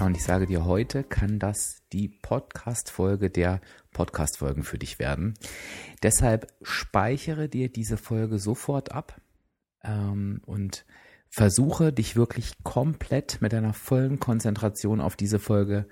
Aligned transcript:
Ja, 0.00 0.06
und 0.06 0.16
ich 0.16 0.24
sage 0.24 0.46
dir, 0.46 0.64
heute 0.64 1.04
kann 1.04 1.38
das 1.38 1.82
die 1.92 2.08
Podcast-Folge 2.08 3.28
der 3.28 3.60
Podcast-Folgen 3.92 4.62
für 4.62 4.78
dich 4.78 4.98
werden. 4.98 5.34
Deshalb 6.02 6.50
speichere 6.62 7.50
dir 7.50 7.70
diese 7.70 7.98
Folge 7.98 8.38
sofort 8.38 8.92
ab 8.92 9.20
ähm, 9.84 10.40
und 10.46 10.86
versuche 11.28 11.92
dich 11.92 12.16
wirklich 12.16 12.64
komplett 12.64 13.42
mit 13.42 13.52
deiner 13.52 13.74
vollen 13.74 14.18
Konzentration 14.18 15.02
auf 15.02 15.16
diese 15.16 15.38
Folge 15.38 15.86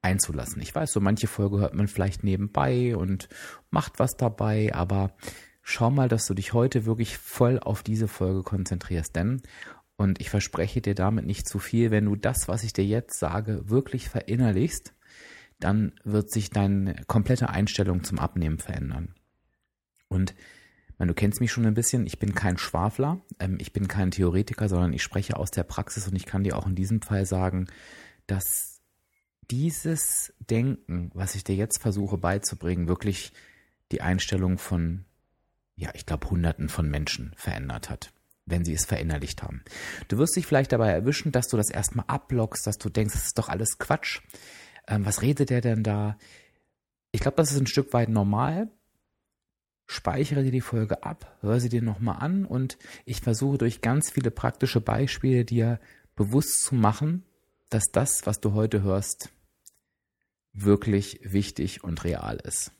einzulassen. 0.00 0.62
Ich 0.62 0.74
weiß, 0.74 0.90
so 0.90 1.00
manche 1.00 1.26
Folge 1.26 1.58
hört 1.58 1.74
man 1.74 1.86
vielleicht 1.86 2.24
nebenbei 2.24 2.96
und 2.96 3.28
macht 3.68 3.98
was 3.98 4.16
dabei, 4.16 4.74
aber 4.74 5.12
schau 5.60 5.90
mal, 5.90 6.08
dass 6.08 6.24
du 6.24 6.32
dich 6.32 6.54
heute 6.54 6.86
wirklich 6.86 7.18
voll 7.18 7.58
auf 7.58 7.82
diese 7.82 8.08
Folge 8.08 8.42
konzentrierst, 8.42 9.14
denn 9.14 9.42
und 10.00 10.18
ich 10.18 10.30
verspreche 10.30 10.80
dir 10.80 10.94
damit 10.94 11.26
nicht 11.26 11.46
zu 11.46 11.58
viel, 11.58 11.90
wenn 11.90 12.06
du 12.06 12.16
das, 12.16 12.48
was 12.48 12.64
ich 12.64 12.72
dir 12.72 12.86
jetzt 12.86 13.18
sage, 13.18 13.68
wirklich 13.68 14.08
verinnerlichst, 14.08 14.94
dann 15.58 15.92
wird 16.04 16.30
sich 16.30 16.48
deine 16.48 16.94
komplette 17.06 17.50
Einstellung 17.50 18.02
zum 18.02 18.18
Abnehmen 18.18 18.56
verändern. 18.56 19.14
Und 20.08 20.34
du 20.98 21.12
kennst 21.12 21.42
mich 21.42 21.52
schon 21.52 21.66
ein 21.66 21.74
bisschen, 21.74 22.06
ich 22.06 22.18
bin 22.18 22.34
kein 22.34 22.56
Schwafler, 22.56 23.20
ähm, 23.40 23.58
ich 23.60 23.74
bin 23.74 23.88
kein 23.88 24.10
Theoretiker, 24.10 24.70
sondern 24.70 24.94
ich 24.94 25.02
spreche 25.02 25.36
aus 25.36 25.50
der 25.50 25.64
Praxis 25.64 26.08
und 26.08 26.16
ich 26.16 26.24
kann 26.24 26.44
dir 26.44 26.56
auch 26.56 26.66
in 26.66 26.74
diesem 26.74 27.02
Fall 27.02 27.26
sagen, 27.26 27.66
dass 28.26 28.80
dieses 29.50 30.32
Denken, 30.38 31.10
was 31.12 31.34
ich 31.34 31.44
dir 31.44 31.56
jetzt 31.56 31.76
versuche 31.82 32.16
beizubringen, 32.16 32.88
wirklich 32.88 33.34
die 33.92 34.00
Einstellung 34.00 34.56
von, 34.56 35.04
ja, 35.76 35.90
ich 35.92 36.06
glaube, 36.06 36.30
Hunderten 36.30 36.70
von 36.70 36.88
Menschen 36.88 37.34
verändert 37.36 37.90
hat 37.90 38.14
wenn 38.50 38.64
sie 38.64 38.74
es 38.74 38.84
verinnerlicht 38.84 39.42
haben. 39.42 39.62
Du 40.08 40.18
wirst 40.18 40.36
dich 40.36 40.46
vielleicht 40.46 40.72
dabei 40.72 40.90
erwischen, 40.90 41.32
dass 41.32 41.48
du 41.48 41.56
das 41.56 41.70
erstmal 41.70 42.06
abblockst, 42.08 42.66
dass 42.66 42.78
du 42.78 42.88
denkst, 42.88 43.14
das 43.14 43.26
ist 43.26 43.38
doch 43.38 43.48
alles 43.48 43.78
Quatsch. 43.78 44.20
Ähm, 44.86 45.06
was 45.06 45.22
redet 45.22 45.50
der 45.50 45.60
denn 45.60 45.82
da? 45.82 46.18
Ich 47.12 47.20
glaube, 47.20 47.36
das 47.36 47.52
ist 47.52 47.60
ein 47.60 47.66
Stück 47.66 47.92
weit 47.92 48.08
normal. 48.08 48.70
Speichere 49.86 50.44
dir 50.44 50.52
die 50.52 50.60
Folge 50.60 51.02
ab, 51.02 51.36
hör 51.40 51.58
sie 51.58 51.68
dir 51.68 51.82
nochmal 51.82 52.18
an 52.20 52.44
und 52.44 52.78
ich 53.04 53.20
versuche 53.20 53.58
durch 53.58 53.80
ganz 53.80 54.10
viele 54.10 54.30
praktische 54.30 54.80
Beispiele 54.80 55.44
dir 55.44 55.80
bewusst 56.14 56.62
zu 56.62 56.76
machen, 56.76 57.24
dass 57.70 57.90
das, 57.90 58.24
was 58.24 58.40
du 58.40 58.52
heute 58.52 58.82
hörst, 58.82 59.30
wirklich 60.52 61.20
wichtig 61.24 61.82
und 61.82 62.04
real 62.04 62.36
ist. 62.36 62.72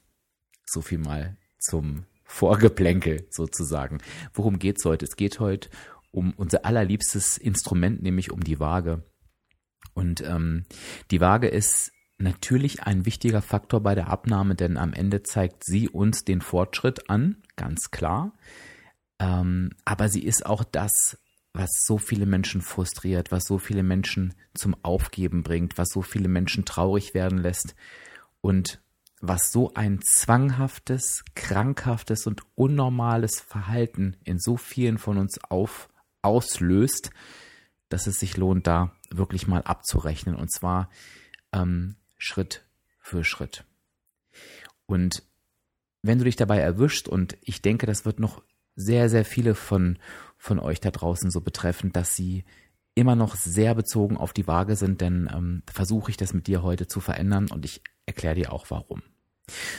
So 0.65 0.83
viel 0.83 0.99
mal 0.99 1.37
zum 1.59 2.05
Vorgeplänkel 2.31 3.27
sozusagen. 3.29 3.99
Worum 4.33 4.61
geht's 4.61 4.85
heute? 4.85 5.05
Es 5.05 5.17
geht 5.17 5.41
heute 5.41 5.69
um 6.13 6.33
unser 6.33 6.65
allerliebstes 6.65 7.37
Instrument, 7.37 8.03
nämlich 8.03 8.31
um 8.31 8.43
die 8.43 8.61
Waage. 8.61 9.03
Und 9.95 10.23
ähm, 10.23 10.65
die 11.11 11.21
Waage 11.21 11.49
ist 11.49 11.91
natürlich 12.19 12.85
ein 12.85 13.05
wichtiger 13.05 13.43
Faktor 13.43 13.81
bei 13.81 13.97
der 13.97 14.09
Abnahme, 14.09 14.55
denn 14.55 14.77
am 14.77 14.93
Ende 14.93 15.25
zeigt 15.25 15.65
sie 15.65 15.89
uns 15.89 16.25
den 16.25 16.41
Fortschritt 16.41 17.11
an, 17.11 17.43
ganz 17.57 17.91
klar. 17.91 18.33
Ähm, 19.19 19.71
aber 19.85 20.09
sie 20.09 20.23
ist 20.23 20.47
auch 20.47 20.63
das, 20.63 21.19
was 21.53 21.69
so 21.85 21.99
viele 21.99 22.27
Menschen 22.27 22.63
frustriert, 22.63 23.33
was 23.33 23.45
so 23.45 23.59
viele 23.59 23.83
Menschen 23.83 24.35
zum 24.55 24.77
Aufgeben 24.85 25.43
bringt, 25.43 25.79
was 25.79 25.89
so 25.89 26.01
viele 26.01 26.29
Menschen 26.29 26.65
traurig 26.65 27.13
werden 27.13 27.39
lässt. 27.39 27.75
Und 28.41 28.81
was 29.21 29.53
so 29.53 29.75
ein 29.75 30.01
zwanghaftes, 30.03 31.25
krankhaftes 31.35 32.27
und 32.27 32.43
unnormales 32.55 33.41
Verhalten 33.41 34.17
in 34.25 34.39
so 34.39 34.57
vielen 34.57 34.99
von 34.99 35.19
uns 35.19 35.39
auf, 35.45 35.91
auslöst, 36.23 37.11
dass 37.91 38.07
es 38.07 38.19
sich 38.19 38.37
lohnt, 38.37 38.67
da 38.67 38.93
wirklich 39.11 39.47
mal 39.47 39.63
abzurechnen 39.63 40.37
und 40.37 40.51
zwar 40.51 40.91
ähm, 41.53 41.97
Schritt 42.17 42.65
für 42.99 43.25
Schritt. 43.25 43.65
Und 44.87 45.23
wenn 46.03 46.19
du 46.19 46.25
dich 46.25 46.37
dabei 46.37 46.59
erwischt, 46.59 47.09
und 47.09 47.37
ich 47.43 47.61
denke, 47.61 47.87
das 47.87 48.05
wird 48.05 48.21
noch 48.21 48.43
sehr, 48.75 49.11
sehr 49.11 49.25
viele 49.25 49.55
von, 49.55 49.99
von 50.39 50.59
euch 50.59 50.81
da 50.81 50.91
draußen 50.91 51.31
so 51.31 51.41
betreffen, 51.43 51.93
dass 51.93 52.17
sie 52.17 52.45
immer 52.95 53.17
noch 53.17 53.37
sehr 53.37 53.75
bezogen 53.75 54.17
auf 54.17 54.33
die 54.33 54.47
Waage 54.47 54.77
sind, 54.77 55.01
denn 55.01 55.29
ähm, 55.33 55.63
versuche 55.71 56.11
ich 56.11 56.17
das 56.17 56.33
mit 56.33 56.47
dir 56.47 56.63
heute 56.63 56.89
zu 56.89 57.01
verändern 57.01 57.49
und 57.51 57.65
ich 57.65 57.83
erkläre 58.07 58.35
dir 58.35 58.53
auch 58.53 58.67
warum. 58.71 59.03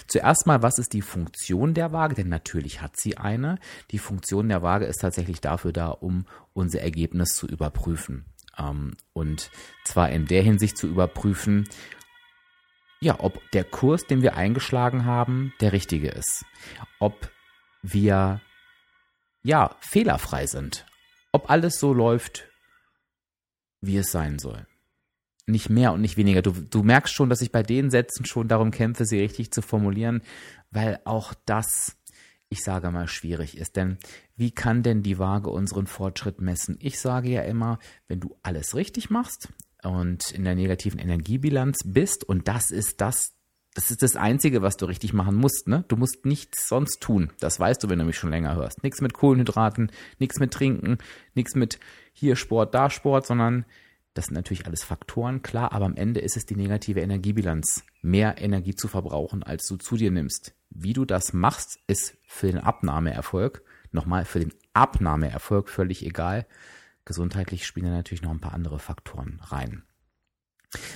Zuerst 0.07 0.47
mal, 0.47 0.61
was 0.61 0.77
ist 0.77 0.93
die 0.93 1.01
Funktion 1.01 1.73
der 1.73 1.91
Waage? 1.91 2.15
Denn 2.15 2.29
natürlich 2.29 2.81
hat 2.81 2.97
sie 2.97 3.17
eine. 3.17 3.57
Die 3.91 3.99
Funktion 3.99 4.49
der 4.49 4.61
Waage 4.61 4.85
ist 4.85 4.99
tatsächlich 4.99 5.41
dafür 5.41 5.73
da, 5.73 5.89
um 5.89 6.25
unser 6.53 6.81
Ergebnis 6.81 7.35
zu 7.35 7.47
überprüfen. 7.47 8.25
Ähm, 8.57 8.95
und 9.13 9.51
zwar 9.85 10.09
in 10.09 10.25
der 10.25 10.43
Hinsicht 10.43 10.77
zu 10.77 10.87
überprüfen, 10.87 11.67
ja, 12.99 13.19
ob 13.19 13.41
der 13.51 13.63
Kurs, 13.63 14.05
den 14.05 14.21
wir 14.21 14.35
eingeschlagen 14.35 15.05
haben, 15.05 15.53
der 15.59 15.73
richtige 15.73 16.09
ist. 16.09 16.45
Ob 16.99 17.31
wir, 17.81 18.41
ja, 19.41 19.75
fehlerfrei 19.79 20.45
sind. 20.45 20.85
Ob 21.31 21.49
alles 21.49 21.79
so 21.79 21.93
läuft, 21.93 22.47
wie 23.81 23.97
es 23.97 24.11
sein 24.11 24.37
soll 24.37 24.67
nicht 25.51 25.69
mehr 25.69 25.93
und 25.93 26.01
nicht 26.01 26.17
weniger. 26.17 26.41
Du, 26.41 26.51
du 26.51 26.83
merkst 26.83 27.13
schon, 27.13 27.29
dass 27.29 27.41
ich 27.41 27.51
bei 27.51 27.63
den 27.63 27.91
Sätzen 27.91 28.25
schon 28.25 28.47
darum 28.47 28.71
kämpfe, 28.71 29.05
sie 29.05 29.19
richtig 29.19 29.51
zu 29.51 29.61
formulieren, 29.61 30.21
weil 30.71 30.99
auch 31.05 31.33
das, 31.45 31.97
ich 32.49 32.63
sage 32.63 32.91
mal, 32.91 33.07
schwierig 33.07 33.57
ist. 33.57 33.75
Denn 33.75 33.97
wie 34.35 34.51
kann 34.51 34.83
denn 34.83 35.03
die 35.03 35.19
Waage 35.19 35.49
unseren 35.49 35.87
Fortschritt 35.87 36.41
messen? 36.41 36.77
Ich 36.79 36.99
sage 36.99 37.29
ja 37.29 37.41
immer, 37.41 37.79
wenn 38.07 38.19
du 38.19 38.37
alles 38.41 38.75
richtig 38.75 39.09
machst 39.09 39.49
und 39.83 40.31
in 40.31 40.43
der 40.43 40.55
negativen 40.55 40.99
Energiebilanz 40.99 41.79
bist, 41.85 42.23
und 42.23 42.47
das 42.47 42.71
ist 42.71 43.01
das, 43.01 43.33
das 43.73 43.89
ist 43.89 44.03
das 44.03 44.15
Einzige, 44.15 44.61
was 44.61 44.75
du 44.75 44.85
richtig 44.85 45.13
machen 45.13 45.35
musst. 45.35 45.67
Ne? 45.67 45.85
Du 45.87 45.95
musst 45.95 46.25
nichts 46.25 46.67
sonst 46.67 47.01
tun. 47.01 47.31
Das 47.39 47.59
weißt 47.59 47.83
du, 47.83 47.89
wenn 47.89 47.99
du 47.99 48.05
mich 48.05 48.17
schon 48.17 48.29
länger 48.29 48.55
hörst. 48.55 48.83
Nichts 48.83 48.99
mit 48.99 49.13
Kohlenhydraten, 49.13 49.91
nichts 50.19 50.39
mit 50.39 50.51
Trinken, 50.51 50.97
nichts 51.35 51.55
mit 51.55 51.79
hier 52.13 52.35
Sport, 52.35 52.75
da 52.75 52.89
Sport, 52.89 53.25
sondern 53.25 53.65
das 54.13 54.25
sind 54.25 54.35
natürlich 54.35 54.65
alles 54.65 54.83
Faktoren, 54.83 55.41
klar, 55.41 55.71
aber 55.71 55.85
am 55.85 55.95
Ende 55.95 56.19
ist 56.19 56.35
es 56.35 56.45
die 56.45 56.55
negative 56.55 56.99
Energiebilanz, 56.99 57.83
mehr 58.01 58.41
Energie 58.41 58.75
zu 58.75 58.87
verbrauchen, 58.87 59.43
als 59.43 59.65
du 59.67 59.77
zu 59.77 59.95
dir 59.95 60.11
nimmst. 60.11 60.53
Wie 60.69 60.93
du 60.93 61.05
das 61.05 61.33
machst, 61.33 61.79
ist 61.87 62.17
für 62.27 62.47
den 62.47 62.59
Abnahmeerfolg, 62.59 63.63
nochmal 63.91 64.25
für 64.25 64.39
den 64.39 64.53
Abnahmeerfolg 64.73 65.69
völlig 65.69 66.05
egal. 66.05 66.45
Gesundheitlich 67.05 67.65
spielen 67.65 67.87
da 67.87 67.91
natürlich 67.93 68.21
noch 68.21 68.31
ein 68.31 68.41
paar 68.41 68.53
andere 68.53 68.79
Faktoren 68.79 69.39
rein. 69.43 69.83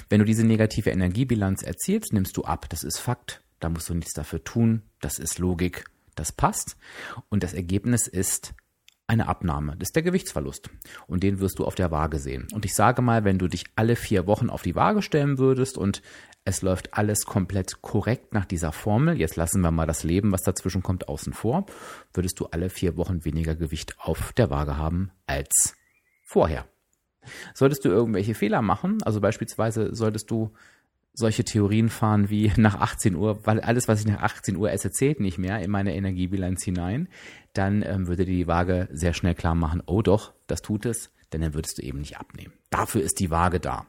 Wenn 0.10 0.20
du 0.20 0.26
diese 0.26 0.46
negative 0.46 0.90
Energiebilanz 0.90 1.64
erzielst, 1.64 2.14
nimmst 2.14 2.38
du 2.38 2.44
ab. 2.44 2.68
Das 2.70 2.84
ist 2.84 3.00
Fakt. 3.00 3.42
Da 3.60 3.70
musst 3.70 3.90
du 3.90 3.94
nichts 3.94 4.14
dafür 4.14 4.44
tun. 4.44 4.84
Das 5.02 5.20
ist 5.20 5.40
Logik. 5.40 5.86
Das 6.16 6.32
passt. 6.32 6.78
Und 7.30 7.44
das 7.44 7.54
Ergebnis 7.54 8.08
ist 8.08 8.54
eine 9.08 9.28
Abnahme. 9.28 9.76
Das 9.78 9.90
ist 9.90 9.96
der 9.96 10.04
Gewichtsverlust. 10.04 10.70
Und 11.08 11.24
den 11.24 11.40
wirst 11.40 11.60
du 11.60 11.66
auf 11.66 11.76
der 11.76 11.92
Waage 11.92 12.20
sehen. 12.20 12.48
Und 12.54 12.66
ich 12.66 12.74
sage 12.74 13.02
mal, 13.02 13.24
wenn 13.24 13.38
du 13.38 13.48
dich 13.48 13.66
alle 13.76 13.96
vier 13.96 14.28
Wochen 14.28 14.50
auf 14.50 14.64
die 14.64 14.76
Waage 14.76 15.02
stellen 15.02 15.38
würdest 15.38 15.78
und 15.78 16.02
es 16.44 16.62
läuft 16.62 16.94
alles 16.94 17.26
komplett 17.26 17.82
korrekt 17.82 18.34
nach 18.34 18.46
dieser 18.46 18.72
Formel, 18.72 19.20
jetzt 19.20 19.36
lassen 19.36 19.62
wir 19.62 19.72
mal 19.72 19.88
das 19.88 20.04
Leben, 20.04 20.32
was 20.32 20.44
dazwischen 20.44 20.84
kommt, 20.84 21.08
außen 21.08 21.34
vor, 21.34 21.66
würdest 22.14 22.40
du 22.40 22.46
alle 22.46 22.70
vier 22.70 22.98
Wochen 22.98 23.26
weniger 23.26 23.56
Gewicht 23.56 23.96
auf 24.00 24.32
der 24.34 24.52
Waage 24.52 24.78
haben 24.78 25.12
als 25.26 25.76
vorher. 26.24 26.68
Solltest 27.56 27.84
du 27.84 27.90
irgendwelche 27.90 28.36
Fehler 28.36 28.62
machen, 28.62 29.02
also 29.04 29.22
beispielsweise 29.22 29.96
solltest 29.96 30.30
du 30.30 30.54
solche 31.16 31.44
Theorien 31.44 31.90
fahren 31.90 32.30
wie 32.30 32.52
nach 32.58 32.80
18 32.80 33.16
Uhr, 33.16 33.46
weil 33.46 33.60
alles, 33.62 33.88
was 33.88 34.02
ich 34.02 34.08
nach 34.08 34.22
18 34.22 34.56
Uhr 34.56 34.72
esse, 34.72 34.92
zählt 34.92 35.20
nicht 35.20 35.38
mehr 35.38 35.60
in 35.60 35.72
meine 35.72 35.96
Energiebilanz 35.96 36.64
hinein, 36.64 37.08
dann 37.54 37.84
ähm, 37.84 38.08
würde 38.08 38.26
die 38.26 38.48
Waage 38.48 38.88
sehr 38.92 39.14
schnell 39.14 39.36
klar 39.36 39.56
machen, 39.56 39.82
oh 39.86 40.02
doch, 40.02 40.34
das 40.48 40.62
tut 40.62 40.86
es, 40.86 41.12
denn 41.34 41.42
dann 41.42 41.54
würdest 41.54 41.78
du 41.78 41.82
eben 41.82 42.00
nicht 42.00 42.18
abnehmen. 42.18 42.54
Dafür 42.70 43.02
ist 43.02 43.20
die 43.20 43.32
Waage 43.32 43.60
da. 43.60 43.88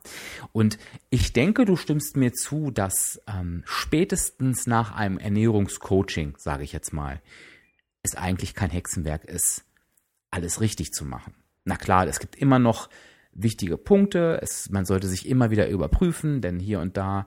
Und 0.52 0.78
ich 1.10 1.32
denke, 1.32 1.64
du 1.64 1.76
stimmst 1.76 2.16
mir 2.16 2.32
zu, 2.32 2.70
dass 2.70 3.20
ähm, 3.26 3.62
spätestens 3.66 4.66
nach 4.66 4.94
einem 4.94 5.18
Ernährungscoaching, 5.18 6.34
sage 6.38 6.64
ich 6.64 6.72
jetzt 6.72 6.92
mal, 6.92 7.20
es 8.02 8.14
eigentlich 8.14 8.54
kein 8.54 8.70
Hexenwerk 8.70 9.24
ist, 9.24 9.64
alles 10.30 10.60
richtig 10.60 10.92
zu 10.92 11.04
machen. 11.04 11.34
Na 11.64 11.76
klar, 11.76 12.06
es 12.06 12.20
gibt 12.20 12.36
immer 12.36 12.58
noch 12.58 12.88
wichtige 13.36 13.76
Punkte. 13.76 14.38
Es, 14.42 14.70
man 14.70 14.84
sollte 14.84 15.06
sich 15.06 15.28
immer 15.28 15.50
wieder 15.50 15.68
überprüfen, 15.68 16.40
denn 16.40 16.58
hier 16.58 16.80
und 16.80 16.96
da 16.96 17.26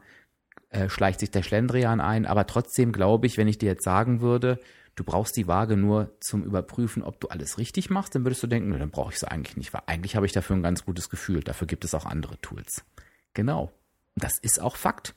äh, 0.70 0.90
schleicht 0.90 1.20
sich 1.20 1.32
der 1.32 1.44
Schlendrian 1.44 2.02
ein. 2.02 2.26
Aber 2.26 2.48
trotzdem 2.48 2.92
glaube 2.92 3.28
ich, 3.28 3.38
wenn 3.38 3.48
ich 3.48 3.58
dir 3.58 3.68
jetzt 3.68 3.84
sagen 3.84 4.22
würde, 4.22 4.60
du 4.96 5.04
brauchst 5.04 5.38
die 5.38 5.48
Waage 5.48 5.78
nur 5.78 6.16
zum 6.20 6.44
Überprüfen, 6.44 7.04
ob 7.04 7.20
du 7.20 7.28
alles 7.28 7.58
richtig 7.58 7.90
machst, 7.90 8.16
dann 8.16 8.26
würdest 8.26 8.44
du 8.44 8.48
denken, 8.48 8.78
dann 8.78 8.92
brauche 8.92 9.14
ich 9.14 9.20
sie 9.20 9.30
eigentlich 9.30 9.58
nicht, 9.58 9.74
weil 9.74 9.84
eigentlich 9.86 10.16
habe 10.16 10.26
ich 10.26 10.32
dafür 10.32 10.56
ein 10.56 10.64
ganz 10.64 10.86
gutes 10.86 11.10
Gefühl. 11.10 11.42
Dafür 11.42 11.68
gibt 11.68 11.86
es 11.86 11.94
auch 11.94 12.06
andere 12.06 12.40
Tools. 12.42 12.84
Genau. 13.34 13.72
Das 14.16 14.38
ist 14.38 14.62
auch 14.62 14.76
Fakt. 14.76 15.16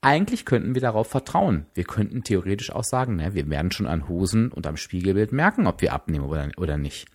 Eigentlich 0.00 0.46
könnten 0.46 0.74
wir 0.74 0.80
darauf 0.80 1.08
vertrauen. 1.08 1.66
Wir 1.74 1.84
könnten 1.84 2.22
theoretisch 2.22 2.72
auch 2.72 2.84
sagen, 2.84 3.16
ne, 3.16 3.34
wir 3.34 3.50
werden 3.50 3.70
schon 3.70 3.86
an 3.86 4.08
Hosen 4.08 4.50
und 4.50 4.66
am 4.66 4.76
Spiegelbild 4.76 5.32
merken, 5.32 5.66
ob 5.66 5.82
wir 5.82 5.92
abnehmen 5.92 6.24
oder, 6.24 6.48
oder 6.56 6.78
nicht. 6.78 7.08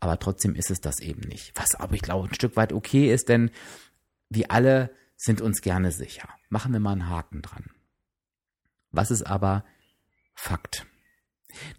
Aber 0.00 0.18
trotzdem 0.18 0.54
ist 0.54 0.70
es 0.70 0.80
das 0.80 1.00
eben 1.00 1.22
nicht. 1.22 1.52
Was 1.54 1.74
aber 1.74 1.94
ich 1.94 2.02
glaube 2.02 2.28
ein 2.28 2.34
Stück 2.34 2.56
weit 2.56 2.72
okay 2.72 3.12
ist, 3.12 3.28
denn 3.28 3.50
wir 4.28 4.50
alle 4.50 4.90
sind 5.16 5.40
uns 5.40 5.60
gerne 5.60 5.90
sicher. 5.90 6.28
Machen 6.48 6.72
wir 6.72 6.80
mal 6.80 6.92
einen 6.92 7.08
Haken 7.08 7.42
dran. 7.42 7.70
Was 8.90 9.10
ist 9.10 9.24
aber 9.24 9.64
Fakt? 10.34 10.86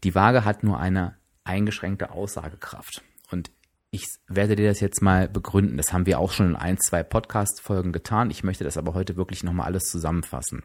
Die 0.03 0.15
Waage 0.15 0.43
hat 0.43 0.63
nur 0.63 0.79
eine 0.79 1.17
eingeschränkte 1.43 2.11
Aussagekraft. 2.11 3.03
Und 3.31 3.51
ich 3.91 4.05
werde 4.27 4.55
dir 4.55 4.67
das 4.67 4.81
jetzt 4.81 5.01
mal 5.01 5.27
begründen. 5.27 5.77
Das 5.77 5.93
haben 5.93 6.05
wir 6.05 6.19
auch 6.19 6.31
schon 6.31 6.49
in 6.49 6.55
ein, 6.55 6.77
zwei 6.77 7.01
Podcast-Folgen 7.01 7.91
getan. 7.91 8.29
Ich 8.29 8.43
möchte 8.43 8.63
das 8.63 8.77
aber 8.77 8.93
heute 8.93 9.15
wirklich 9.15 9.43
nochmal 9.43 9.65
alles 9.67 9.89
zusammenfassen. 9.89 10.63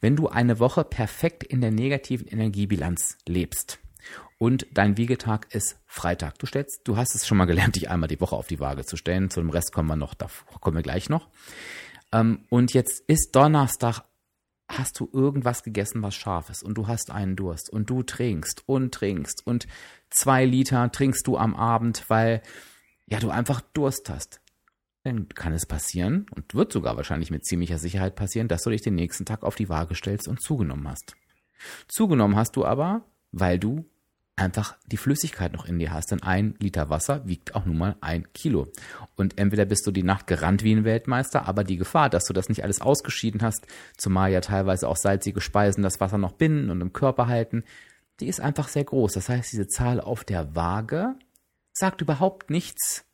Wenn 0.00 0.16
du 0.16 0.28
eine 0.28 0.58
Woche 0.58 0.82
perfekt 0.84 1.44
in 1.44 1.60
der 1.60 1.70
negativen 1.70 2.26
Energiebilanz 2.26 3.18
lebst 3.28 3.78
und 4.42 4.66
dein 4.72 4.96
Wiegetag 4.96 5.54
ist 5.54 5.78
Freitag, 5.84 6.38
du 6.38 6.46
stellst, 6.46 6.80
du 6.84 6.96
hast 6.96 7.14
es 7.14 7.26
schon 7.26 7.36
mal 7.36 7.44
gelernt, 7.44 7.76
dich 7.76 7.90
einmal 7.90 8.08
die 8.08 8.22
Woche 8.22 8.36
auf 8.36 8.46
die 8.46 8.58
Waage 8.58 8.86
zu 8.86 8.96
stellen. 8.96 9.28
Zu 9.28 9.40
dem 9.40 9.50
Rest 9.50 9.70
kommen 9.70 9.88
wir 9.88 9.96
noch, 9.96 10.14
da 10.14 10.28
kommen 10.62 10.78
wir 10.78 10.82
gleich 10.82 11.10
noch. 11.10 11.28
Ähm, 12.10 12.46
und 12.48 12.72
jetzt 12.72 13.04
ist 13.06 13.36
Donnerstag 13.36 14.00
hast 14.66 14.98
du 14.98 15.10
irgendwas 15.12 15.62
gegessen, 15.62 16.02
was 16.02 16.14
scharf 16.14 16.48
ist 16.48 16.62
und 16.62 16.78
du 16.78 16.86
hast 16.86 17.10
einen 17.10 17.36
Durst 17.36 17.68
und 17.68 17.90
du 17.90 18.02
trinkst 18.02 18.62
und 18.66 18.94
trinkst 18.94 19.46
und 19.46 19.68
zwei 20.08 20.46
Liter 20.46 20.90
trinkst 20.90 21.26
du 21.26 21.36
am 21.36 21.54
Abend, 21.54 22.08
weil 22.08 22.40
ja 23.04 23.18
du 23.18 23.28
einfach 23.28 23.60
Durst 23.60 24.08
hast. 24.08 24.40
Dann 25.02 25.28
kann 25.28 25.52
es 25.52 25.66
passieren 25.66 26.24
und 26.34 26.54
wird 26.54 26.72
sogar 26.72 26.96
wahrscheinlich 26.96 27.30
mit 27.30 27.44
ziemlicher 27.44 27.78
Sicherheit 27.78 28.16
passieren, 28.16 28.48
dass 28.48 28.62
du 28.62 28.70
dich 28.70 28.80
den 28.80 28.94
nächsten 28.94 29.26
Tag 29.26 29.42
auf 29.42 29.56
die 29.56 29.68
Waage 29.68 29.94
stellst 29.94 30.28
und 30.28 30.40
zugenommen 30.40 30.88
hast. 30.88 31.14
Zugenommen 31.88 32.36
hast 32.36 32.56
du 32.56 32.64
aber, 32.64 33.04
weil 33.32 33.58
du 33.58 33.84
einfach 34.40 34.76
die 34.86 34.96
Flüssigkeit 34.96 35.52
noch 35.52 35.66
in 35.66 35.78
dir 35.78 35.92
hast. 35.92 36.10
Denn 36.10 36.22
ein 36.22 36.54
Liter 36.58 36.90
Wasser 36.90 37.26
wiegt 37.26 37.54
auch 37.54 37.64
nun 37.64 37.78
mal 37.78 37.96
ein 38.00 38.32
Kilo. 38.32 38.68
Und 39.16 39.38
entweder 39.38 39.64
bist 39.64 39.86
du 39.86 39.90
die 39.90 40.02
Nacht 40.02 40.26
gerannt 40.26 40.64
wie 40.64 40.74
ein 40.74 40.84
Weltmeister, 40.84 41.46
aber 41.46 41.64
die 41.64 41.76
Gefahr, 41.76 42.10
dass 42.10 42.24
du 42.24 42.32
das 42.32 42.48
nicht 42.48 42.64
alles 42.64 42.80
ausgeschieden 42.80 43.42
hast, 43.42 43.66
zumal 43.96 44.32
ja 44.32 44.40
teilweise 44.40 44.88
auch 44.88 44.96
salzige 44.96 45.40
Speisen 45.40 45.82
das 45.82 46.00
Wasser 46.00 46.18
noch 46.18 46.32
binden 46.32 46.70
und 46.70 46.80
im 46.80 46.92
Körper 46.92 47.26
halten, 47.26 47.64
die 48.20 48.28
ist 48.28 48.40
einfach 48.40 48.68
sehr 48.68 48.84
groß. 48.84 49.12
Das 49.14 49.28
heißt, 49.28 49.52
diese 49.52 49.68
Zahl 49.68 50.00
auf 50.00 50.24
der 50.24 50.54
Waage 50.54 51.14
sagt 51.72 52.00
überhaupt 52.00 52.50
nichts 52.50 53.04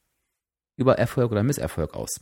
über 0.77 0.99
Erfolg 0.99 1.33
oder 1.33 1.43
Misserfolg 1.43 1.95
aus. 1.95 2.21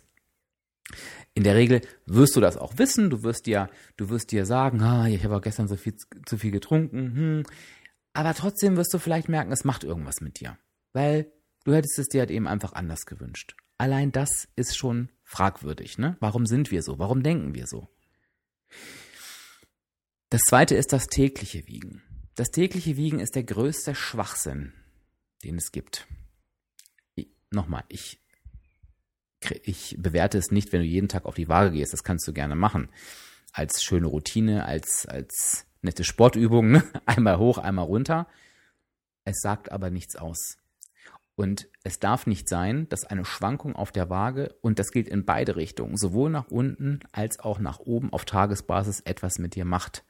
In 1.33 1.43
der 1.43 1.57
Regel 1.57 1.81
wirst 2.07 2.37
du 2.37 2.41
das 2.41 2.57
auch 2.57 2.79
wissen. 2.79 3.11
Du 3.11 3.23
wirst 3.23 3.47
dir, 3.47 3.69
du 3.97 4.11
wirst 4.11 4.31
dir 4.31 4.47
sagen, 4.47 4.83
ah, 4.83 5.09
ich 5.09 5.25
habe 5.25 5.41
gestern 5.41 5.67
so 5.67 5.77
viel 5.77 5.95
zu 5.97 6.37
viel 6.37 6.51
getrunken. 6.51 7.17
Hm, 7.17 7.43
aber 8.15 8.33
trotzdem 8.33 8.77
wirst 8.77 8.95
du 8.95 8.99
vielleicht 8.99 9.29
merken, 9.29 9.53
es 9.53 9.65
macht 9.65 9.85
irgendwas 9.85 10.21
mit 10.21 10.41
dir. 10.41 10.57
Weil 10.93 11.31
du 11.65 11.75
hättest 11.75 11.99
es 11.99 12.09
dir 12.09 12.21
halt 12.21 12.31
eben 12.31 12.47
einfach 12.47 12.73
anders 12.73 13.07
gewünscht. 13.07 13.57
Allein 13.77 14.13
das 14.13 14.49
ist 14.55 14.77
schon 14.77 15.11
fragwürdig, 15.25 15.99
ne? 15.99 16.17
Warum 16.21 16.47
sind 16.47 16.71
wir 16.71 16.83
so? 16.83 16.99
Warum 17.01 17.25
denken 17.25 17.55
wir 17.55 17.67
so? 17.67 17.89
Das 20.31 20.43
zweite 20.43 20.77
ist 20.77 20.93
das 20.93 21.09
tägliche 21.09 21.67
Wiegen. 21.67 22.03
Das 22.37 22.51
tägliche 22.51 22.97
Wiegen 22.97 23.19
ist 23.19 23.35
der 23.35 23.45
größte 23.45 23.95
Schwachsinn, 23.95 24.73
den 25.43 25.57
es 25.57 25.73
gibt. 25.73 26.07
Ich, 27.17 27.29
nochmal, 27.51 27.85
ich, 27.89 28.21
ich 29.63 29.97
bewerte 29.99 30.39
es 30.39 30.53
nicht, 30.53 30.73
wenn 30.73 30.81
du 30.81 30.87
jeden 30.87 31.09
Tag 31.09 31.25
auf 31.25 31.35
die 31.35 31.49
Waage 31.49 31.73
gehst. 31.73 31.93
Das 31.93 32.05
kannst 32.05 32.27
du 32.29 32.33
gerne 32.33 32.55
machen. 32.55 32.91
Als 33.53 33.83
schöne 33.83 34.07
Routine, 34.07 34.65
als, 34.67 35.07
als 35.07 35.67
nette 35.85 36.05
Sportübung, 36.05 36.71
ne? 36.71 36.83
einmal 37.07 37.39
hoch, 37.39 37.59
einmal 37.59 37.85
runter. 37.85 38.27
Es 39.25 39.41
sagt 39.41 39.73
aber 39.73 39.91
nichts 39.91 40.17
aus. 40.17 40.59
Und 41.37 41.69
es 41.83 41.99
darf 41.99 42.27
nicht 42.27 42.49
sein, 42.49 42.89
dass 42.91 43.05
eine 43.05 43.25
Schwankung 43.25 43.75
auf 43.75 43.91
der 43.91 44.09
Waage, 44.09 44.55
und 44.61 44.79
das 44.79 44.91
gilt 44.91 45.09
in 45.09 45.25
beide 45.25 45.57
Richtungen, 45.57 45.97
sowohl 45.97 46.31
nach 46.31 46.49
unten 46.49 47.01
als 47.11 47.41
auch 47.41 47.59
nach 47.59 47.81
oben 47.81 48.13
auf 48.13 48.25
Tagesbasis 48.25 49.01
etwas 49.01 49.39
mit 49.39 49.57
dir 49.57 49.65
macht. 49.65 50.05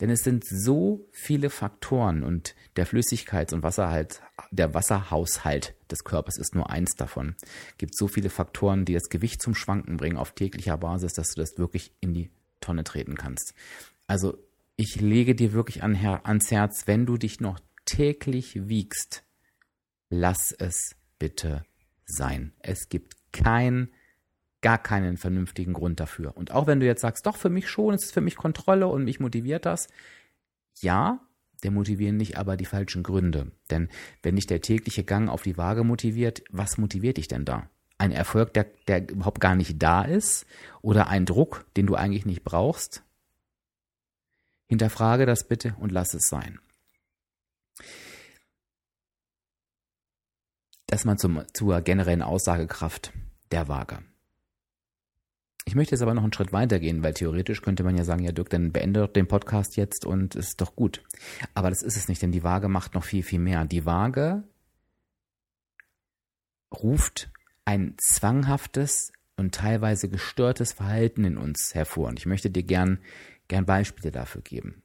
Denn 0.00 0.10
es 0.10 0.20
sind 0.20 0.44
so 0.44 1.06
viele 1.12 1.48
Faktoren 1.48 2.22
und 2.22 2.54
der 2.76 2.86
Flüssigkeits- 2.86 3.54
und 3.54 3.62
Wasserhalt, 3.62 4.20
der 4.50 4.74
Wasserhaushalt 4.74 5.74
des 5.90 6.04
Körpers 6.04 6.38
ist 6.38 6.54
nur 6.54 6.70
eins 6.70 6.94
davon. 6.96 7.36
Es 7.70 7.78
gibt 7.78 7.96
so 7.96 8.08
viele 8.08 8.30
Faktoren, 8.30 8.84
die 8.84 8.94
das 8.94 9.08
Gewicht 9.08 9.40
zum 9.40 9.54
Schwanken 9.54 9.96
bringen 9.96 10.16
auf 10.16 10.32
täglicher 10.32 10.76
Basis, 10.76 11.12
dass 11.12 11.30
du 11.30 11.40
das 11.40 11.56
wirklich 11.56 11.92
in 12.00 12.14
die 12.14 12.30
Tonne 12.60 12.84
treten 12.84 13.16
kannst. 13.16 13.54
Also 14.06 14.36
ich 14.76 15.00
lege 15.00 15.34
dir 15.34 15.52
wirklich 15.52 15.82
an, 15.82 15.96
ans 15.96 16.50
Herz, 16.50 16.86
wenn 16.86 17.06
du 17.06 17.16
dich 17.16 17.40
noch 17.40 17.60
täglich 17.84 18.68
wiegst, 18.68 19.24
lass 20.10 20.52
es 20.52 20.96
bitte 21.18 21.64
sein. 22.06 22.52
Es 22.60 22.88
gibt 22.88 23.16
kein, 23.32 23.88
gar 24.62 24.78
keinen 24.78 25.16
vernünftigen 25.16 25.72
Grund 25.72 26.00
dafür. 26.00 26.36
Und 26.36 26.50
auch 26.50 26.66
wenn 26.66 26.80
du 26.80 26.86
jetzt 26.86 27.02
sagst, 27.02 27.26
doch, 27.26 27.36
für 27.36 27.50
mich 27.50 27.68
schon, 27.68 27.94
es 27.94 28.06
ist 28.06 28.14
für 28.14 28.20
mich 28.20 28.36
Kontrolle 28.36 28.88
und 28.88 29.04
mich 29.04 29.20
motiviert 29.20 29.66
das. 29.66 29.88
Ja, 30.80 31.20
der 31.62 31.70
motivieren 31.70 32.16
nicht 32.16 32.36
aber 32.36 32.56
die 32.56 32.64
falschen 32.64 33.02
Gründe. 33.02 33.52
Denn 33.70 33.88
wenn 34.22 34.36
dich 34.36 34.46
der 34.46 34.60
tägliche 34.60 35.04
Gang 35.04 35.30
auf 35.30 35.42
die 35.42 35.56
Waage 35.56 35.84
motiviert, 35.84 36.42
was 36.50 36.78
motiviert 36.78 37.16
dich 37.16 37.28
denn 37.28 37.44
da? 37.44 37.68
Ein 37.96 38.10
Erfolg, 38.10 38.52
der, 38.54 38.66
der 38.88 39.08
überhaupt 39.08 39.40
gar 39.40 39.54
nicht 39.54 39.82
da 39.82 40.02
ist? 40.02 40.46
Oder 40.82 41.08
ein 41.08 41.26
Druck, 41.26 41.64
den 41.76 41.86
du 41.86 41.94
eigentlich 41.94 42.26
nicht 42.26 42.44
brauchst? 42.44 43.04
Hinterfrage 44.66 45.26
das 45.26 45.46
bitte 45.46 45.74
und 45.78 45.92
lass 45.92 46.14
es 46.14 46.28
sein. 46.28 46.58
Das 50.86 51.04
mal 51.04 51.16
zum, 51.18 51.42
zur 51.52 51.80
generellen 51.80 52.22
Aussagekraft 52.22 53.12
der 53.50 53.68
Waage. 53.68 53.98
Ich 55.66 55.74
möchte 55.74 55.94
jetzt 55.94 56.02
aber 56.02 56.14
noch 56.14 56.22
einen 56.22 56.32
Schritt 56.32 56.52
weiter 56.52 56.78
gehen, 56.78 57.02
weil 57.02 57.14
theoretisch 57.14 57.62
könnte 57.62 57.84
man 57.84 57.96
ja 57.96 58.04
sagen, 58.04 58.22
ja 58.22 58.32
Dirk, 58.32 58.50
dann 58.50 58.70
beende 58.70 59.00
doch 59.00 59.12
den 59.12 59.26
Podcast 59.26 59.76
jetzt 59.76 60.04
und 60.04 60.34
ist 60.34 60.60
doch 60.60 60.76
gut. 60.76 61.02
Aber 61.54 61.70
das 61.70 61.82
ist 61.82 61.96
es 61.96 62.08
nicht, 62.08 62.20
denn 62.20 62.32
die 62.32 62.44
Waage 62.44 62.68
macht 62.68 62.94
noch 62.94 63.04
viel, 63.04 63.22
viel 63.22 63.38
mehr. 63.38 63.64
Die 63.64 63.86
Waage 63.86 64.44
ruft 66.72 67.30
ein 67.64 67.96
zwanghaftes 67.98 69.12
und 69.36 69.54
teilweise 69.54 70.08
gestörtes 70.08 70.74
Verhalten 70.74 71.24
in 71.24 71.38
uns 71.38 71.74
hervor. 71.74 72.08
Und 72.08 72.18
ich 72.18 72.26
möchte 72.26 72.50
dir 72.50 72.62
gern 72.62 72.98
gern 73.48 73.66
Beispiele 73.66 74.10
dafür 74.10 74.42
geben. 74.42 74.82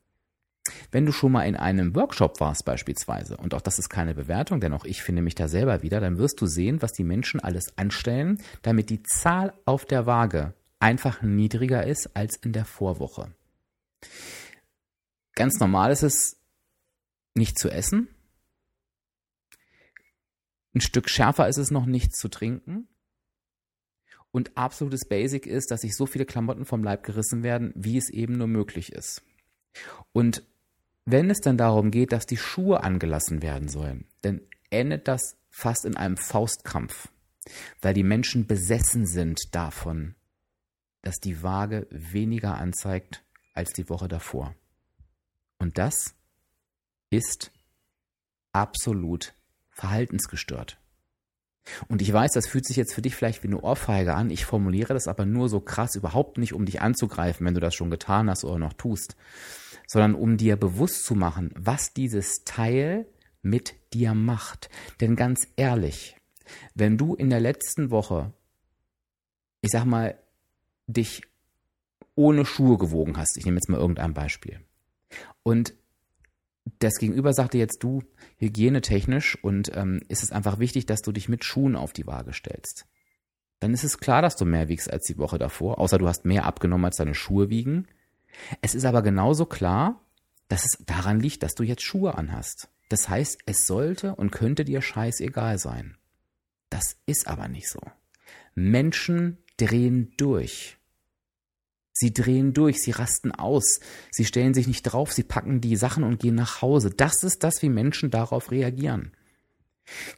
Wenn 0.92 1.06
du 1.06 1.12
schon 1.12 1.32
mal 1.32 1.48
in 1.48 1.56
einem 1.56 1.96
Workshop 1.96 2.40
warst 2.40 2.66
beispielsweise, 2.66 3.38
und 3.38 3.54
auch 3.54 3.62
das 3.62 3.80
ist 3.80 3.90
keine 3.90 4.14
Bewertung, 4.14 4.60
denn 4.60 4.74
auch 4.74 4.86
ich 4.86 5.02
finde 5.02 5.22
mich 5.22 5.36
da 5.36 5.48
selber 5.48 5.82
wieder, 5.82 6.00
dann 6.00 6.18
wirst 6.18 6.42
du 6.42 6.46
sehen, 6.46 6.82
was 6.82 6.92
die 6.92 7.04
Menschen 7.04 7.40
alles 7.40 7.78
anstellen, 7.78 8.42
damit 8.62 8.90
die 8.90 9.02
Zahl 9.04 9.54
auf 9.66 9.86
der 9.86 10.06
Waage 10.06 10.54
einfach 10.80 11.22
niedriger 11.22 11.86
ist 11.86 12.16
als 12.16 12.36
in 12.38 12.54
der 12.54 12.66
Vorwoche. 12.66 13.34
Ganz 15.36 15.60
normal 15.60 15.92
ist 15.92 16.04
es, 16.04 16.38
nicht 17.36 17.58
zu 17.58 17.70
essen. 17.70 18.10
Ein 20.76 20.82
Stück 20.82 21.10
schärfer 21.10 21.48
ist 21.48 21.58
es 21.58 21.72
noch, 21.72 21.86
nichts 21.86 22.20
zu 22.20 22.28
trinken. 22.28 22.89
Und 24.32 24.56
absolutes 24.58 25.08
Basic 25.08 25.48
ist, 25.48 25.72
dass 25.72 25.82
sich 25.82 25.96
so 25.96 26.06
viele 26.06 26.26
Klamotten 26.26 26.66
vom 26.66 26.84
Leib 26.84 27.04
gerissen 27.04 27.42
werden, 27.44 27.74
wie 27.76 27.98
es 27.98 28.10
eben 28.10 28.38
nur 28.38 28.48
möglich 28.48 28.92
ist. 28.92 29.24
Und 30.12 30.44
wenn 31.06 31.30
es 31.30 31.40
dann 31.40 31.58
darum 31.58 31.90
geht, 31.90 32.12
dass 32.12 32.26
die 32.26 32.38
Schuhe 32.38 32.84
angelassen 32.84 33.42
werden 33.42 33.70
sollen, 33.70 34.06
dann 34.22 34.42
endet 34.70 35.08
das 35.08 35.36
fast 35.50 35.86
in 35.86 35.98
einem 35.98 36.18
Faustkampf, 36.18 37.10
weil 37.82 37.94
die 37.94 38.04
Menschen 38.04 38.46
besessen 38.46 39.08
sind 39.08 39.40
davon, 39.52 40.16
dass 41.02 41.16
die 41.16 41.42
Waage 41.42 41.88
weniger 41.90 42.56
anzeigt 42.56 43.24
als 43.54 43.72
die 43.72 43.90
Woche 43.90 44.08
davor. 44.08 44.54
Und 45.58 45.78
das 45.78 46.16
ist 47.10 47.52
absolut 48.52 49.34
verhaltensgestört. 49.72 50.79
Und 51.88 52.02
ich 52.02 52.12
weiß, 52.12 52.32
das 52.32 52.48
fühlt 52.48 52.66
sich 52.66 52.78
jetzt 52.78 52.94
für 52.94 53.02
dich 53.02 53.16
vielleicht 53.16 53.44
wie 53.44 53.48
eine 53.48 53.62
Ohrfeige 53.62 54.14
an. 54.16 54.30
Ich 54.30 54.46
formuliere 54.46 54.94
das 54.94 55.08
aber 55.08 55.26
nur 55.26 55.50
so 55.50 55.60
krass 55.60 55.96
überhaupt 55.96 56.38
nicht, 56.38 56.54
um 56.54 56.66
dich 56.66 56.82
anzugreifen, 56.82 57.46
wenn 57.46 57.54
du 57.54 57.60
das 57.60 57.76
schon 57.76 57.90
getan 57.90 58.30
hast 58.30 58.44
oder 58.44 58.60
noch 58.60 58.74
tust, 58.74 59.16
sondern 59.88 60.16
um 60.16 60.38
dir 60.38 60.56
bewusst 60.56 61.06
zu 61.06 61.16
machen, 61.16 61.52
was 61.56 61.94
dieses 61.94 62.44
Teil 62.46 63.08
mit 63.42 63.76
dir 63.94 64.14
macht. 64.14 64.70
Denn 65.02 65.16
ganz 65.16 65.48
ehrlich, 65.56 66.18
wenn 66.76 66.98
du 66.98 67.16
in 67.16 67.30
der 67.30 67.40
letzten 67.40 67.92
Woche, 67.92 68.34
ich 69.62 69.72
sag 69.72 69.86
mal, 69.86 70.18
dich 70.88 71.22
ohne 72.16 72.46
Schuhe 72.46 72.78
gewogen 72.78 73.18
hast. 73.18 73.38
Ich 73.38 73.46
nehme 73.46 73.58
jetzt 73.58 73.70
mal 73.70 73.80
irgendein 73.80 74.14
Beispiel. 74.14 74.60
Und 75.44 75.74
das 76.80 76.96
Gegenüber 76.96 77.34
sagte 77.34 77.58
jetzt 77.58 77.84
du, 77.84 78.04
hygienetechnisch 78.38 79.38
und 79.44 79.72
ähm, 79.76 80.02
ist 80.08 80.24
es 80.24 80.32
einfach 80.32 80.60
wichtig, 80.60 80.86
dass 80.86 81.02
du 81.02 81.12
dich 81.12 81.30
mit 81.30 81.44
Schuhen 81.44 81.76
auf 81.76 81.94
die 81.94 82.08
Waage 82.08 82.34
stellst. 82.34 82.86
Dann 83.60 83.74
ist 83.74 83.84
es 83.84 83.98
klar, 83.98 84.22
dass 84.22 84.36
du 84.36 84.46
mehr 84.46 84.70
wiegst 84.70 84.92
als 84.92 85.06
die 85.06 85.18
Woche 85.18 85.38
davor, 85.38 85.80
außer 85.80 85.98
du 85.98 86.08
hast 86.08 86.26
mehr 86.26 86.46
abgenommen, 86.46 86.86
als 86.86 86.98
deine 86.98 87.16
Schuhe 87.16 87.50
wiegen. 87.50 87.88
Es 88.62 88.76
ist 88.76 88.86
aber 88.86 89.02
genauso 89.02 89.46
klar, 89.46 90.02
dass 90.48 90.64
es 90.66 90.86
daran 90.86 91.20
liegt, 91.20 91.44
dass 91.44 91.56
du 91.56 91.64
jetzt 91.64 91.84
Schuhe 91.84 92.18
anhast. 92.18 92.70
Das 92.90 93.10
heißt, 93.10 93.40
es 93.46 93.68
sollte 93.68 94.16
und 94.16 94.32
könnte 94.32 94.66
dir 94.66 94.82
scheißegal 94.82 95.60
sein. 95.60 95.98
Das 96.70 96.98
ist 97.06 97.28
aber 97.28 97.48
nicht 97.48 97.70
so. 97.70 97.80
Menschen 98.56 99.38
drehen 99.58 100.14
durch. 100.18 100.79
Sie 102.02 102.14
drehen 102.14 102.54
durch, 102.54 102.82
sie 102.82 102.92
rasten 102.92 103.34
aus, 103.34 103.82
sie 104.10 104.24
stellen 104.24 104.54
sich 104.54 104.68
nicht 104.68 104.84
drauf, 104.84 105.12
sie 105.12 105.24
packen 105.24 105.60
die 105.60 105.76
Sachen 105.76 106.06
und 106.06 106.22
gehen 106.22 106.36
nach 106.36 106.62
Hause. 106.62 106.92
Das 106.92 107.24
ist 107.24 107.44
das, 107.44 107.62
wie 107.62 107.68
Menschen 107.68 108.10
darauf 108.10 108.52
reagieren. 108.52 109.12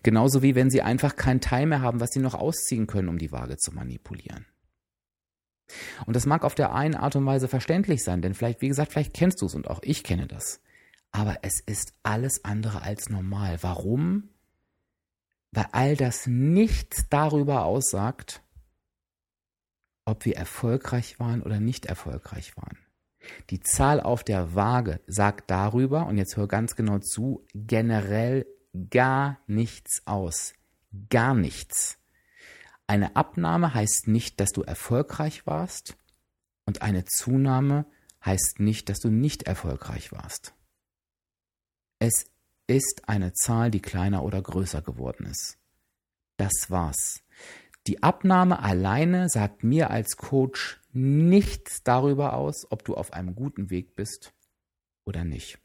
Genauso 0.04 0.44
wie 0.44 0.54
wenn 0.54 0.70
sie 0.70 0.84
einfach 0.84 1.16
kein 1.16 1.42
Teil 1.42 1.66
mehr 1.66 1.82
haben, 1.82 2.00
was 2.00 2.12
sie 2.12 2.20
noch 2.20 2.36
ausziehen 2.36 2.86
können, 2.86 3.10
um 3.10 3.18
die 3.18 3.32
Waage 3.32 3.58
zu 3.58 3.72
manipulieren. 3.72 4.46
Und 6.06 6.16
das 6.16 6.28
mag 6.28 6.44
auf 6.44 6.54
der 6.54 6.76
einen 6.76 6.94
Art 6.94 7.16
und 7.16 7.26
Weise 7.26 7.48
verständlich 7.48 8.04
sein, 8.04 8.22
denn 8.22 8.36
vielleicht, 8.36 8.62
wie 8.62 8.68
gesagt, 8.68 8.92
vielleicht 8.92 9.16
kennst 9.16 9.42
du 9.42 9.48
es 9.48 9.56
und 9.56 9.68
auch 9.68 9.80
ich 9.82 10.04
kenne 10.04 10.28
das. 10.28 10.62
Aber 11.12 11.40
es 11.42 11.62
ist 11.62 11.94
alles 12.04 12.46
andere 12.46 12.84
als 12.84 13.10
normal. 13.10 13.58
Warum? 13.62 14.30
Weil 15.52 15.66
all 15.72 15.96
das 15.96 16.28
nichts 16.28 17.08
darüber 17.10 17.66
aussagt, 17.66 18.44
ob 20.06 20.26
wir 20.26 20.36
erfolgreich 20.36 21.20
waren 21.20 21.42
oder 21.42 21.60
nicht 21.60 21.86
erfolgreich 21.86 22.56
waren. 22.58 22.78
Die 23.50 23.60
Zahl 23.60 24.00
auf 24.00 24.24
der 24.24 24.56
Waage 24.56 25.00
sagt 25.08 25.52
darüber, 25.52 26.08
und 26.08 26.18
jetzt 26.18 26.38
hör 26.38 26.48
ganz 26.48 26.76
genau 26.76 27.00
zu, 27.00 27.46
generell 27.54 28.48
gar 28.90 29.40
nichts 29.48 30.02
aus. 30.06 30.54
Gar 31.10 31.36
nichts. 31.36 32.00
Eine 32.88 33.16
Abnahme 33.16 33.74
heißt 33.74 34.08
nicht, 34.08 34.40
dass 34.40 34.50
du 34.50 34.64
erfolgreich 34.64 35.46
warst 35.46 35.96
und 36.66 36.82
eine 36.82 37.06
Zunahme 37.06 37.86
heißt 38.26 38.60
nicht, 38.60 38.90
dass 38.90 39.00
du 39.00 39.10
nicht 39.10 39.44
erfolgreich 39.44 40.12
warst. 40.12 40.54
Es 42.00 42.26
ist 42.68 43.04
eine 43.08 43.34
Zahl, 43.34 43.72
die 43.72 43.82
kleiner 43.82 44.24
oder 44.24 44.42
größer 44.42 44.82
geworden 44.82 45.26
ist. 45.26 45.58
Das 46.38 46.70
war's. 46.70 47.22
Die 47.88 48.04
Abnahme 48.04 48.62
alleine 48.62 49.30
sagt 49.30 49.64
mir 49.64 49.90
als 49.90 50.18
Coach 50.18 50.80
nichts 50.94 51.84
darüber 51.84 52.34
aus, 52.34 52.68
ob 52.70 52.84
du 52.86 52.96
auf 52.96 53.14
einem 53.14 53.36
guten 53.36 53.70
Weg 53.70 53.96
bist 53.96 54.34
oder 55.06 55.24
nicht. 55.24 55.58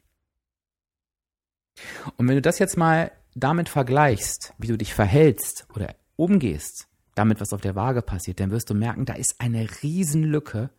Und 2.15 2.27
wenn 2.27 2.35
du 2.35 2.41
das 2.41 2.59
jetzt 2.59 2.77
mal 2.77 3.11
damit 3.35 3.69
vergleichst, 3.69 4.53
wie 4.57 4.67
du 4.67 4.77
dich 4.77 4.93
verhältst 4.93 5.67
oder 5.75 5.95
umgehst, 6.15 6.87
damit 7.13 7.39
was 7.39 7.53
auf 7.53 7.61
der 7.61 7.75
Waage 7.75 8.01
passiert, 8.01 8.39
dann 8.39 8.51
wirst 8.51 8.69
du 8.69 8.73
merken, 8.73 9.05
da 9.05 9.13
ist 9.13 9.35
eine 9.39 9.67
Riesenlücke, 9.83 10.71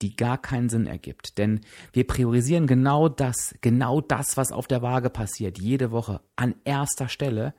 die 0.00 0.16
gar 0.16 0.38
keinen 0.38 0.68
Sinn 0.68 0.86
ergibt. 0.86 1.38
Denn 1.38 1.60
wir 1.92 2.06
priorisieren 2.06 2.66
genau 2.66 3.08
das, 3.08 3.54
genau 3.60 4.00
das, 4.00 4.36
was 4.36 4.50
auf 4.50 4.66
der 4.66 4.82
Waage 4.82 5.10
passiert, 5.10 5.58
jede 5.58 5.92
Woche 5.92 6.20
an 6.34 6.56
erster 6.64 7.08
Stelle 7.08 7.54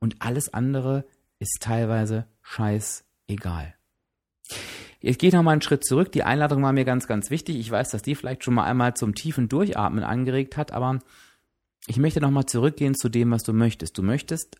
und 0.00 0.16
alles 0.20 0.52
andere 0.52 1.04
ist 1.38 1.58
teilweise 1.60 2.26
scheißegal. 2.42 3.74
Jetzt 5.00 5.18
gehe 5.18 5.28
ich 5.28 5.34
nochmal 5.34 5.52
einen 5.52 5.62
Schritt 5.62 5.84
zurück. 5.84 6.12
Die 6.12 6.22
Einladung 6.22 6.62
war 6.62 6.72
mir 6.72 6.86
ganz, 6.86 7.06
ganz 7.06 7.28
wichtig. 7.30 7.56
Ich 7.56 7.70
weiß, 7.70 7.90
dass 7.90 8.02
die 8.02 8.14
vielleicht 8.14 8.42
schon 8.42 8.54
mal 8.54 8.64
einmal 8.64 8.94
zum 8.94 9.14
tiefen 9.14 9.48
Durchatmen 9.48 10.02
angeregt 10.02 10.56
hat, 10.56 10.72
aber 10.72 11.00
ich 11.86 11.98
möchte 11.98 12.20
nochmal 12.20 12.46
zurückgehen 12.46 12.94
zu 12.94 13.10
dem, 13.10 13.30
was 13.30 13.42
du 13.42 13.52
möchtest. 13.52 13.98
Du 13.98 14.02
möchtest 14.02 14.56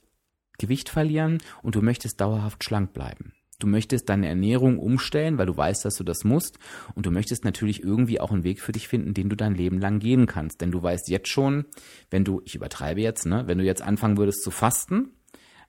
Gewicht 0.59 0.91
verlieren 0.91 1.39
und 1.63 1.75
du 1.75 1.83
möchtest 1.83 2.21
dauerhaft 2.21 2.63
schlank 2.63 2.93
bleiben. 2.93 3.33
Du 3.59 3.67
möchtest 3.67 4.09
deine 4.09 4.29
Ernährung 4.29 4.79
umstellen, 4.79 5.39
weil 5.39 5.47
du 5.47 5.57
weißt, 5.57 5.85
dass 5.85 5.95
du 5.95 6.05
das 6.05 6.25
musst. 6.25 6.59
Und 6.95 7.07
du 7.07 7.11
möchtest 7.11 7.45
natürlich 7.45 7.83
irgendwie 7.83 8.21
auch 8.21 8.31
einen 8.31 8.45
Weg 8.45 8.61
für 8.61 8.73
dich 8.73 8.89
finden, 8.89 9.15
den 9.15 9.31
du 9.31 9.37
dein 9.37 9.55
Leben 9.55 9.79
lang 9.79 10.01
gehen 10.01 10.27
kannst. 10.27 10.61
Denn 10.61 10.71
du 10.71 10.83
weißt 10.83 11.09
jetzt 11.09 11.29
schon, 11.29 11.65
wenn 12.11 12.25
du, 12.25 12.43
ich 12.45 12.55
übertreibe 12.55 13.01
jetzt, 13.01 13.25
ne, 13.25 13.45
wenn 13.47 13.59
du 13.59 13.65
jetzt 13.65 13.81
anfangen 13.81 14.19
würdest 14.19 14.43
zu 14.43 14.51
fasten, 14.51 15.13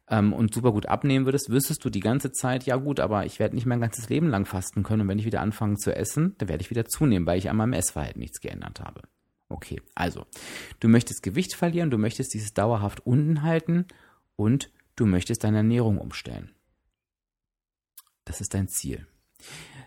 ähm, 0.10 0.34
und 0.34 0.54
super 0.54 0.72
gut 0.72 0.88
abnehmen 0.88 1.26
würdest, 1.26 1.50
wüsstest 1.50 1.84
du 1.84 1.90
die 1.90 2.00
ganze 2.00 2.32
Zeit, 2.32 2.66
ja 2.66 2.76
gut, 2.76 3.00
aber 3.00 3.26
ich 3.26 3.40
werde 3.40 3.56
nicht 3.56 3.66
mein 3.66 3.82
ganzes 3.82 4.10
Leben 4.10 4.30
lang 4.30 4.46
fasten 4.46 4.84
können 4.84 5.02
und 5.02 5.08
wenn 5.08 5.20
ich 5.20 5.26
wieder 5.26 5.42
anfange 5.42 5.76
zu 5.78 5.96
essen, 5.96 6.36
dann 6.38 6.50
werde 6.50 6.62
ich 6.62 6.70
wieder 6.70 6.86
zunehmen, 6.86 7.26
weil 7.26 7.38
ich 7.38 7.50
an 7.50 7.58
meinem 7.58 7.74
Essverhalten 7.74 8.20
nichts 8.20 8.40
geändert 8.40 8.80
habe. 8.80 9.02
Okay, 9.50 9.82
also, 9.94 10.26
du 10.80 10.88
möchtest 10.88 11.22
Gewicht 11.22 11.56
verlieren, 11.56 11.92
du 11.92 11.98
möchtest 11.98 12.34
dieses 12.34 12.54
dauerhaft 12.54 13.06
unten 13.06 13.44
halten 13.44 13.86
und 14.36 14.72
du 14.96 15.06
möchtest 15.06 15.44
deine 15.44 15.58
Ernährung 15.58 15.98
umstellen. 15.98 16.52
Das 18.26 18.42
ist 18.42 18.54
dein 18.56 18.68
Ziel. 18.68 19.06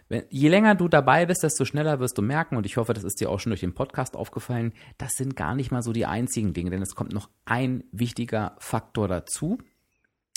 Wenn, 0.08 0.24
je 0.30 0.48
länger 0.48 0.74
du 0.74 0.88
dabei 0.88 1.26
bist, 1.26 1.42
desto 1.42 1.64
schneller 1.64 2.00
wirst 2.00 2.16
du 2.16 2.22
merken, 2.22 2.56
und 2.56 2.66
ich 2.66 2.76
hoffe, 2.76 2.94
das 2.94 3.04
ist 3.04 3.20
dir 3.20 3.30
auch 3.30 3.40
schon 3.40 3.50
durch 3.50 3.60
den 3.60 3.74
Podcast 3.74 4.16
aufgefallen, 4.16 4.72
das 4.96 5.14
sind 5.14 5.36
gar 5.36 5.54
nicht 5.54 5.70
mal 5.70 5.82
so 5.82 5.92
die 5.92 6.06
einzigen 6.06 6.54
Dinge, 6.54 6.70
denn 6.70 6.82
es 6.82 6.94
kommt 6.94 7.12
noch 7.12 7.28
ein 7.44 7.84
wichtiger 7.90 8.56
Faktor 8.58 9.08
dazu, 9.08 9.58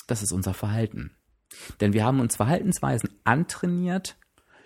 das 0.07 0.23
ist 0.23 0.31
unser 0.31 0.53
Verhalten. 0.53 1.15
Denn 1.79 1.93
wir 1.93 2.05
haben 2.05 2.19
uns 2.19 2.35
Verhaltensweisen 2.35 3.09
antrainiert, 3.23 4.17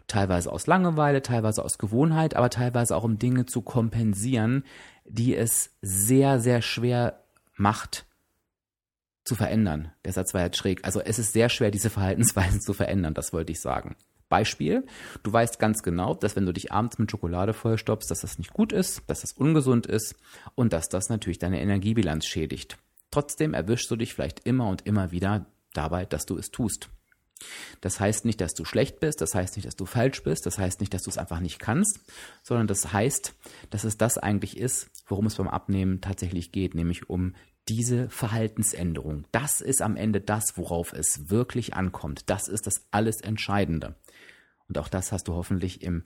teilweise 0.07 0.51
aus 0.51 0.67
Langeweile, 0.67 1.21
teilweise 1.21 1.63
aus 1.63 1.77
Gewohnheit, 1.77 2.35
aber 2.35 2.49
teilweise 2.49 2.95
auch 2.95 3.03
um 3.03 3.17
Dinge 3.17 3.45
zu 3.45 3.61
kompensieren, 3.61 4.63
die 5.05 5.35
es 5.35 5.71
sehr, 5.81 6.39
sehr 6.39 6.61
schwer 6.61 7.23
macht 7.55 8.05
zu 9.23 9.35
verändern. 9.35 9.91
Der 10.03 10.13
Satz 10.13 10.33
war 10.33 10.41
jetzt 10.41 10.57
schräg. 10.57 10.85
Also 10.85 10.99
es 10.99 11.17
ist 11.17 11.33
sehr 11.33 11.49
schwer, 11.49 11.71
diese 11.71 11.89
Verhaltensweisen 11.89 12.61
zu 12.61 12.73
verändern, 12.73 13.13
das 13.13 13.33
wollte 13.33 13.51
ich 13.51 13.61
sagen. 13.61 13.95
Beispiel, 14.29 14.85
du 15.23 15.31
weißt 15.31 15.59
ganz 15.59 15.83
genau, 15.83 16.15
dass 16.15 16.35
wenn 16.35 16.45
du 16.45 16.51
dich 16.51 16.71
abends 16.71 16.97
mit 16.97 17.11
Schokolade 17.11 17.53
vollstopfst, 17.53 18.09
dass 18.09 18.21
das 18.21 18.37
nicht 18.39 18.53
gut 18.53 18.73
ist, 18.73 19.03
dass 19.07 19.21
das 19.21 19.33
ungesund 19.33 19.85
ist 19.85 20.15
und 20.55 20.73
dass 20.73 20.89
das 20.89 21.09
natürlich 21.09 21.39
deine 21.39 21.61
Energiebilanz 21.61 22.25
schädigt. 22.25 22.77
Trotzdem 23.15 23.53
erwischst 23.53 23.89
du 23.89 23.95
dich 23.95 24.13
vielleicht 24.13 24.41
immer 24.45 24.67
und 24.67 24.85
immer 24.85 25.13
wieder 25.13 25.45
dabei, 25.71 26.05
dass 26.05 26.25
du 26.25 26.37
es 26.37 26.51
tust. 26.51 26.89
Das 27.79 28.01
heißt 28.01 28.25
nicht, 28.25 28.41
dass 28.41 28.55
du 28.55 28.65
schlecht 28.65 28.99
bist, 28.99 29.21
das 29.21 29.33
heißt 29.33 29.55
nicht, 29.55 29.65
dass 29.65 29.77
du 29.77 29.85
falsch 29.85 30.21
bist, 30.23 30.45
das 30.45 30.57
heißt 30.57 30.81
nicht, 30.81 30.93
dass 30.93 31.03
du 31.03 31.11
es 31.11 31.17
einfach 31.17 31.39
nicht 31.39 31.57
kannst, 31.57 32.01
sondern 32.43 32.67
das 32.67 32.91
heißt, 32.91 33.33
dass 33.69 33.85
es 33.85 33.97
das 33.97 34.17
eigentlich 34.17 34.57
ist, 34.57 34.89
worum 35.07 35.27
es 35.27 35.35
beim 35.35 35.47
Abnehmen 35.47 36.01
tatsächlich 36.01 36.51
geht, 36.51 36.75
nämlich 36.75 37.09
um 37.09 37.35
diese 37.69 38.09
Verhaltensänderung. 38.09 39.23
Das 39.31 39.61
ist 39.61 39.81
am 39.81 39.95
Ende 39.95 40.19
das, 40.19 40.57
worauf 40.57 40.91
es 40.91 41.29
wirklich 41.29 41.73
ankommt. 41.73 42.29
Das 42.29 42.49
ist 42.49 42.67
das 42.67 42.85
alles 42.91 43.21
Entscheidende. 43.21 43.95
Und 44.67 44.77
auch 44.77 44.89
das 44.89 45.13
hast 45.13 45.29
du 45.29 45.35
hoffentlich 45.35 45.81
im 45.81 46.03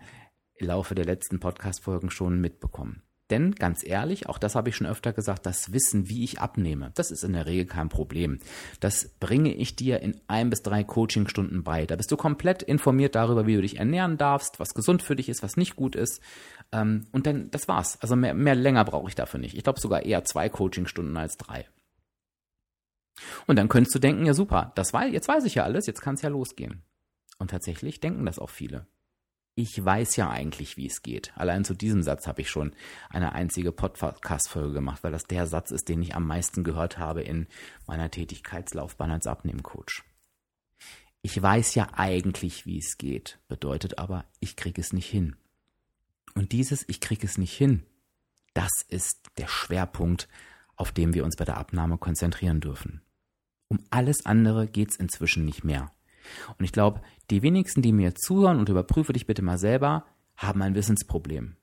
Laufe 0.59 0.93
der 0.93 1.05
letzten 1.05 1.39
Podcast-Folgen 1.39 2.11
schon 2.11 2.39
mitbekommen. 2.39 3.01
Denn 3.29 3.53
ganz 3.53 3.85
ehrlich, 3.85 4.27
auch 4.27 4.39
das 4.39 4.55
habe 4.55 4.69
ich 4.69 4.75
schon 4.75 4.87
öfter 4.87 5.13
gesagt, 5.13 5.45
das 5.45 5.71
Wissen, 5.71 6.09
wie 6.09 6.23
ich 6.23 6.39
abnehme, 6.39 6.91
das 6.95 7.11
ist 7.11 7.23
in 7.23 7.33
der 7.33 7.45
Regel 7.45 7.65
kein 7.65 7.89
Problem. 7.89 8.39
Das 8.79 9.09
bringe 9.19 9.53
ich 9.53 9.75
dir 9.75 9.99
in 9.99 10.19
ein 10.27 10.49
bis 10.49 10.63
drei 10.63 10.83
Coachingstunden 10.83 11.63
bei. 11.63 11.85
Da 11.85 11.95
bist 11.95 12.11
du 12.11 12.17
komplett 12.17 12.63
informiert 12.63 13.15
darüber, 13.15 13.45
wie 13.45 13.55
du 13.55 13.61
dich 13.61 13.77
ernähren 13.77 14.17
darfst, 14.17 14.59
was 14.59 14.73
gesund 14.73 15.03
für 15.03 15.15
dich 15.15 15.29
ist, 15.29 15.43
was 15.43 15.57
nicht 15.57 15.75
gut 15.75 15.95
ist. 15.95 16.21
Ähm, 16.71 17.05
und 17.11 17.27
dann, 17.27 17.51
das 17.51 17.67
war's. 17.67 18.01
Also 18.01 18.15
mehr, 18.15 18.33
mehr 18.33 18.55
länger 18.55 18.83
brauche 18.83 19.07
ich 19.09 19.15
dafür 19.15 19.39
nicht. 19.39 19.55
Ich 19.55 19.63
glaube 19.63 19.79
sogar 19.79 20.05
eher 20.05 20.23
zwei 20.25 20.49
Coachingstunden 20.49 21.15
als 21.15 21.37
drei. 21.37 21.67
Und 23.45 23.57
dann 23.57 23.69
könntest 23.69 23.93
du 23.93 23.99
denken, 23.99 24.25
ja 24.25 24.33
super, 24.33 24.71
das 24.75 24.93
war, 24.93 25.05
jetzt 25.05 25.27
weiß 25.27 25.43
ich 25.43 25.55
ja 25.55 25.63
alles, 25.63 25.85
jetzt 25.85 26.01
kann 26.01 26.15
es 26.15 26.21
ja 26.21 26.29
losgehen. 26.29 26.83
Und 27.37 27.51
tatsächlich 27.51 27.99
denken 27.99 28.25
das 28.25 28.39
auch 28.39 28.49
viele 28.49 28.87
ich 29.59 29.83
weiß 29.83 30.15
ja 30.15 30.29
eigentlich, 30.29 30.77
wie 30.77 30.87
es 30.87 31.01
geht. 31.01 31.33
Allein 31.35 31.65
zu 31.65 31.73
diesem 31.73 32.01
Satz 32.01 32.27
habe 32.27 32.39
ich 32.39 32.49
schon 32.49 32.71
eine 33.09 33.33
einzige 33.33 33.73
Podcast-Folge 33.73 34.71
gemacht, 34.71 35.03
weil 35.03 35.11
das 35.11 35.25
der 35.25 35.47
Satz 35.47 35.71
ist, 35.71 35.89
den 35.89 36.01
ich 36.01 36.15
am 36.15 36.25
meisten 36.25 36.63
gehört 36.63 36.97
habe 36.97 37.23
in 37.23 37.45
meiner 37.85 38.09
Tätigkeitslaufbahn 38.09 39.11
als 39.11 39.27
Abnehmcoach. 39.27 40.03
Ich 41.21 41.41
weiß 41.41 41.75
ja 41.75 41.89
eigentlich, 41.91 42.65
wie 42.65 42.77
es 42.77 42.97
geht, 42.97 43.37
bedeutet 43.49 43.99
aber, 43.99 44.23
ich 44.39 44.55
kriege 44.55 44.79
es 44.79 44.93
nicht 44.93 45.09
hin. 45.09 45.35
Und 46.35 46.53
dieses 46.53 46.87
Ich 46.87 47.01
kriege 47.01 47.27
es 47.27 47.37
nicht 47.37 47.53
hin, 47.53 47.83
das 48.53 48.71
ist 48.87 49.29
der 49.37 49.47
Schwerpunkt, 49.47 50.29
auf 50.77 50.93
dem 50.93 51.13
wir 51.13 51.25
uns 51.25 51.35
bei 51.35 51.43
der 51.43 51.57
Abnahme 51.57 51.97
konzentrieren 51.97 52.61
dürfen. 52.61 53.01
Um 53.67 53.83
alles 53.89 54.25
andere 54.25 54.69
geht 54.69 54.91
es 54.91 54.95
inzwischen 54.95 55.43
nicht 55.43 55.65
mehr. 55.65 55.91
Und 56.57 56.65
ich 56.65 56.71
glaube, 56.71 57.01
die 57.29 57.41
wenigsten, 57.41 57.81
die 57.81 57.91
mir 57.91 58.15
zuhören 58.15 58.59
und 58.59 58.69
überprüfe 58.69 59.13
dich 59.13 59.25
bitte 59.25 59.41
mal 59.41 59.57
selber, 59.57 60.05
haben 60.35 60.61
ein 60.61 60.75
Wissensproblem. 60.75 61.55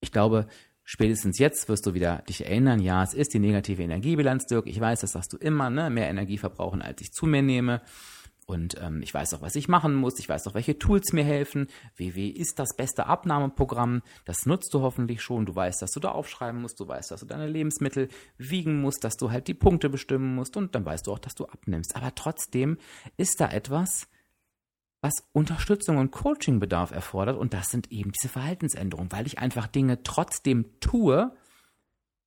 Ich 0.00 0.12
glaube, 0.12 0.46
spätestens 0.84 1.38
jetzt 1.38 1.68
wirst 1.68 1.86
du 1.86 1.94
wieder 1.94 2.22
dich 2.28 2.44
erinnern, 2.44 2.80
ja, 2.80 3.02
es 3.02 3.14
ist 3.14 3.34
die 3.34 3.38
negative 3.38 3.82
Energiebilanz, 3.82 4.46
Dirk. 4.46 4.66
Ich 4.66 4.80
weiß, 4.80 5.00
das 5.00 5.12
sagst 5.12 5.32
du 5.32 5.36
immer, 5.36 5.70
ne? 5.70 5.90
Mehr 5.90 6.08
Energie 6.08 6.38
verbrauchen, 6.38 6.82
als 6.82 7.00
ich 7.00 7.12
zu 7.12 7.26
mir 7.26 7.42
nehme. 7.42 7.82
Und 8.48 8.80
ähm, 8.80 9.02
ich 9.02 9.12
weiß 9.12 9.34
auch, 9.34 9.42
was 9.42 9.56
ich 9.56 9.68
machen 9.68 9.94
muss. 9.94 10.18
Ich 10.18 10.26
weiß 10.26 10.46
auch, 10.46 10.54
welche 10.54 10.78
Tools 10.78 11.12
mir 11.12 11.22
helfen. 11.22 11.66
WW 11.96 12.28
ist 12.28 12.58
das 12.58 12.74
beste 12.74 13.04
Abnahmeprogramm. 13.04 14.00
Das 14.24 14.46
nutzt 14.46 14.72
du 14.72 14.80
hoffentlich 14.80 15.20
schon. 15.20 15.44
Du 15.44 15.54
weißt, 15.54 15.82
dass 15.82 15.90
du 15.90 16.00
da 16.00 16.12
aufschreiben 16.12 16.62
musst. 16.62 16.80
Du 16.80 16.88
weißt, 16.88 17.10
dass 17.10 17.20
du 17.20 17.26
deine 17.26 17.46
Lebensmittel 17.46 18.08
wiegen 18.38 18.80
musst, 18.80 19.04
dass 19.04 19.18
du 19.18 19.30
halt 19.30 19.48
die 19.48 19.54
Punkte 19.54 19.90
bestimmen 19.90 20.34
musst. 20.34 20.56
Und 20.56 20.74
dann 20.74 20.86
weißt 20.86 21.06
du 21.06 21.12
auch, 21.12 21.18
dass 21.18 21.34
du 21.34 21.44
abnimmst. 21.44 21.94
Aber 21.94 22.14
trotzdem 22.14 22.78
ist 23.18 23.38
da 23.38 23.50
etwas, 23.50 24.08
was 25.02 25.12
Unterstützung 25.32 25.98
und 25.98 26.10
Coachingbedarf 26.10 26.90
erfordert. 26.90 27.36
Und 27.36 27.52
das 27.52 27.68
sind 27.68 27.92
eben 27.92 28.12
diese 28.12 28.32
Verhaltensänderungen, 28.32 29.12
weil 29.12 29.26
ich 29.26 29.38
einfach 29.38 29.66
Dinge 29.66 30.02
trotzdem 30.04 30.80
tue, 30.80 31.36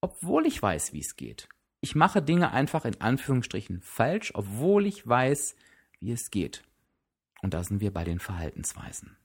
obwohl 0.02 0.46
ich 0.46 0.62
weiß, 0.62 0.94
wie 0.94 1.02
es 1.02 1.16
geht. 1.16 1.50
Ich 1.80 1.96
mache 1.96 2.22
Dinge 2.22 2.52
einfach 2.52 2.86
in 2.86 3.02
Anführungsstrichen 3.02 3.82
falsch, 3.82 4.34
obwohl 4.36 4.86
ich 4.86 5.08
weiß, 5.08 5.56
wie 6.02 6.12
es 6.12 6.30
geht. 6.30 6.64
Und 7.42 7.54
da 7.54 7.64
sind 7.64 7.80
wir 7.80 7.92
bei 7.92 8.04
den 8.04 8.20
Verhaltensweisen. 8.20 9.18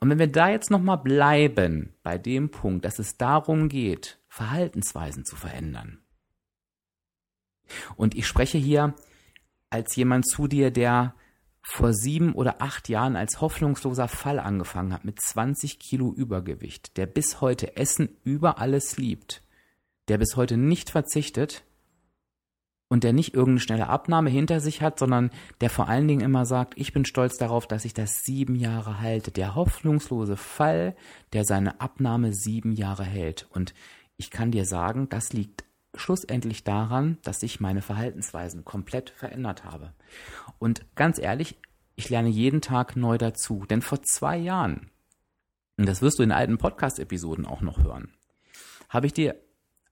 Und 0.00 0.10
wenn 0.10 0.18
wir 0.18 0.30
da 0.30 0.48
jetzt 0.48 0.70
nochmal 0.70 0.98
bleiben, 0.98 1.94
bei 2.02 2.18
dem 2.18 2.50
Punkt, 2.50 2.84
dass 2.84 2.98
es 2.98 3.16
darum 3.16 3.68
geht, 3.68 4.18
Verhaltensweisen 4.28 5.24
zu 5.24 5.36
verändern. 5.36 5.98
Und 7.96 8.14
ich 8.14 8.26
spreche 8.26 8.58
hier 8.58 8.94
als 9.70 9.94
jemand 9.96 10.28
zu 10.28 10.48
dir, 10.48 10.70
der 10.70 11.14
vor 11.62 11.92
sieben 11.92 12.32
oder 12.32 12.60
acht 12.60 12.88
Jahren 12.88 13.14
als 13.14 13.40
hoffnungsloser 13.40 14.08
Fall 14.08 14.40
angefangen 14.40 14.92
hat 14.92 15.04
mit 15.04 15.20
20 15.20 15.78
Kilo 15.78 16.12
Übergewicht, 16.12 16.96
der 16.96 17.06
bis 17.06 17.40
heute 17.40 17.76
Essen 17.76 18.16
über 18.24 18.58
alles 18.58 18.96
liebt, 18.98 19.42
der 20.08 20.18
bis 20.18 20.34
heute 20.36 20.56
nicht 20.56 20.90
verzichtet 20.90 21.64
und 22.92 23.04
der 23.04 23.14
nicht 23.14 23.32
irgendeine 23.32 23.60
schnelle 23.60 23.88
Abnahme 23.88 24.28
hinter 24.28 24.60
sich 24.60 24.82
hat, 24.82 24.98
sondern 24.98 25.30
der 25.62 25.70
vor 25.70 25.88
allen 25.88 26.06
Dingen 26.06 26.20
immer 26.20 26.44
sagt, 26.44 26.74
ich 26.76 26.92
bin 26.92 27.06
stolz 27.06 27.38
darauf, 27.38 27.66
dass 27.66 27.86
ich 27.86 27.94
das 27.94 28.22
sieben 28.22 28.54
Jahre 28.54 29.00
halte. 29.00 29.30
Der 29.30 29.54
hoffnungslose 29.54 30.36
Fall, 30.36 30.94
der 31.32 31.46
seine 31.46 31.80
Abnahme 31.80 32.34
sieben 32.34 32.72
Jahre 32.72 33.04
hält. 33.04 33.46
Und 33.48 33.72
ich 34.18 34.30
kann 34.30 34.50
dir 34.50 34.66
sagen, 34.66 35.08
das 35.08 35.32
liegt 35.32 35.64
schlussendlich 35.94 36.64
daran, 36.64 37.16
dass 37.22 37.42
ich 37.42 37.60
meine 37.60 37.80
Verhaltensweisen 37.80 38.66
komplett 38.66 39.08
verändert 39.08 39.64
habe. 39.64 39.94
Und 40.58 40.84
ganz 40.94 41.18
ehrlich, 41.18 41.56
ich 41.96 42.10
lerne 42.10 42.28
jeden 42.28 42.60
Tag 42.60 42.94
neu 42.94 43.16
dazu. 43.16 43.64
Denn 43.64 43.80
vor 43.80 44.02
zwei 44.02 44.36
Jahren, 44.36 44.90
und 45.78 45.88
das 45.88 46.02
wirst 46.02 46.18
du 46.18 46.24
in 46.24 46.30
alten 46.30 46.58
Podcast-Episoden 46.58 47.46
auch 47.46 47.62
noch 47.62 47.82
hören, 47.82 48.12
habe 48.90 49.06
ich 49.06 49.14
dir 49.14 49.36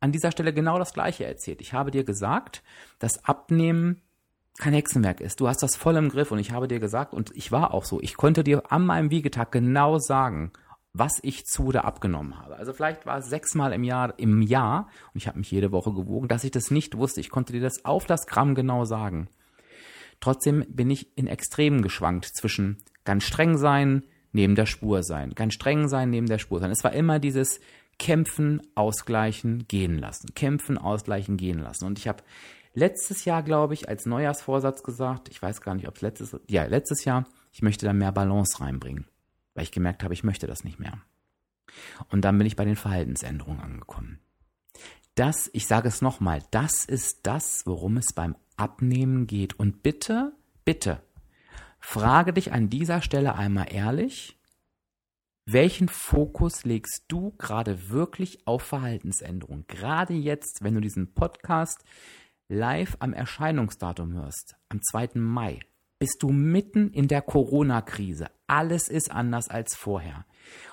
an 0.01 0.13
dieser 0.13 0.33
Stelle 0.33 0.53
genau 0.53 0.79
das 0.79 0.93
Gleiche 0.93 1.25
erzählt. 1.25 1.61
Ich 1.61 1.73
habe 1.73 1.91
dir 1.91 2.05
gesagt, 2.05 2.63
dass 2.99 3.25
Abnehmen 3.25 4.01
kein 4.59 4.73
Hexenwerk 4.73 5.21
ist. 5.21 5.41
Du 5.41 5.49
hast 5.49 5.63
das 5.63 5.77
voll 5.77 5.97
im 5.97 6.09
Griff 6.09 6.31
und 6.33 6.39
ich 6.39 6.53
habe 6.53 6.69
dir 6.69 6.81
gesagt, 6.81 7.15
und 7.15 7.31
ich 7.35 7.53
war 7.53 7.73
auch 7.73 7.85
so, 7.85 8.01
ich 8.01 8.17
konnte 8.17 8.45
dir 8.45 8.71
an 8.73 8.85
meinem 8.85 9.11
Wiegetag 9.11 9.53
genau 9.53 9.99
sagen, 9.99 10.53
was 10.93 11.19
ich 11.23 11.45
zu 11.45 11.67
oder 11.67 11.85
abgenommen 11.85 12.39
habe. 12.39 12.57
Also 12.57 12.73
vielleicht 12.73 13.07
war 13.07 13.19
es 13.19 13.29
sechsmal 13.29 13.73
im 13.73 13.85
Jahr, 13.85 14.19
im 14.19 14.43
Jahr, 14.43 14.89
und 15.15 15.19
ich 15.19 15.29
habe 15.29 15.39
mich 15.39 15.51
jede 15.51 15.71
Woche 15.71 15.93
gewogen, 15.93 16.29
dass 16.29 16.45
ich 16.45 16.51
das 16.51 16.71
nicht 16.71 16.97
wusste. 16.97 17.21
Ich 17.21 17.31
konnte 17.31 17.53
dir 17.53 17.61
das 17.61 17.85
auf 17.85 18.07
das 18.07 18.27
Gramm 18.27 18.55
genau 18.55 18.85
sagen. 18.85 19.29
Trotzdem 20.19 20.67
bin 20.69 20.91
ich 20.91 21.17
in 21.17 21.27
Extremen 21.27 21.81
geschwankt 21.83 22.27
zwischen 22.27 22.79
ganz 23.05 23.25
streng 23.25 23.57
sein, 23.57 24.03
neben 24.33 24.55
der 24.55 24.67
Spur 24.67 25.03
sein, 25.03 25.35
ganz 25.35 25.55
streng 25.55 25.89
sein, 25.89 26.11
neben 26.11 26.27
der 26.27 26.39
Spur 26.39 26.61
sein. 26.61 26.71
Es 26.71 26.85
war 26.85 26.93
immer 26.93 27.19
dieses, 27.19 27.61
kämpfen, 28.01 28.63
ausgleichen, 28.75 29.69
gehen 29.69 29.99
lassen. 29.99 30.35
Kämpfen, 30.35 30.79
ausgleichen, 30.79 31.37
gehen 31.37 31.61
lassen. 31.61 31.85
Und 31.85 31.99
ich 31.99 32.09
habe 32.09 32.25
letztes 32.73 33.27
Jahr, 33.27 33.43
glaube 33.43 33.75
ich, 33.75 33.91
als 33.91 34.07
Neujahrsvorsatz 34.07 34.83
gesagt, 34.83 35.29
ich 35.29 35.41
weiß 35.41 35.61
gar 35.61 35.75
nicht, 35.75 35.87
ob 35.87 35.97
es 35.97 36.01
letztes, 36.01 36.41
ja, 36.49 36.65
letztes 36.65 37.05
Jahr, 37.05 37.27
ich 37.53 37.61
möchte 37.61 37.85
da 37.85 37.93
mehr 37.93 38.11
Balance 38.11 38.59
reinbringen, 38.59 39.07
weil 39.55 39.65
ich 39.65 39.71
gemerkt 39.71 40.03
habe, 40.03 40.15
ich 40.15 40.25
möchte 40.25 40.47
das 40.47 40.65
nicht 40.65 40.81
mehr. 40.81 40.99
Und 42.09 42.23
dann 42.23 42.39
bin 42.39 42.47
ich 42.47 42.57
bei 42.57 42.65
den 42.65 42.77
Verhaltensänderungen 42.77 43.61
angekommen. 43.61 44.19
Das, 45.15 45.51
ich 45.53 45.67
sage 45.67 45.89
es 45.89 46.01
nochmal, 46.01 46.43
das 46.51 46.87
ist 46.87 47.21
das, 47.25 47.67
worum 47.67 47.99
es 47.99 48.15
beim 48.15 48.35
Abnehmen 48.57 49.27
geht. 49.27 49.59
Und 49.59 49.83
bitte, 49.83 50.33
bitte, 50.65 51.03
frage 51.81 52.33
dich 52.33 52.53
an 52.53 52.71
dieser 52.71 53.03
Stelle 53.03 53.35
einmal 53.35 53.67
ehrlich, 53.71 54.40
welchen 55.53 55.89
Fokus 55.89 56.65
legst 56.65 57.05
du 57.09 57.33
gerade 57.39 57.91
wirklich 57.91 58.47
auf 58.47 58.63
Verhaltensänderung? 58.63 59.65
Gerade 59.67 60.15
jetzt, 60.15 60.63
wenn 60.63 60.75
du 60.75 60.81
diesen 60.81 61.13
Podcast 61.13 61.85
live 62.49 62.97
am 63.01 63.13
Erscheinungsdatum 63.13 64.13
hörst, 64.13 64.57
am 64.69 64.81
2. 64.83 65.11
Mai, 65.15 65.61
bist 65.99 66.23
du 66.23 66.31
mitten 66.31 66.93
in 66.93 67.09
der 67.09 67.21
Corona-Krise. 67.21 68.29
Alles 68.47 68.89
ist 68.89 69.11
anders 69.11 69.49
als 69.49 69.75
vorher. 69.77 70.25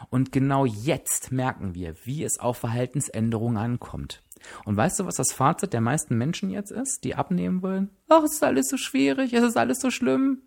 Und 0.09 0.31
genau 0.31 0.65
jetzt 0.65 1.31
merken 1.31 1.73
wir, 1.73 1.95
wie 2.05 2.23
es 2.23 2.39
auf 2.39 2.57
Verhaltensänderungen 2.57 3.57
ankommt. 3.57 4.23
Und 4.65 4.77
weißt 4.77 4.99
du, 4.99 5.05
was 5.05 5.15
das 5.15 5.33
Fazit 5.33 5.73
der 5.73 5.81
meisten 5.81 6.17
Menschen 6.17 6.49
jetzt 6.49 6.71
ist, 6.71 7.03
die 7.03 7.15
abnehmen 7.15 7.61
wollen? 7.61 7.89
Ach, 8.09 8.23
es 8.23 8.33
ist 8.33 8.43
alles 8.43 8.67
so 8.69 8.77
schwierig, 8.77 9.33
es 9.33 9.43
ist 9.43 9.57
alles 9.57 9.79
so 9.79 9.89
schlimm. 9.89 10.43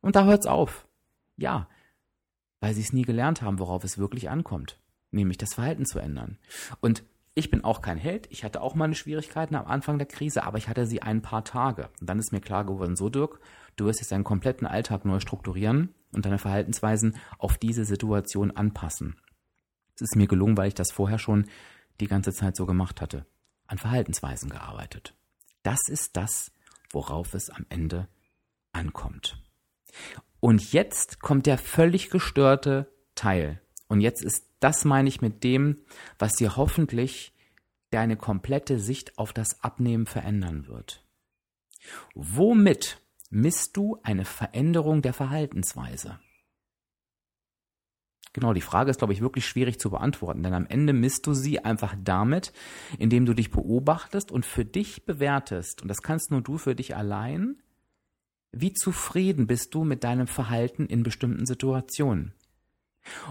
Und 0.00 0.16
da 0.16 0.24
hört's 0.24 0.46
auf. 0.46 0.86
Ja, 1.36 1.68
weil 2.64 2.72
sie 2.72 2.80
es 2.80 2.94
nie 2.94 3.02
gelernt 3.02 3.42
haben, 3.42 3.58
worauf 3.58 3.84
es 3.84 3.98
wirklich 3.98 4.30
ankommt, 4.30 4.78
nämlich 5.10 5.36
das 5.36 5.52
Verhalten 5.52 5.84
zu 5.84 5.98
ändern. 5.98 6.38
Und 6.80 7.04
ich 7.34 7.50
bin 7.50 7.62
auch 7.62 7.82
kein 7.82 7.98
Held. 7.98 8.26
Ich 8.30 8.42
hatte 8.42 8.62
auch 8.62 8.74
meine 8.74 8.94
Schwierigkeiten 8.94 9.54
am 9.54 9.66
Anfang 9.66 9.98
der 9.98 10.06
Krise, 10.06 10.44
aber 10.44 10.56
ich 10.56 10.66
hatte 10.66 10.86
sie 10.86 11.02
ein 11.02 11.20
paar 11.20 11.44
Tage. 11.44 11.90
Und 12.00 12.08
dann 12.08 12.18
ist 12.18 12.32
mir 12.32 12.40
klar 12.40 12.64
geworden, 12.64 12.96
so 12.96 13.10
Dirk, 13.10 13.38
du 13.76 13.84
wirst 13.84 14.00
jetzt 14.00 14.12
deinen 14.12 14.24
kompletten 14.24 14.66
Alltag 14.66 15.04
neu 15.04 15.20
strukturieren 15.20 15.92
und 16.14 16.24
deine 16.24 16.38
Verhaltensweisen 16.38 17.18
auf 17.36 17.58
diese 17.58 17.84
Situation 17.84 18.50
anpassen. 18.50 19.20
Es 19.96 20.00
ist 20.00 20.16
mir 20.16 20.26
gelungen, 20.26 20.56
weil 20.56 20.68
ich 20.68 20.74
das 20.74 20.90
vorher 20.90 21.18
schon 21.18 21.44
die 22.00 22.06
ganze 22.06 22.32
Zeit 22.32 22.56
so 22.56 22.64
gemacht 22.64 23.02
hatte. 23.02 23.26
An 23.66 23.76
Verhaltensweisen 23.76 24.48
gearbeitet. 24.48 25.14
Das 25.64 25.80
ist 25.90 26.16
das, 26.16 26.50
worauf 26.92 27.34
es 27.34 27.50
am 27.50 27.66
Ende 27.68 28.08
ankommt. 28.72 29.38
Und 30.44 30.74
jetzt 30.74 31.20
kommt 31.20 31.46
der 31.46 31.56
völlig 31.56 32.10
gestörte 32.10 32.92
Teil. 33.14 33.62
Und 33.88 34.02
jetzt 34.02 34.22
ist 34.22 34.44
das 34.60 34.84
meine 34.84 35.08
ich 35.08 35.22
mit 35.22 35.42
dem, 35.42 35.78
was 36.18 36.34
dir 36.34 36.58
hoffentlich 36.58 37.32
deine 37.88 38.18
komplette 38.18 38.78
Sicht 38.78 39.16
auf 39.16 39.32
das 39.32 39.62
Abnehmen 39.64 40.04
verändern 40.04 40.66
wird. 40.66 41.02
Womit 42.14 43.00
misst 43.30 43.74
du 43.78 43.98
eine 44.02 44.26
Veränderung 44.26 45.00
der 45.00 45.14
Verhaltensweise? 45.14 46.20
Genau, 48.34 48.52
die 48.52 48.60
Frage 48.60 48.90
ist, 48.90 48.98
glaube 48.98 49.14
ich, 49.14 49.22
wirklich 49.22 49.46
schwierig 49.46 49.80
zu 49.80 49.88
beantworten, 49.88 50.42
denn 50.42 50.52
am 50.52 50.66
Ende 50.66 50.92
misst 50.92 51.26
du 51.26 51.32
sie 51.32 51.60
einfach 51.60 51.96
damit, 51.98 52.52
indem 52.98 53.24
du 53.24 53.32
dich 53.32 53.50
beobachtest 53.50 54.30
und 54.30 54.44
für 54.44 54.66
dich 54.66 55.06
bewertest. 55.06 55.80
Und 55.80 55.88
das 55.88 56.02
kannst 56.02 56.30
nur 56.30 56.42
du 56.42 56.58
für 56.58 56.74
dich 56.74 56.94
allein. 56.94 57.62
Wie 58.56 58.72
zufrieden 58.72 59.48
bist 59.48 59.74
du 59.74 59.82
mit 59.82 60.04
deinem 60.04 60.28
Verhalten 60.28 60.86
in 60.86 61.02
bestimmten 61.02 61.44
Situationen? 61.44 62.34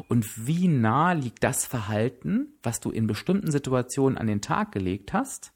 Und 0.10 0.48
wie 0.48 0.68
nah 0.68 1.14
liegt 1.14 1.44
das 1.44 1.66
Verhalten, 1.66 2.54
was 2.62 2.82
du 2.82 2.92
in 2.92 3.08
bestimmten 3.08 3.50
Situationen 3.50 4.18
an 4.18 4.28
den 4.28 4.42
Tag 4.42 4.74
gelegt 4.74 5.14
hast, 5.14 5.54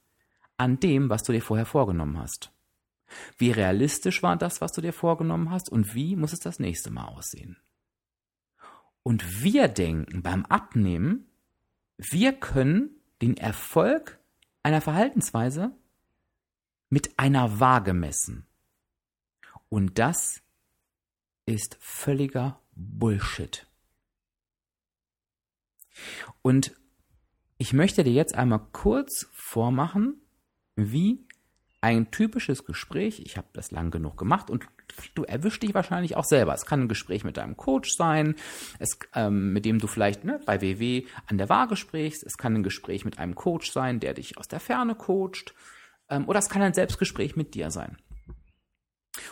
an 0.55 0.79
dem, 0.79 1.09
was 1.09 1.23
du 1.23 1.33
dir 1.33 1.41
vorher 1.41 1.65
vorgenommen 1.65 2.17
hast? 2.17 2.51
Wie 3.37 3.51
realistisch 3.51 4.23
war 4.23 4.37
das, 4.37 4.61
was 4.61 4.71
du 4.71 4.79
dir 4.79 4.93
vorgenommen 4.93 5.51
hast 5.51 5.69
und 5.69 5.93
wie 5.93 6.15
muss 6.15 6.31
es 6.31 6.39
das 6.39 6.59
nächste 6.59 6.89
Mal 6.89 7.05
aussehen? 7.05 7.57
Und 9.03 9.43
wir 9.43 9.67
denken 9.67 10.23
beim 10.23 10.45
Abnehmen, 10.45 11.25
wir 11.97 12.31
können 12.31 12.91
den 13.21 13.35
Erfolg 13.35 14.17
einer 14.63 14.81
Verhaltensweise 14.81 15.71
mit 16.89 17.19
einer 17.19 17.59
Waage 17.59 17.93
messen. 17.93 18.45
Und 19.69 19.99
das 19.99 20.41
ist 21.45 21.77
völliger 21.79 22.59
Bullshit. 22.75 23.67
Und 26.41 26.73
ich 27.57 27.73
möchte 27.73 28.03
dir 28.03 28.13
jetzt 28.13 28.35
einmal 28.35 28.61
kurz 28.71 29.27
vormachen, 29.31 30.21
wie 30.75 31.25
ein 31.81 32.11
typisches 32.11 32.65
Gespräch, 32.65 33.21
ich 33.25 33.37
habe 33.37 33.47
das 33.53 33.71
lang 33.71 33.91
genug 33.91 34.17
gemacht 34.17 34.49
und 34.49 34.67
du 35.15 35.23
erwischst 35.23 35.61
dich 35.63 35.73
wahrscheinlich 35.73 36.15
auch 36.15 36.25
selber. 36.25 36.53
Es 36.53 36.65
kann 36.65 36.81
ein 36.81 36.87
Gespräch 36.87 37.23
mit 37.23 37.37
deinem 37.37 37.55
Coach 37.55 37.95
sein, 37.95 38.35
es, 38.79 38.97
ähm, 39.13 39.53
mit 39.53 39.65
dem 39.65 39.79
du 39.79 39.87
vielleicht 39.87 40.23
ne, 40.23 40.39
bei 40.45 40.61
WW 40.61 41.05
an 41.27 41.37
der 41.37 41.49
Waage 41.49 41.75
sprichst. 41.75 42.23
Es 42.23 42.37
kann 42.37 42.55
ein 42.55 42.63
Gespräch 42.63 43.05
mit 43.05 43.19
einem 43.19 43.35
Coach 43.35 43.71
sein, 43.71 43.99
der 43.99 44.13
dich 44.13 44.37
aus 44.37 44.47
der 44.47 44.59
Ferne 44.59 44.95
coacht. 44.95 45.53
Ähm, 46.09 46.27
oder 46.27 46.39
es 46.39 46.49
kann 46.49 46.61
ein 46.61 46.73
Selbstgespräch 46.73 47.35
mit 47.35 47.53
dir 47.53 47.69
sein. 47.69 47.97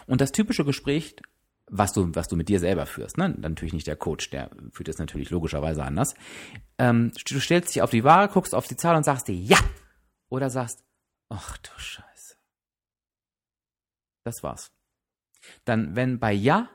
Und 0.08 0.22
das 0.22 0.32
typische 0.32 0.66
Gespräch, 0.66 1.16
was 1.68 1.94
du, 1.94 2.14
was 2.14 2.28
du 2.28 2.36
mit 2.36 2.50
dir 2.50 2.60
selber 2.60 2.86
führst, 2.86 3.18
ne? 3.18 3.30
natürlich 3.30 3.74
nicht 3.74 3.88
der 3.88 3.96
Coach, 3.96 4.30
der 4.30 4.52
führt 4.72 4.88
es 4.88 5.00
natürlich 5.00 5.30
logischerweise 5.32 5.84
anders. 5.84 6.14
Ähm, 6.78 7.12
du 7.28 7.40
stellst 7.40 7.74
dich 7.74 7.82
auf 7.82 7.90
die 7.90 8.04
Ware, 8.04 8.30
guckst 8.30 8.54
auf 8.54 8.68
die 8.68 8.78
Zahl 8.78 8.96
und 8.96 9.04
sagst 9.04 9.28
dir 9.28 9.36
ja 9.36 9.58
oder 10.30 10.50
sagst, 10.50 10.84
ach 11.30 11.58
du 11.58 11.72
Scheiße. 11.78 12.36
Das 14.24 14.44
war's. 14.44 14.72
Dann, 15.64 15.96
wenn 15.96 16.20
bei 16.20 16.34
Ja, 16.34 16.70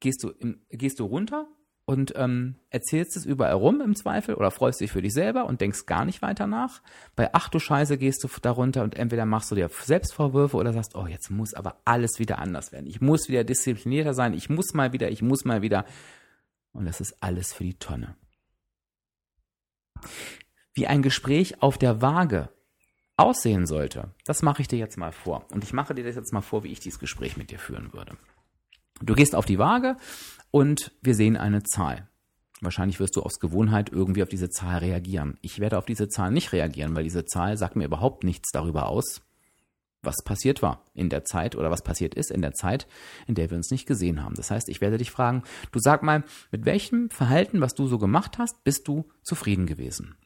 gehst 0.00 0.22
du, 0.22 0.30
im, 0.30 0.64
gehst 0.70 1.00
du 1.00 1.04
runter 1.04 1.48
und 1.88 2.12
ähm, 2.16 2.56
erzählst 2.68 3.16
es 3.16 3.24
überall 3.24 3.54
rum 3.54 3.80
im 3.80 3.96
Zweifel 3.96 4.34
oder 4.34 4.50
freust 4.50 4.78
dich 4.82 4.92
für 4.92 5.00
dich 5.00 5.14
selber 5.14 5.46
und 5.46 5.62
denkst 5.62 5.86
gar 5.86 6.04
nicht 6.04 6.20
weiter 6.20 6.46
nach. 6.46 6.82
Bei 7.16 7.30
Ach 7.32 7.48
du 7.48 7.58
Scheiße 7.58 7.96
gehst 7.96 8.22
du 8.22 8.28
darunter 8.42 8.82
und 8.82 8.94
entweder 8.94 9.24
machst 9.24 9.50
du 9.50 9.54
dir 9.54 9.70
Selbstvorwürfe 9.70 10.58
oder 10.58 10.74
sagst, 10.74 10.94
oh, 10.96 11.06
jetzt 11.06 11.30
muss 11.30 11.54
aber 11.54 11.80
alles 11.86 12.18
wieder 12.18 12.40
anders 12.40 12.72
werden. 12.72 12.86
Ich 12.86 13.00
muss 13.00 13.30
wieder 13.30 13.42
disziplinierter 13.42 14.12
sein, 14.12 14.34
ich 14.34 14.50
muss 14.50 14.74
mal 14.74 14.92
wieder, 14.92 15.10
ich 15.10 15.22
muss 15.22 15.46
mal 15.46 15.62
wieder. 15.62 15.86
Und 16.72 16.84
das 16.84 17.00
ist 17.00 17.16
alles 17.22 17.54
für 17.54 17.64
die 17.64 17.78
Tonne. 17.78 18.16
Wie 20.74 20.86
ein 20.86 21.00
Gespräch 21.00 21.62
auf 21.62 21.78
der 21.78 22.02
Waage 22.02 22.50
aussehen 23.16 23.66
sollte, 23.66 24.12
das 24.26 24.42
mache 24.42 24.60
ich 24.60 24.68
dir 24.68 24.78
jetzt 24.78 24.98
mal 24.98 25.12
vor. 25.12 25.46
Und 25.52 25.64
ich 25.64 25.72
mache 25.72 25.94
dir 25.94 26.04
das 26.04 26.16
jetzt 26.16 26.34
mal 26.34 26.42
vor, 26.42 26.64
wie 26.64 26.70
ich 26.70 26.80
dieses 26.80 26.98
Gespräch 26.98 27.38
mit 27.38 27.50
dir 27.50 27.58
führen 27.58 27.94
würde. 27.94 28.18
Du 29.02 29.14
gehst 29.14 29.34
auf 29.34 29.46
die 29.46 29.58
Waage 29.58 29.96
und 30.50 30.92
wir 31.02 31.14
sehen 31.14 31.36
eine 31.36 31.62
Zahl. 31.62 32.08
Wahrscheinlich 32.60 32.98
wirst 32.98 33.16
du 33.16 33.22
aus 33.22 33.38
Gewohnheit 33.38 33.90
irgendwie 33.90 34.22
auf 34.22 34.28
diese 34.28 34.50
Zahl 34.50 34.78
reagieren. 34.78 35.38
Ich 35.42 35.60
werde 35.60 35.78
auf 35.78 35.86
diese 35.86 36.08
Zahl 36.08 36.32
nicht 36.32 36.52
reagieren, 36.52 36.96
weil 36.96 37.04
diese 37.04 37.24
Zahl 37.24 37.56
sagt 37.56 37.76
mir 37.76 37.84
überhaupt 37.84 38.24
nichts 38.24 38.50
darüber 38.52 38.88
aus, 38.88 39.20
was 40.02 40.16
passiert 40.24 40.62
war 40.62 40.84
in 40.94 41.08
der 41.08 41.24
Zeit 41.24 41.54
oder 41.54 41.70
was 41.70 41.82
passiert 41.82 42.14
ist 42.14 42.30
in 42.30 42.42
der 42.42 42.52
Zeit, 42.52 42.86
in 43.26 43.34
der 43.34 43.50
wir 43.50 43.56
uns 43.56 43.70
nicht 43.70 43.86
gesehen 43.86 44.24
haben. 44.24 44.34
Das 44.34 44.50
heißt, 44.50 44.68
ich 44.68 44.80
werde 44.80 44.98
dich 44.98 45.10
fragen, 45.10 45.42
du 45.72 45.78
sag 45.78 46.02
mal, 46.02 46.24
mit 46.50 46.64
welchem 46.64 47.10
Verhalten, 47.10 47.60
was 47.60 47.74
du 47.74 47.86
so 47.86 47.98
gemacht 47.98 48.38
hast, 48.38 48.64
bist 48.64 48.88
du 48.88 49.08
zufrieden 49.22 49.66
gewesen? 49.66 50.16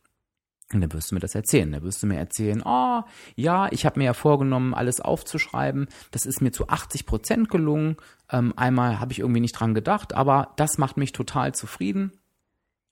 Und 0.73 0.81
dann 0.81 0.93
wirst 0.93 1.11
du 1.11 1.15
mir 1.15 1.21
das 1.21 1.35
erzählen. 1.35 1.71
Dann 1.71 1.83
wirst 1.83 2.03
du 2.03 2.07
mir 2.07 2.19
erzählen, 2.19 2.63
oh, 2.65 3.03
ja, 3.37 3.71
ich 3.71 3.85
habe 3.85 3.99
mir 3.99 4.07
ja 4.07 4.15
vorgenommen, 4.15 4.75
alles 4.75 5.01
aufzuschreiben. 5.01 5.89
Das 6.11 6.25
ist 6.25 6.41
mir 6.41 6.53
zu 6.53 6.69
80 6.69 7.07
Prozent 7.07 7.51
gelungen. 7.51 7.97
Ähm, 8.31 8.55
einmal 8.57 9.01
habe 9.01 9.13
ich 9.13 9.19
irgendwie 9.19 9.41
nicht 9.41 9.53
dran 9.53 9.75
gedacht, 9.75 10.15
aber 10.15 10.53
das 10.57 10.79
macht 10.79 10.97
mich 10.97 11.13
total 11.13 11.55
zufrieden. 11.55 12.13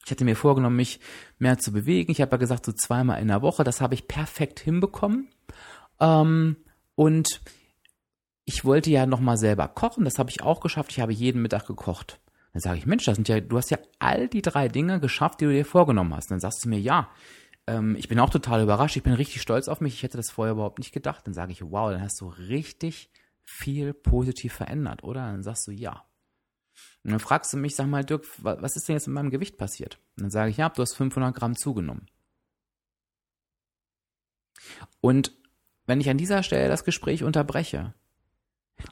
Ich 0.04 0.10
hatte 0.10 0.24
mir 0.24 0.36
vorgenommen, 0.36 0.76
mich 0.76 1.00
mehr 1.38 1.58
zu 1.58 1.72
bewegen. 1.72 2.10
Ich 2.10 2.20
habe 2.20 2.32
ja 2.32 2.38
gesagt, 2.38 2.66
so 2.66 2.72
zweimal 2.72 3.20
in 3.20 3.28
der 3.28 3.42
Woche. 3.42 3.64
Das 3.64 3.80
habe 3.80 3.94
ich 3.94 4.08
perfekt 4.08 4.60
hinbekommen. 4.60 5.28
Ähm, 6.00 6.56
und 6.94 7.40
ich 8.44 8.64
wollte 8.64 8.90
ja 8.90 9.06
nochmal 9.06 9.36
selber 9.36 9.68
kochen. 9.68 10.04
Das 10.04 10.18
habe 10.18 10.30
ich 10.30 10.42
auch 10.42 10.60
geschafft. 10.60 10.90
Ich 10.92 11.00
habe 11.00 11.12
jeden 11.12 11.42
Mittag 11.42 11.66
gekocht. 11.66 12.20
Dann 12.52 12.60
sage 12.60 12.78
ich, 12.78 12.86
Mensch, 12.86 13.04
das 13.04 13.16
sind 13.16 13.28
ja, 13.28 13.40
du 13.40 13.56
hast 13.56 13.70
ja 13.70 13.78
all 13.98 14.28
die 14.28 14.42
drei 14.42 14.68
Dinge 14.68 14.98
geschafft, 15.00 15.40
die 15.40 15.44
du 15.44 15.52
dir 15.52 15.64
vorgenommen 15.64 16.14
hast. 16.14 16.30
dann 16.30 16.40
sagst 16.40 16.64
du 16.64 16.68
mir, 16.68 16.80
ja, 16.80 17.08
ähm, 17.70 17.94
ich 17.96 18.08
bin 18.08 18.18
auch 18.18 18.30
total 18.30 18.62
überrascht. 18.62 18.96
Ich 18.96 19.02
bin 19.02 19.12
richtig 19.12 19.40
stolz 19.40 19.68
auf 19.68 19.80
mich. 19.80 19.94
Ich 19.94 20.02
hätte 20.02 20.16
das 20.16 20.30
vorher 20.30 20.52
überhaupt 20.52 20.80
nicht 20.80 20.92
gedacht. 20.92 21.26
Dann 21.26 21.34
sage 21.34 21.52
ich, 21.52 21.62
wow, 21.62 21.90
dann 21.90 22.02
hast 22.02 22.20
du 22.20 22.28
richtig 22.28 23.10
viel 23.42 23.94
positiv 23.94 24.52
verändert, 24.52 25.04
oder? 25.04 25.26
Dann 25.26 25.42
sagst 25.42 25.66
du, 25.68 25.70
ja. 25.70 26.04
Und 27.04 27.12
dann 27.12 27.20
fragst 27.20 27.52
du 27.52 27.56
mich, 27.56 27.76
sag 27.76 27.86
mal, 27.86 28.04
Dirk, 28.04 28.26
was 28.38 28.76
ist 28.76 28.88
denn 28.88 28.96
jetzt 28.96 29.06
mit 29.06 29.14
meinem 29.14 29.30
Gewicht 29.30 29.56
passiert? 29.56 29.98
Und 30.16 30.24
dann 30.24 30.30
sage 30.30 30.50
ich, 30.50 30.56
ja, 30.56 30.68
du 30.68 30.82
hast 30.82 30.94
500 30.94 31.34
Gramm 31.34 31.56
zugenommen. 31.56 32.06
Und 35.00 35.32
wenn 35.86 36.00
ich 36.00 36.10
an 36.10 36.18
dieser 36.18 36.42
Stelle 36.42 36.68
das 36.68 36.84
Gespräch 36.84 37.22
unterbreche, 37.24 37.94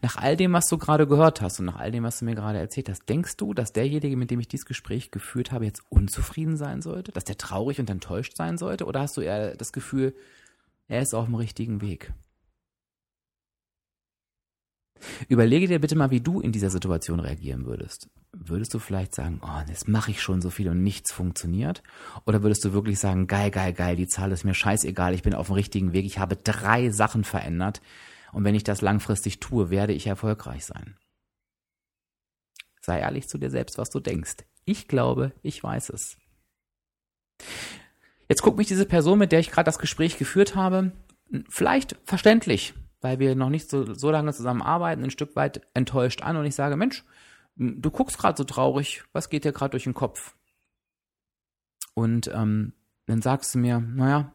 nach 0.03 0.17
all 0.17 0.37
dem, 0.37 0.53
was 0.53 0.67
du 0.67 0.79
gerade 0.79 1.07
gehört 1.07 1.41
hast 1.41 1.61
und 1.61 1.67
nach 1.67 1.77
all 1.77 1.91
dem, 1.91 2.05
was 2.05 2.19
du 2.19 2.25
mir 2.25 2.35
gerade 2.35 2.59
erzählt 2.59 2.89
hast, 2.89 3.09
denkst 3.09 3.37
du, 3.37 3.55
dass 3.55 3.73
derjenige, 3.73 4.17
mit 4.17 4.31
dem 4.31 4.41
ich 4.41 4.49
dieses 4.49 4.67
Gespräch 4.67 5.11
geführt 5.11 5.53
habe, 5.53 5.65
jetzt 5.65 5.83
unzufrieden 5.89 6.57
sein 6.57 6.83
sollte? 6.83 7.13
Dass 7.13 7.25
der 7.25 7.39
traurig 7.39 7.81
und 7.81 7.91
enttäuscht 7.91 8.37
sein 8.37 8.59
sollte? 8.59 8.87
Oder 8.87 9.01
hast 9.01 9.17
du 9.17 9.21
eher 9.21 9.57
das 9.57 9.73
Gefühl, 9.73 10.15
er 10.89 11.03
ist 11.03 11.15
auf 11.15 11.27
dem 11.27 11.35
richtigen 11.35 11.81
Weg? 11.81 12.13
Überlege 15.29 15.69
dir 15.69 15.81
bitte 15.81 15.97
mal, 15.97 16.11
wie 16.11 16.21
du 16.21 16.41
in 16.41 16.53
dieser 16.53 16.71
Situation 16.71 17.21
reagieren 17.21 17.67
würdest. 17.67 18.09
Würdest 18.33 18.75
du 18.75 18.79
vielleicht 18.79 19.15
sagen, 19.15 19.41
oh, 19.43 19.63
jetzt 19.69 19.89
mache 19.89 20.11
ich 20.11 20.21
schon 20.21 20.43
so 20.43 20.51
viel 20.51 20.69
und 20.69 20.83
nichts 20.83 21.13
funktioniert? 21.13 21.83
Oder 22.27 22.43
würdest 22.43 22.65
du 22.65 22.73
wirklich 22.73 22.99
sagen, 22.99 23.27
geil, 23.27 23.51
geil, 23.51 23.73
geil, 23.73 23.97
die 23.97 24.09
Zahl 24.09 24.33
ist 24.33 24.45
mir 24.45 24.55
scheißegal, 24.55 25.15
ich 25.15 25.23
bin 25.23 25.35
auf 25.35 25.47
dem 25.47 25.55
richtigen 25.55 25.93
Weg, 25.93 26.05
ich 26.05 26.19
habe 26.19 26.37
drei 26.37 26.91
Sachen 26.91 27.25
verändert, 27.25 27.81
und 28.33 28.45
wenn 28.45 28.55
ich 28.55 28.65
das 28.65 28.81
langfristig 28.81 29.41
tue, 29.41 29.71
werde 29.71 29.93
ich 29.93 30.07
erfolgreich 30.07 30.65
sein. 30.65 30.97
Sei 32.81 33.01
ehrlich 33.01 33.29
zu 33.29 33.39
dir 33.39 33.51
selbst, 33.51 33.79
was 33.79 33.91
du 33.91 34.01
denkst. 34.01 34.37
Ich 34.65 34.89
glaube, 34.89 35.33
ich 35.43 35.63
weiß 35.63 35.91
es. 35.91 36.17
Jetzt 38.29 38.43
guckt 38.43 38.59
mich 38.59 38.67
diese 38.67 38.87
Person, 38.87 39.19
mit 39.19 39.33
der 39.33 39.41
ich 39.41 39.51
gerade 39.51 39.67
das 39.67 39.79
Gespräch 39.79 40.19
geführt 40.19 40.55
habe, 40.55 40.93
vielleicht 41.49 41.97
verständlich, 42.05 42.75
weil 43.01 43.19
wir 43.19 43.35
noch 43.35 43.51
nicht 43.51 43.71
so, 43.71 43.95
so 43.95 44.11
lange 44.11 44.33
zusammenarbeiten, 44.33 45.05
ein 45.05 45.11
Stück 45.11 45.37
weit 45.37 45.63
enttäuscht 45.75 46.23
an 46.23 46.37
und 46.37 46.45
ich 46.45 46.55
sage, 46.55 46.77
Mensch, 46.77 47.05
du 47.57 47.91
guckst 47.91 48.19
gerade 48.19 48.37
so 48.37 48.45
traurig, 48.45 49.05
was 49.13 49.31
geht 49.31 49.45
dir 49.45 49.53
gerade 49.53 49.71
durch 49.71 49.85
den 49.85 49.95
Kopf? 49.95 50.37
Und 51.95 52.29
ähm, 52.29 52.75
dann 53.07 53.23
sagst 53.23 53.55
du 53.55 53.59
mir, 53.59 53.81
naja, 53.81 54.33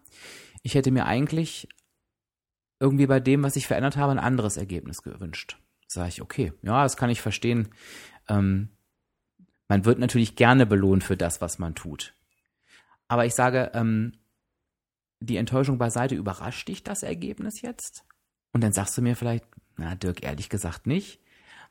ich 0.63 0.75
hätte 0.75 0.91
mir 0.91 1.05
eigentlich 1.05 1.67
irgendwie 2.83 3.07
bei 3.07 3.21
dem, 3.21 3.43
was 3.43 3.55
ich 3.55 3.65
verändert 3.65 3.95
habe, 3.95 4.11
ein 4.11 4.19
anderes 4.19 4.57
Ergebnis 4.57 5.03
gewünscht. 5.03 5.57
Sage 5.87 6.09
ich, 6.09 6.21
okay, 6.21 6.51
ja, 6.63 6.83
das 6.83 6.97
kann 6.97 7.09
ich 7.09 7.21
verstehen. 7.21 7.69
Ähm, 8.27 8.67
man 9.69 9.85
wird 9.85 9.99
natürlich 9.99 10.35
gerne 10.35 10.65
belohnt 10.65 11.05
für 11.05 11.15
das, 11.15 11.39
was 11.39 11.59
man 11.59 11.75
tut. 11.75 12.13
Aber 13.07 13.25
ich 13.25 13.35
sage, 13.35 13.71
ähm, 13.73 14.17
die 15.21 15.37
Enttäuschung 15.37 15.77
beiseite, 15.77 16.15
überrascht 16.15 16.67
dich 16.67 16.83
das 16.83 17.03
Ergebnis 17.03 17.61
jetzt? 17.61 18.03
Und 18.51 18.61
dann 18.61 18.73
sagst 18.73 18.97
du 18.97 19.01
mir 19.01 19.15
vielleicht, 19.15 19.45
na, 19.77 19.95
Dirk, 19.95 20.21
ehrlich 20.21 20.49
gesagt 20.49 20.85
nicht. 20.85 21.21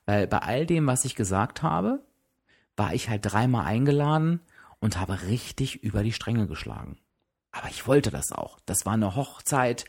Weil 0.06 0.26
bei 0.26 0.38
all 0.38 0.64
dem, 0.64 0.86
was 0.86 1.04
ich 1.04 1.14
gesagt 1.14 1.62
habe, 1.62 2.02
war 2.74 2.94
ich 2.94 3.10
halt 3.10 3.20
dreimal 3.26 3.66
eingeladen 3.66 4.40
und 4.80 4.98
habe 4.98 5.24
richtig 5.24 5.84
über 5.84 6.02
die 6.02 6.12
Stränge 6.12 6.46
geschlagen. 6.46 6.98
Aber 7.50 7.68
ich 7.68 7.86
wollte 7.86 8.10
das 8.10 8.32
auch. 8.32 8.58
Das 8.64 8.86
war 8.86 8.94
eine 8.94 9.14
Hochzeit 9.14 9.84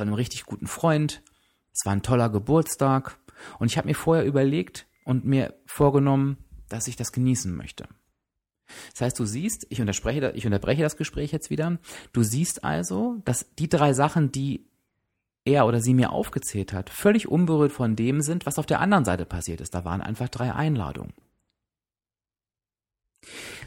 von 0.00 0.08
einem 0.08 0.14
richtig 0.14 0.46
guten 0.46 0.66
Freund. 0.66 1.22
Es 1.74 1.84
war 1.84 1.92
ein 1.92 2.00
toller 2.00 2.30
Geburtstag. 2.30 3.18
Und 3.58 3.70
ich 3.70 3.76
habe 3.76 3.86
mir 3.86 3.94
vorher 3.94 4.24
überlegt 4.24 4.86
und 5.04 5.26
mir 5.26 5.54
vorgenommen, 5.66 6.38
dass 6.70 6.88
ich 6.88 6.96
das 6.96 7.12
genießen 7.12 7.54
möchte. 7.54 7.86
Das 8.92 9.02
heißt, 9.02 9.18
du 9.18 9.26
siehst, 9.26 9.66
ich 9.68 9.78
unterbreche, 9.78 10.32
ich 10.34 10.46
unterbreche 10.46 10.82
das 10.82 10.96
Gespräch 10.96 11.32
jetzt 11.32 11.50
wieder. 11.50 11.78
Du 12.14 12.22
siehst 12.22 12.64
also, 12.64 13.20
dass 13.26 13.54
die 13.58 13.68
drei 13.68 13.92
Sachen, 13.92 14.32
die 14.32 14.64
er 15.44 15.66
oder 15.66 15.82
sie 15.82 15.92
mir 15.92 16.12
aufgezählt 16.12 16.72
hat, 16.72 16.88
völlig 16.88 17.28
unberührt 17.28 17.72
von 17.72 17.94
dem 17.94 18.22
sind, 18.22 18.46
was 18.46 18.58
auf 18.58 18.66
der 18.66 18.80
anderen 18.80 19.04
Seite 19.04 19.26
passiert 19.26 19.60
ist. 19.60 19.74
Da 19.74 19.84
waren 19.84 20.00
einfach 20.00 20.30
drei 20.30 20.54
Einladungen. 20.54 21.12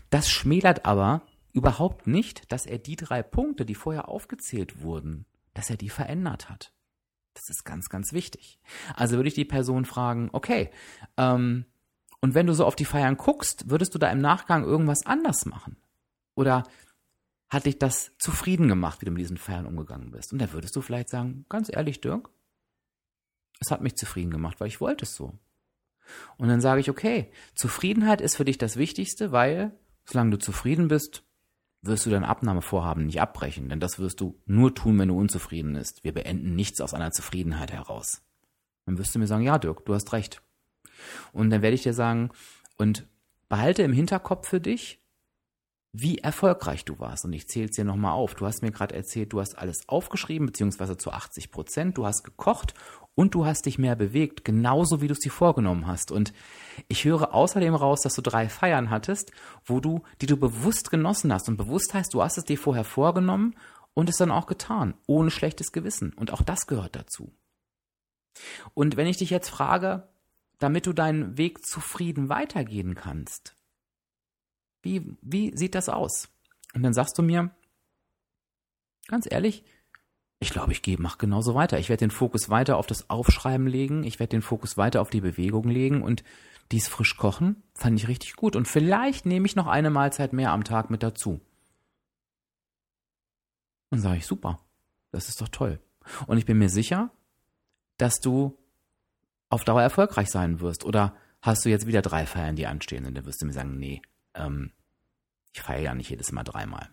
Das 0.09 0.31
schmälert 0.31 0.85
aber 0.85 1.21
überhaupt 1.51 2.07
nicht, 2.07 2.51
dass 2.51 2.65
er 2.65 2.79
die 2.79 2.95
drei 2.95 3.21
Punkte, 3.21 3.65
die 3.65 3.75
vorher 3.75 4.09
aufgezählt 4.09 4.81
wurden, 4.81 5.27
dass 5.53 5.69
er 5.69 5.77
die 5.77 5.89
verändert 5.89 6.49
hat. 6.49 6.73
Das 7.33 7.49
ist 7.49 7.63
ganz, 7.63 7.89
ganz 7.89 8.13
wichtig. 8.13 8.59
Also 8.95 9.15
würde 9.15 9.27
ich 9.27 9.35
die 9.35 9.45
Person 9.45 9.85
fragen, 9.85 10.29
okay, 10.33 10.69
ähm, 11.17 11.65
und 12.21 12.35
wenn 12.35 12.47
du 12.47 12.53
so 12.53 12.65
auf 12.65 12.75
die 12.75 12.85
Feiern 12.85 13.17
guckst, 13.17 13.69
würdest 13.69 13.93
du 13.93 13.99
da 13.99 14.09
im 14.09 14.19
Nachgang 14.19 14.63
irgendwas 14.63 15.05
anders 15.05 15.45
machen? 15.45 15.77
Oder 16.35 16.63
hat 17.49 17.65
dich 17.65 17.79
das 17.79 18.11
zufrieden 18.17 18.67
gemacht, 18.67 19.01
wie 19.01 19.05
du 19.05 19.11
mit 19.11 19.19
diesen 19.19 19.37
Feiern 19.37 19.65
umgegangen 19.65 20.11
bist? 20.11 20.31
Und 20.31 20.39
da 20.39 20.51
würdest 20.53 20.75
du 20.75 20.81
vielleicht 20.81 21.09
sagen, 21.09 21.45
ganz 21.49 21.69
ehrlich, 21.71 22.01
Dirk, 22.01 22.29
es 23.59 23.71
hat 23.71 23.81
mich 23.81 23.95
zufrieden 23.95 24.31
gemacht, 24.31 24.59
weil 24.59 24.67
ich 24.67 24.79
wollte 24.79 25.05
es 25.05 25.15
so. 25.15 25.37
Und 26.37 26.47
dann 26.47 26.61
sage 26.61 26.81
ich, 26.81 26.89
okay, 26.89 27.31
Zufriedenheit 27.55 28.21
ist 28.21 28.35
für 28.35 28.45
dich 28.45 28.57
das 28.57 28.77
Wichtigste, 28.77 29.31
weil 29.31 29.77
solange 30.05 30.31
du 30.31 30.39
zufrieden 30.39 30.87
bist, 30.87 31.23
wirst 31.83 32.05
du 32.05 32.09
dein 32.09 32.23
Abnahmevorhaben 32.23 33.05
nicht 33.05 33.21
abbrechen, 33.21 33.69
denn 33.69 33.79
das 33.79 33.99
wirst 33.99 34.21
du 34.21 34.39
nur 34.45 34.73
tun, 34.73 34.97
wenn 34.97 35.09
du 35.09 35.17
unzufrieden 35.17 35.73
bist. 35.73 36.03
Wir 36.03 36.13
beenden 36.13 36.55
nichts 36.55 36.81
aus 36.81 36.93
einer 36.93 37.11
Zufriedenheit 37.11 37.71
heraus. 37.71 38.21
Dann 38.85 38.97
wirst 38.97 39.13
du 39.13 39.19
mir 39.19 39.27
sagen, 39.27 39.43
ja, 39.43 39.59
Dirk, 39.59 39.85
du 39.85 39.93
hast 39.93 40.13
recht. 40.13 40.41
Und 41.33 41.49
dann 41.49 41.61
werde 41.61 41.75
ich 41.75 41.83
dir 41.83 41.93
sagen, 41.93 42.31
und 42.77 43.07
behalte 43.49 43.83
im 43.83 43.93
Hinterkopf 43.93 44.47
für 44.47 44.61
dich, 44.61 45.02
wie 45.93 46.17
erfolgreich 46.17 46.85
du 46.85 46.99
warst. 46.99 47.23
Und 47.23 47.33
ich 47.33 47.47
zähle 47.47 47.67
es 47.69 47.75
dir 47.75 47.85
nochmal 47.85 48.13
auf. 48.13 48.33
Du 48.33 48.47
hast 48.47 48.63
mir 48.63 48.71
gerade 48.71 48.95
erzählt, 48.95 49.31
du 49.31 49.39
hast 49.39 49.57
alles 49.57 49.87
aufgeschrieben, 49.87 50.47
beziehungsweise 50.47 50.97
zu 50.97 51.11
80 51.11 51.51
Prozent. 51.51 51.97
Du 51.97 52.05
hast 52.05 52.23
gekocht 52.23 52.73
und 53.13 53.35
du 53.35 53.45
hast 53.45 53.67
dich 53.67 53.77
mehr 53.77 53.95
bewegt, 53.95 54.43
genauso 54.43 55.01
wie 55.01 55.07
du 55.07 55.13
es 55.13 55.19
dir 55.19 55.31
vorgenommen 55.31 55.85
hast. 55.85 56.11
Und 56.11 56.33
ich 56.87 57.05
höre 57.05 57.33
außerdem 57.33 57.75
raus, 57.75 58.01
dass 58.01 58.15
du 58.15 58.21
drei 58.21 58.49
Feiern 58.49 58.89
hattest, 58.89 59.31
wo 59.65 59.79
du, 59.79 60.01
die 60.19 60.25
du 60.25 60.35
bewusst 60.35 60.89
genossen 60.89 61.31
hast. 61.31 61.47
Und 61.47 61.57
bewusst 61.57 61.93
heißt, 61.93 62.11
du 62.13 62.23
hast 62.23 62.39
es 62.39 62.45
dir 62.45 62.57
vorher 62.57 62.85
vorgenommen 62.85 63.55
und 63.93 64.09
es 64.09 64.17
dann 64.17 64.31
auch 64.31 64.47
getan, 64.47 64.95
ohne 65.05 65.29
schlechtes 65.29 65.71
Gewissen. 65.71 66.11
Und 66.13 66.33
auch 66.33 66.41
das 66.41 66.65
gehört 66.65 66.95
dazu. 66.95 67.31
Und 68.73 68.97
wenn 68.97 69.05
ich 69.05 69.17
dich 69.17 69.29
jetzt 69.29 69.49
frage, 69.49 70.07
damit 70.57 70.87
du 70.87 70.93
deinen 70.93 71.37
Weg 71.37 71.63
zufrieden 71.63 72.29
weitergehen 72.29 72.95
kannst, 72.95 73.55
wie, 74.83 75.17
wie 75.21 75.55
sieht 75.57 75.75
das 75.75 75.89
aus? 75.89 76.29
Und 76.73 76.83
dann 76.83 76.93
sagst 76.93 77.17
du 77.17 77.23
mir, 77.23 77.51
ganz 79.07 79.29
ehrlich, 79.29 79.63
ich 80.39 80.49
glaube, 80.49 80.73
ich 80.73 80.99
mache 80.99 81.17
genauso 81.17 81.55
weiter. 81.55 81.79
Ich 81.79 81.89
werde 81.89 82.01
den 82.01 82.11
Fokus 82.11 82.49
weiter 82.49 82.77
auf 82.77 82.85
das 82.85 83.09
Aufschreiben 83.09 83.65
legen. 83.65 84.03
Ich 84.03 84.19
werde 84.19 84.31
den 84.31 84.41
Fokus 84.41 84.75
weiter 84.75 85.01
auf 85.01 85.09
die 85.09 85.21
Bewegung 85.21 85.69
legen 85.69 86.01
und 86.01 86.23
dies 86.71 86.87
frisch 86.87 87.15
kochen 87.17 87.63
fand 87.73 87.97
ich 87.97 88.07
richtig 88.07 88.35
gut. 88.35 88.55
Und 88.55 88.67
vielleicht 88.67 89.25
nehme 89.25 89.45
ich 89.45 89.55
noch 89.55 89.67
eine 89.67 89.89
Mahlzeit 89.89 90.33
mehr 90.33 90.51
am 90.51 90.63
Tag 90.63 90.89
mit 90.89 91.01
dazu. 91.01 91.39
Und 93.89 93.99
sage 93.99 94.17
ich, 94.17 94.25
super, 94.25 94.59
das 95.11 95.29
ist 95.29 95.39
doch 95.39 95.49
toll. 95.49 95.79
Und 96.27 96.37
ich 96.37 96.45
bin 96.45 96.57
mir 96.57 96.69
sicher, 96.69 97.11
dass 97.97 98.19
du 98.19 98.57
auf 99.49 99.63
Dauer 99.63 99.81
erfolgreich 99.81 100.29
sein 100.29 100.59
wirst. 100.59 100.83
Oder 100.83 101.15
hast 101.41 101.63
du 101.63 101.69
jetzt 101.69 101.87
wieder 101.87 102.01
drei 102.01 102.25
Feiern, 102.25 102.55
die 102.55 102.67
anstehen? 102.67 103.05
Und 103.05 103.15
dann 103.15 103.25
wirst 103.25 103.41
du 103.41 103.45
mir 103.45 103.53
sagen, 103.53 103.77
nee, 103.77 104.01
ähm, 104.35 104.71
ich 105.53 105.61
feiere 105.61 105.81
ja 105.81 105.95
nicht 105.95 106.09
jedes 106.09 106.31
Mal 106.31 106.43
dreimal. 106.43 106.89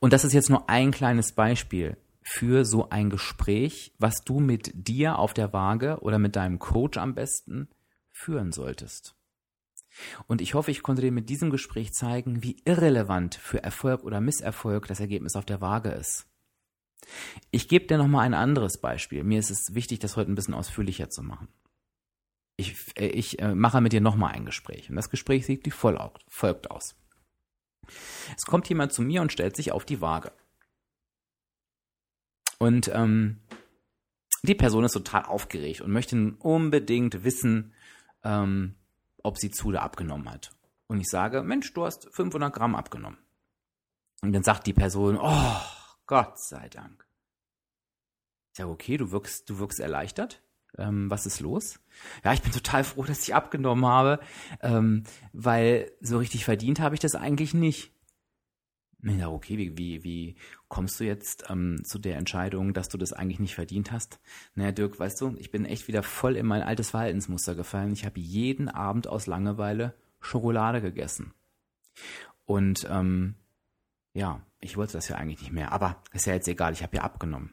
Und 0.00 0.12
das 0.12 0.24
ist 0.24 0.32
jetzt 0.32 0.50
nur 0.50 0.68
ein 0.68 0.90
kleines 0.90 1.32
Beispiel 1.32 1.96
für 2.22 2.64
so 2.64 2.88
ein 2.88 3.10
Gespräch, 3.10 3.92
was 3.98 4.16
du 4.24 4.40
mit 4.40 4.72
dir 4.74 5.18
auf 5.18 5.34
der 5.34 5.52
Waage 5.52 5.98
oder 6.00 6.18
mit 6.18 6.36
deinem 6.36 6.58
Coach 6.58 6.98
am 6.98 7.14
besten 7.14 7.68
führen 8.10 8.50
solltest. 8.50 9.14
Und 10.26 10.40
ich 10.40 10.54
hoffe, 10.54 10.70
ich 10.70 10.82
konnte 10.82 11.02
dir 11.02 11.12
mit 11.12 11.28
diesem 11.28 11.50
Gespräch 11.50 11.92
zeigen, 11.92 12.42
wie 12.42 12.56
irrelevant 12.64 13.36
für 13.36 13.62
Erfolg 13.62 14.02
oder 14.02 14.20
Misserfolg 14.20 14.88
das 14.88 15.00
Ergebnis 15.00 15.36
auf 15.36 15.44
der 15.44 15.60
Waage 15.60 15.90
ist. 15.90 16.26
Ich 17.50 17.68
gebe 17.68 17.86
dir 17.86 17.98
nochmal 17.98 18.26
ein 18.26 18.34
anderes 18.34 18.80
Beispiel. 18.80 19.22
Mir 19.22 19.38
ist 19.38 19.50
es 19.50 19.74
wichtig, 19.74 20.00
das 20.00 20.16
heute 20.16 20.32
ein 20.32 20.34
bisschen 20.34 20.54
ausführlicher 20.54 21.10
zu 21.10 21.22
machen. 21.22 21.48
Ich, 22.56 22.96
äh, 22.96 23.06
ich 23.06 23.40
äh, 23.40 23.54
mache 23.54 23.80
mit 23.80 23.92
dir 23.92 24.00
nochmal 24.00 24.32
ein 24.32 24.44
Gespräch. 24.44 24.90
Und 24.90 24.96
das 24.96 25.10
Gespräch 25.10 25.46
sieht 25.46 25.64
wie 25.66 25.70
folgt 25.70 26.70
aus. 26.70 26.96
Es 28.36 28.46
kommt 28.46 28.68
jemand 28.68 28.92
zu 28.92 29.02
mir 29.02 29.22
und 29.22 29.32
stellt 29.32 29.56
sich 29.56 29.72
auf 29.72 29.84
die 29.84 30.00
Waage. 30.00 30.32
Und 32.58 32.90
ähm, 32.94 33.40
die 34.42 34.54
Person 34.54 34.84
ist 34.84 34.92
total 34.92 35.24
aufgeregt 35.24 35.80
und 35.80 35.90
möchte 35.90 36.34
unbedingt 36.38 37.24
wissen, 37.24 37.72
ähm, 38.22 38.74
ob 39.22 39.38
sie 39.38 39.50
zu 39.50 39.68
oder 39.68 39.82
abgenommen 39.82 40.30
hat. 40.30 40.52
Und 40.86 41.00
ich 41.00 41.08
sage, 41.08 41.42
Mensch, 41.42 41.72
du 41.72 41.84
hast 41.84 42.08
500 42.14 42.54
Gramm 42.54 42.74
abgenommen. 42.74 43.18
Und 44.22 44.32
dann 44.32 44.42
sagt 44.42 44.66
die 44.66 44.72
Person, 44.72 45.18
oh, 45.20 45.56
Gott 46.06 46.38
sei 46.38 46.68
Dank. 46.68 47.06
Ich 48.52 48.58
sage, 48.58 48.70
okay, 48.70 48.96
du 48.96 49.10
wirkst, 49.10 49.48
du 49.50 49.58
wirkst 49.58 49.80
erleichtert. 49.80 50.42
Ähm, 50.78 51.10
was 51.10 51.26
ist 51.26 51.40
los? 51.40 51.80
Ja, 52.24 52.32
ich 52.32 52.42
bin 52.42 52.52
total 52.52 52.84
froh, 52.84 53.04
dass 53.04 53.22
ich 53.22 53.34
abgenommen 53.34 53.86
habe, 53.86 54.20
ähm, 54.60 55.04
weil 55.32 55.90
so 56.00 56.18
richtig 56.18 56.44
verdient 56.44 56.80
habe 56.80 56.94
ich 56.94 57.00
das 57.00 57.14
eigentlich 57.14 57.54
nicht. 57.54 57.92
Ja, 59.02 59.28
okay, 59.28 59.58
wie, 59.58 59.76
wie, 59.76 60.02
wie 60.02 60.34
kommst 60.68 60.98
du 60.98 61.04
jetzt 61.04 61.44
ähm, 61.50 61.84
zu 61.84 61.98
der 61.98 62.16
Entscheidung, 62.16 62.72
dass 62.72 62.88
du 62.88 62.96
das 62.96 63.12
eigentlich 63.12 63.38
nicht 63.38 63.54
verdient 63.54 63.92
hast? 63.92 64.18
Naja, 64.54 64.72
Dirk, 64.72 64.98
weißt 64.98 65.20
du, 65.20 65.36
ich 65.38 65.50
bin 65.50 65.66
echt 65.66 65.88
wieder 65.88 66.02
voll 66.02 66.36
in 66.36 66.46
mein 66.46 66.62
altes 66.62 66.90
Verhaltensmuster 66.90 67.54
gefallen. 67.54 67.92
Ich 67.92 68.06
habe 68.06 68.18
jeden 68.18 68.70
Abend 68.70 69.06
aus 69.06 69.26
Langeweile 69.26 69.94
Schokolade 70.20 70.80
gegessen. 70.80 71.34
Und 72.46 72.86
ähm, 72.90 73.34
ja, 74.14 74.40
ich 74.60 74.78
wollte 74.78 74.94
das 74.94 75.08
ja 75.08 75.16
eigentlich 75.16 75.40
nicht 75.42 75.52
mehr, 75.52 75.72
aber 75.72 76.02
ist 76.12 76.26
ja 76.26 76.32
jetzt 76.32 76.48
egal, 76.48 76.72
ich 76.72 76.82
habe 76.82 76.96
ja 76.96 77.02
abgenommen. 77.02 77.52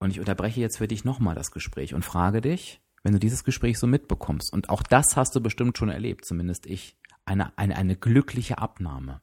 Und 0.00 0.10
ich 0.10 0.18
unterbreche 0.18 0.60
jetzt 0.60 0.78
für 0.78 0.88
dich 0.88 1.04
nochmal 1.04 1.34
das 1.34 1.50
Gespräch 1.50 1.94
und 1.94 2.04
frage 2.04 2.40
dich, 2.40 2.80
wenn 3.02 3.12
du 3.12 3.18
dieses 3.18 3.44
Gespräch 3.44 3.78
so 3.78 3.86
mitbekommst, 3.86 4.52
und 4.52 4.68
auch 4.68 4.82
das 4.82 5.16
hast 5.16 5.36
du 5.36 5.40
bestimmt 5.40 5.78
schon 5.78 5.90
erlebt, 5.90 6.24
zumindest 6.24 6.66
ich, 6.66 6.96
eine, 7.24 7.56
eine, 7.58 7.76
eine 7.76 7.96
glückliche 7.96 8.58
Abnahme. 8.58 9.20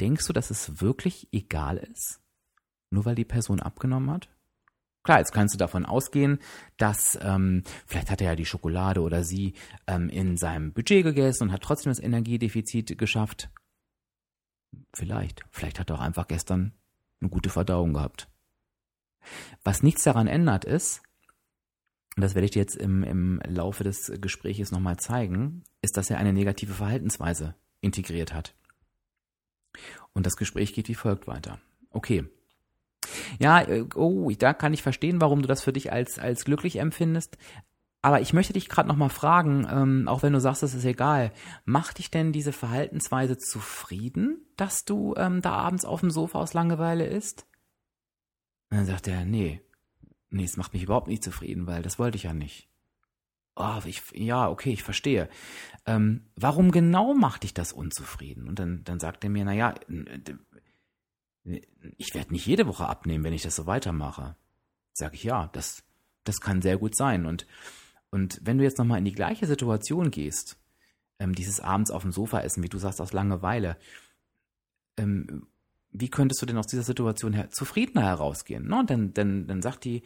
Denkst 0.00 0.26
du, 0.26 0.32
dass 0.32 0.50
es 0.50 0.80
wirklich 0.80 1.28
egal 1.32 1.76
ist, 1.76 2.20
nur 2.90 3.04
weil 3.04 3.14
die 3.14 3.24
Person 3.24 3.60
abgenommen 3.60 4.10
hat? 4.10 4.30
Klar, 5.02 5.18
jetzt 5.18 5.32
kannst 5.32 5.54
du 5.54 5.58
davon 5.58 5.86
ausgehen, 5.86 6.40
dass 6.78 7.16
ähm, 7.22 7.62
vielleicht 7.86 8.10
hat 8.10 8.20
er 8.20 8.30
ja 8.30 8.36
die 8.36 8.46
Schokolade 8.46 9.02
oder 9.02 9.22
sie 9.22 9.54
ähm, 9.86 10.08
in 10.08 10.36
seinem 10.36 10.72
Budget 10.72 11.04
gegessen 11.04 11.44
und 11.44 11.52
hat 11.52 11.62
trotzdem 11.62 11.90
das 11.90 12.00
Energiedefizit 12.00 12.98
geschafft. 12.98 13.48
Vielleicht. 14.92 15.44
Vielleicht 15.50 15.78
hat 15.78 15.90
er 15.90 15.96
auch 15.96 16.00
einfach 16.00 16.26
gestern 16.26 16.72
eine 17.20 17.30
gute 17.30 17.50
Verdauung 17.50 17.92
gehabt. 17.92 18.28
Was 19.64 19.82
nichts 19.82 20.04
daran 20.04 20.26
ändert 20.26 20.64
ist, 20.64 21.02
und 22.16 22.22
das 22.22 22.34
werde 22.34 22.46
ich 22.46 22.52
dir 22.52 22.60
jetzt 22.60 22.76
im, 22.76 23.04
im 23.04 23.40
Laufe 23.46 23.84
des 23.84 24.10
Gespräches 24.20 24.72
nochmal 24.72 24.96
zeigen, 24.96 25.64
ist, 25.82 25.98
dass 25.98 26.08
er 26.08 26.18
eine 26.18 26.32
negative 26.32 26.72
Verhaltensweise 26.72 27.54
integriert 27.82 28.32
hat. 28.32 28.54
Und 30.14 30.24
das 30.24 30.38
Gespräch 30.38 30.72
geht 30.72 30.88
wie 30.88 30.94
folgt 30.94 31.26
weiter. 31.26 31.58
Okay. 31.90 32.24
Ja, 33.38 33.60
äh, 33.60 33.84
oh, 33.94 34.30
da 34.30 34.54
kann 34.54 34.72
ich 34.72 34.82
verstehen, 34.82 35.20
warum 35.20 35.42
du 35.42 35.48
das 35.48 35.62
für 35.62 35.74
dich 35.74 35.92
als, 35.92 36.18
als 36.18 36.46
glücklich 36.46 36.76
empfindest. 36.76 37.36
Aber 38.00 38.22
ich 38.22 38.32
möchte 38.32 38.54
dich 38.54 38.70
gerade 38.70 38.88
nochmal 38.88 39.10
fragen, 39.10 39.66
ähm, 39.70 40.08
auch 40.08 40.22
wenn 40.22 40.32
du 40.32 40.40
sagst, 40.40 40.62
es 40.62 40.74
ist 40.74 40.84
egal, 40.84 41.32
macht 41.66 41.98
dich 41.98 42.10
denn 42.10 42.32
diese 42.32 42.52
Verhaltensweise 42.52 43.36
zufrieden, 43.36 44.46
dass 44.56 44.86
du 44.86 45.14
ähm, 45.16 45.42
da 45.42 45.52
abends 45.52 45.84
auf 45.84 46.00
dem 46.00 46.10
Sofa 46.10 46.38
aus 46.38 46.54
Langeweile 46.54 47.06
isst? 47.06 47.46
Und 48.70 48.78
dann 48.78 48.86
sagt 48.86 49.08
er, 49.08 49.24
nee, 49.24 49.60
nee, 50.30 50.44
es 50.44 50.56
macht 50.56 50.72
mich 50.72 50.82
überhaupt 50.82 51.08
nicht 51.08 51.24
zufrieden, 51.24 51.66
weil 51.66 51.82
das 51.82 51.98
wollte 51.98 52.16
ich 52.16 52.24
ja 52.24 52.34
nicht. 52.34 52.68
Oh, 53.54 53.80
ich, 53.86 54.02
ja, 54.12 54.50
okay, 54.50 54.72
ich 54.72 54.82
verstehe. 54.82 55.30
Ähm, 55.86 56.26
warum 56.36 56.72
genau 56.72 57.14
macht 57.14 57.42
dich 57.42 57.54
das 57.54 57.72
unzufrieden? 57.72 58.48
Und 58.48 58.58
dann, 58.58 58.84
dann 58.84 59.00
sagt 59.00 59.24
er 59.24 59.30
mir, 59.30 59.44
naja, 59.44 59.74
ich 61.96 62.14
werde 62.14 62.32
nicht 62.32 62.46
jede 62.46 62.66
Woche 62.66 62.86
abnehmen, 62.86 63.24
wenn 63.24 63.32
ich 63.32 63.42
das 63.42 63.56
so 63.56 63.66
weitermache. 63.66 64.36
Sag 64.92 65.14
ich, 65.14 65.24
ja, 65.24 65.48
das, 65.52 65.84
das 66.24 66.40
kann 66.40 66.60
sehr 66.60 66.76
gut 66.76 66.96
sein. 66.96 67.24
Und, 67.24 67.46
und 68.10 68.40
wenn 68.42 68.58
du 68.58 68.64
jetzt 68.64 68.78
nochmal 68.78 68.98
in 68.98 69.04
die 69.06 69.12
gleiche 69.12 69.46
Situation 69.46 70.10
gehst, 70.10 70.58
ähm, 71.18 71.34
dieses 71.34 71.60
abends 71.60 71.90
auf 71.90 72.02
dem 72.02 72.12
Sofa 72.12 72.40
essen, 72.40 72.62
wie 72.62 72.68
du 72.68 72.78
sagst, 72.78 73.00
aus 73.00 73.14
Langeweile, 73.14 73.78
ähm, 74.98 75.46
wie 75.90 76.10
könntest 76.10 76.42
du 76.42 76.46
denn 76.46 76.58
aus 76.58 76.66
dieser 76.66 76.82
Situation 76.82 77.32
her 77.32 77.50
zufriedener 77.50 78.02
herausgehen? 78.02 78.66
No, 78.66 78.82
denn, 78.82 79.14
denn, 79.14 79.46
dann 79.46 79.62
sagt 79.62 79.84
die 79.84 80.02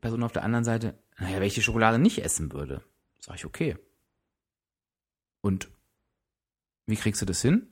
Person 0.00 0.22
auf 0.22 0.32
der 0.32 0.44
anderen 0.44 0.64
Seite, 0.64 0.98
naja, 1.18 1.36
wenn 1.36 1.46
ich 1.46 1.54
die 1.54 1.62
Schokolade 1.62 1.98
nicht 1.98 2.22
essen 2.22 2.52
würde, 2.52 2.82
sag 3.20 3.36
ich, 3.36 3.44
okay. 3.44 3.76
Und 5.40 5.68
wie 6.86 6.96
kriegst 6.96 7.22
du 7.22 7.26
das 7.26 7.42
hin? 7.42 7.68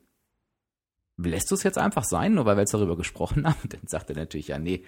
Lässt 1.16 1.50
du 1.50 1.56
es 1.56 1.64
jetzt 1.64 1.78
einfach 1.78 2.04
sein, 2.04 2.34
nur 2.34 2.46
weil 2.46 2.56
wir 2.56 2.60
jetzt 2.60 2.74
darüber 2.74 2.96
gesprochen 2.96 3.46
haben? 3.48 3.68
Dann 3.68 3.86
sagt 3.86 4.10
er 4.10 4.16
natürlich, 4.16 4.48
ja, 4.48 4.58
nee, 4.58 4.84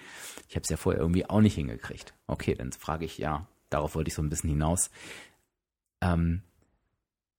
ich 0.47 0.55
habe 0.55 0.63
es 0.63 0.69
ja 0.69 0.77
vorher 0.77 1.01
irgendwie 1.01 1.29
auch 1.29 1.41
nicht 1.41 1.55
hingekriegt. 1.55 2.13
Okay, 2.27 2.55
dann 2.55 2.71
frage 2.71 3.05
ich, 3.05 3.17
ja, 3.17 3.47
darauf 3.69 3.95
wollte 3.95 4.09
ich 4.09 4.15
so 4.15 4.21
ein 4.21 4.29
bisschen 4.29 4.49
hinaus. 4.49 4.89
Ähm, 6.01 6.41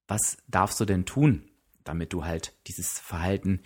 was 0.08 0.36
darfst 0.46 0.78
du 0.78 0.84
denn 0.84 1.06
tun, 1.06 1.48
damit 1.84 2.12
du 2.12 2.24
halt 2.24 2.54
dieses 2.66 2.98
Verhalten 2.98 3.60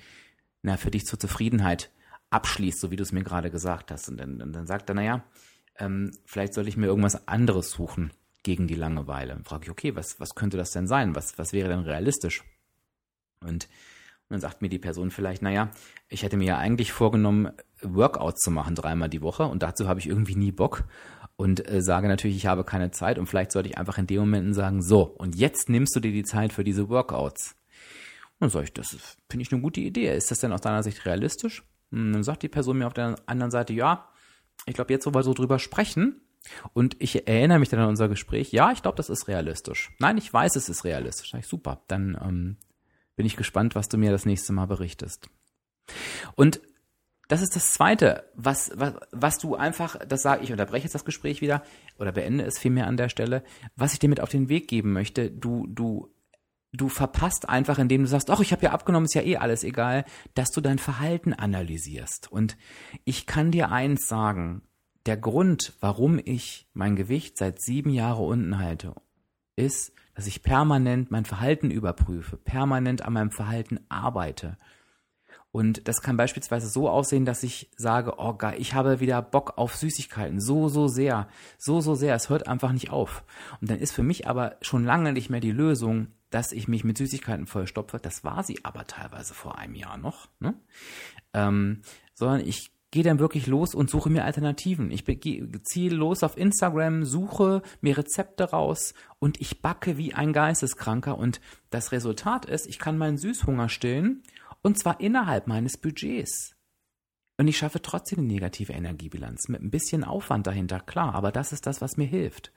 na, 0.67 0.77
für 0.77 0.91
dich 0.91 1.07
zur 1.07 1.19
Zufriedenheit 1.19 1.91
abschließt, 2.31 2.81
so 2.81 2.91
wie 2.91 2.97
du 2.97 3.05
es 3.05 3.13
mir 3.13 3.23
gerade 3.23 3.51
gesagt 3.51 3.93
hast. 3.93 4.09
Und 4.09 4.19
dann, 4.19 4.53
dann 4.53 4.67
sagt 4.67 4.91
er, 4.91 4.95
naja, 4.97 5.25
ähm, 5.79 6.11
vielleicht 6.25 6.55
soll 6.55 6.67
ich 6.67 6.77
mir 6.77 6.87
irgendwas 6.87 7.29
anderes 7.29 7.71
suchen 7.71 8.13
gegen 8.43 8.67
die 8.67 8.75
Langeweile. 8.75 9.33
Dann 9.33 9.45
frage 9.45 9.65
ich, 9.65 9.71
okay, 9.71 9.95
was, 9.95 10.19
was 10.19 10.35
könnte 10.35 10.57
das 10.57 10.73
denn 10.73 10.89
sein? 10.89 11.15
Was, 11.15 11.39
was 11.39 11.53
wäre 11.53 11.69
denn 11.69 11.81
realistisch? 11.81 12.43
Und, 13.41 13.49
und 13.49 14.31
dann 14.31 14.41
sagt 14.41 14.61
mir 14.61 14.69
die 14.69 14.81
Person 14.81 15.13
vielleicht, 15.13 15.41
naja, 15.41 15.71
ich 16.09 16.25
hätte 16.25 16.37
mir 16.37 16.47
ja 16.47 16.59
eigentlich 16.59 16.93
vorgenommen, 16.93 17.53
Workouts 17.83 18.43
zu 18.43 18.51
machen 18.51 18.75
dreimal 18.75 19.09
die 19.09 19.23
Woche 19.23 19.45
und 19.45 19.63
dazu 19.63 19.87
habe 19.87 20.01
ich 20.01 20.09
irgendwie 20.09 20.35
nie 20.35 20.51
Bock 20.51 20.85
und 21.37 21.69
äh, 21.71 21.81
sage 21.81 22.09
natürlich, 22.09 22.37
ich 22.37 22.47
habe 22.47 22.65
keine 22.65 22.91
Zeit 22.91 23.19
und 23.19 23.27
vielleicht 23.27 23.53
sollte 23.53 23.69
ich 23.69 23.79
einfach 23.79 23.99
in 23.99 24.07
dem 24.09 24.21
Momenten 24.21 24.55
sagen, 24.55 24.83
so, 24.83 25.03
und 25.03 25.37
jetzt 25.37 25.69
nimmst 25.69 25.95
du 25.95 26.01
dir 26.01 26.13
die 26.13 26.25
Zeit 26.25 26.53
für 26.53 26.65
diese 26.65 26.89
Workouts. 26.89 27.55
Dann 28.39 28.51
sage 28.51 28.65
ich, 28.65 28.73
das 28.73 28.97
finde 29.31 29.43
ich 29.43 29.53
eine 29.53 29.63
gute 29.63 29.81
Idee. 29.81 30.15
Ist 30.15 30.31
das 30.31 30.41
denn 30.41 30.53
aus 30.53 30.61
deiner 30.61 30.83
Sicht 30.83 31.05
realistisch? 31.07 31.65
Und 31.91 32.13
dann 32.13 32.23
sagt 32.23 32.43
die 32.43 32.49
Person 32.49 32.79
mir 32.79 32.87
auf 32.87 32.95
der 32.95 33.17
anderen 33.27 33.51
Seite, 33.51 33.73
ja, 33.73 34.09
ich 34.67 34.75
glaube, 34.75 34.93
jetzt, 34.93 35.07
wo 35.07 35.15
wir 35.15 35.23
so 35.23 35.35
drüber 35.35 35.59
sprechen, 35.59 36.21
und 36.73 36.97
ich 37.01 37.27
erinnere 37.27 37.59
mich 37.59 37.69
dann 37.69 37.81
an 37.81 37.89
unser 37.89 38.09
Gespräch, 38.09 38.53
ja, 38.53 38.73
ich 38.73 38.83
glaube, 38.83 38.97
das 38.97 39.09
ist 39.09 39.29
realistisch. 39.29 39.91
Nein, 39.99 40.19
ich 40.19 40.33
weiß, 40.33 40.57
es 40.57 40.69
ist 40.69 40.85
realistisch. 40.85 41.31
Sag 41.31 41.41
ich, 41.41 41.47
super, 41.47 41.83
dann 41.89 42.17
ähm, 42.23 42.57
bin 43.17 43.27
ich 43.27 43.37
gespannt, 43.37 43.75
was 43.75 43.89
du 43.89 43.99
mir 43.99 44.11
das 44.11 44.27
nächste 44.27 44.53
Mal 44.53 44.67
berichtest. 44.67 45.29
Und 46.35 46.61
das 47.29 47.43
ist 47.43 47.57
das 47.57 47.73
Zweite, 47.73 48.31
was, 48.35 48.71
was, 48.75 48.95
was 49.11 49.39
du 49.39 49.57
einfach, 49.57 49.97
das 50.07 50.23
sage 50.23 50.45
ich, 50.45 50.53
unterbreche 50.53 50.85
jetzt 50.85 50.95
das 50.95 51.05
Gespräch 51.05 51.41
wieder 51.41 51.63
oder 51.99 52.13
beende 52.13 52.45
es 52.45 52.59
vielmehr 52.59 52.87
an 52.87 52.97
der 52.97 53.09
Stelle, 53.09 53.43
was 53.75 53.93
ich 53.93 53.99
dir 53.99 54.09
mit 54.09 54.21
auf 54.21 54.29
den 54.29 54.49
Weg 54.49 54.69
geben 54.69 54.93
möchte. 54.93 55.31
Du, 55.31 55.67
du 55.69 56.15
du 56.73 56.89
verpasst 56.89 57.49
einfach, 57.49 57.79
indem 57.79 58.03
du 58.03 58.09
sagst, 58.09 58.31
ach, 58.31 58.41
ich 58.41 58.53
habe 58.53 58.65
ja 58.65 58.73
abgenommen, 58.73 59.07
ist 59.07 59.15
ja 59.15 59.23
eh 59.23 59.37
alles 59.37 59.65
egal, 59.65 60.05
dass 60.35 60.51
du 60.51 60.61
dein 60.61 60.79
Verhalten 60.79 61.33
analysierst. 61.33 62.31
Und 62.31 62.57
ich 63.05 63.27
kann 63.27 63.51
dir 63.51 63.71
eins 63.71 64.09
sagen, 64.09 64.63
der 65.07 65.17
Grund, 65.17 65.75
warum 65.81 66.21
ich 66.23 66.69
mein 66.75 66.97
Gewicht 66.97 67.39
seit 67.39 67.61
sieben 67.61 67.91
Jahren 67.91 68.25
unten 68.25 68.59
halte, 68.59 68.95
ist, 69.55 69.93
dass 70.15 70.27
ich 70.27 70.43
permanent 70.43 71.11
mein 71.11 71.25
Verhalten 71.25 71.71
überprüfe, 71.71 72.37
permanent 72.37 73.03
an 73.03 73.13
meinem 73.13 73.31
Verhalten 73.31 73.81
arbeite. 73.89 74.57
Und 75.53 75.89
das 75.89 76.03
kann 76.03 76.19
beispielsweise 76.19 76.69
so 76.69 76.89
aussehen, 76.89 77.25
dass 77.25 77.43
ich 77.43 77.71
sage, 77.77 78.15
oh 78.19 78.35
geil, 78.35 78.57
ich 78.59 78.75
habe 78.75 79.01
wieder 79.01 79.23
Bock 79.23 79.55
auf 79.57 79.75
Süßigkeiten, 79.77 80.41
so, 80.41 80.69
so 80.69 80.87
sehr, 80.89 81.29
so, 81.57 81.81
so 81.81 81.95
sehr, 81.95 82.15
es 82.15 82.29
hört 82.29 82.47
einfach 82.47 82.73
nicht 82.73 82.91
auf. 82.91 83.25
Und 83.61 83.71
dann 83.71 83.79
ist 83.79 83.93
für 83.93 84.03
mich 84.03 84.27
aber 84.27 84.57
schon 84.61 84.85
lange 84.85 85.13
nicht 85.13 85.31
mehr 85.31 85.41
die 85.41 85.53
Lösung, 85.53 86.09
dass 86.31 86.53
ich 86.53 86.69
mich 86.69 86.85
mit 86.85 86.99
Süßigkeiten 86.99 87.47
vollstopfe. 87.47 87.99
Das 87.99 88.25
war 88.25 88.43
sie 88.43 88.65
aber 88.65 88.87
teilweise 88.87 89.35
vor 89.35 89.59
einem 89.59 89.75
Jahr 89.75 89.97
noch. 89.97 90.29
Ne? 90.41 90.55
Ähm, 91.33 91.83
sondern 92.15 92.41
ich 92.41 92.73
gehe 92.91 93.05
dann 93.05 93.19
wirklich 93.19 93.47
los 93.47 93.75
und 93.75 93.91
suche 93.91 94.11
mir 94.11 94.25
Alternativen. 94.25 94.91
Ich 94.91 95.05
ziehe 95.65 95.91
los 95.91 96.23
auf 96.23 96.37
Instagram, 96.37 97.05
suche 97.05 97.63
mir 97.81 97.99
Rezepte 97.99 98.51
raus 98.51 98.95
und 99.19 99.41
ich 99.41 99.61
backe 99.61 99.99
wie 99.99 100.15
ein 100.15 100.33
Geisteskranker. 100.33 101.19
Und 101.19 101.41
das 101.71 101.93
Resultat 101.93 102.47
ist, 102.47 102.67
ich 102.67 102.79
kann 102.79 102.97
meinen 102.97 103.19
Süßhunger 103.19 103.69
stillen 103.69 104.23
und 104.63 104.79
zwar 104.79 105.01
innerhalb 105.01 105.47
meines 105.47 105.77
Budgets. 105.77 106.57
Und 107.39 107.49
ich 107.49 107.59
schaffe 107.59 107.83
trotzdem 107.83 108.21
eine 108.21 108.29
negative 108.29 108.73
Energiebilanz 108.73 109.49
mit 109.49 109.61
ein 109.61 109.71
bisschen 109.71 110.05
Aufwand 110.05 110.47
dahinter, 110.47 110.81
klar, 110.81 111.15
aber 111.15 111.33
das 111.33 111.53
ist 111.53 111.67
das, 111.67 111.83
was 111.83 111.99
mir 111.99 112.07
hilft. 112.07 112.51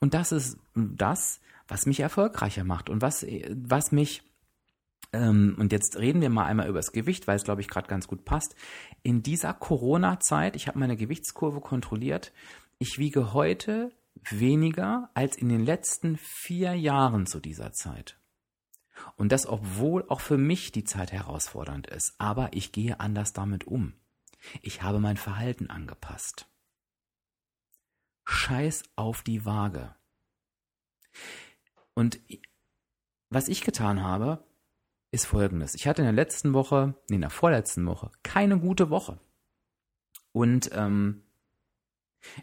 Und 0.00 0.14
das 0.14 0.32
ist 0.32 0.58
das, 0.74 1.40
was 1.72 1.86
mich 1.86 2.00
erfolgreicher 2.00 2.64
macht 2.64 2.90
und 2.90 3.00
was, 3.00 3.22
was 3.22 3.92
mich, 3.92 4.22
ähm, 5.14 5.56
und 5.58 5.72
jetzt 5.72 5.96
reden 5.96 6.20
wir 6.20 6.28
mal 6.28 6.44
einmal 6.44 6.68
über 6.68 6.78
das 6.78 6.92
Gewicht, 6.92 7.26
weil 7.26 7.36
es, 7.36 7.44
glaube 7.44 7.62
ich, 7.62 7.68
gerade 7.68 7.88
ganz 7.88 8.06
gut 8.06 8.26
passt. 8.26 8.54
In 9.02 9.22
dieser 9.22 9.54
Corona-Zeit, 9.54 10.54
ich 10.54 10.68
habe 10.68 10.78
meine 10.78 10.98
Gewichtskurve 10.98 11.60
kontrolliert, 11.62 12.32
ich 12.78 12.98
wiege 12.98 13.32
heute 13.32 13.90
weniger 14.28 15.08
als 15.14 15.36
in 15.36 15.48
den 15.48 15.64
letzten 15.64 16.18
vier 16.18 16.74
Jahren 16.74 17.26
zu 17.26 17.40
dieser 17.40 17.72
Zeit. 17.72 18.18
Und 19.16 19.32
das, 19.32 19.46
obwohl 19.46 20.04
auch 20.10 20.20
für 20.20 20.36
mich 20.36 20.72
die 20.72 20.84
Zeit 20.84 21.10
herausfordernd 21.10 21.86
ist. 21.86 22.14
Aber 22.18 22.50
ich 22.52 22.72
gehe 22.72 23.00
anders 23.00 23.32
damit 23.32 23.66
um. 23.66 23.94
Ich 24.60 24.82
habe 24.82 25.00
mein 25.00 25.16
Verhalten 25.16 25.70
angepasst. 25.70 26.46
Scheiß 28.24 28.82
auf 28.94 29.22
die 29.22 29.46
Waage. 29.46 29.94
Und 31.94 32.20
was 33.30 33.48
ich 33.48 33.62
getan 33.62 34.02
habe, 34.02 34.44
ist 35.10 35.26
folgendes. 35.26 35.74
Ich 35.74 35.86
hatte 35.86 36.02
in 36.02 36.06
der 36.06 36.12
letzten 36.12 36.54
Woche, 36.54 36.94
nee, 37.08 37.16
in 37.16 37.20
der 37.20 37.30
vorletzten 37.30 37.86
Woche, 37.86 38.10
keine 38.22 38.58
gute 38.58 38.90
Woche. 38.90 39.20
Und 40.32 40.70
ähm, 40.72 41.22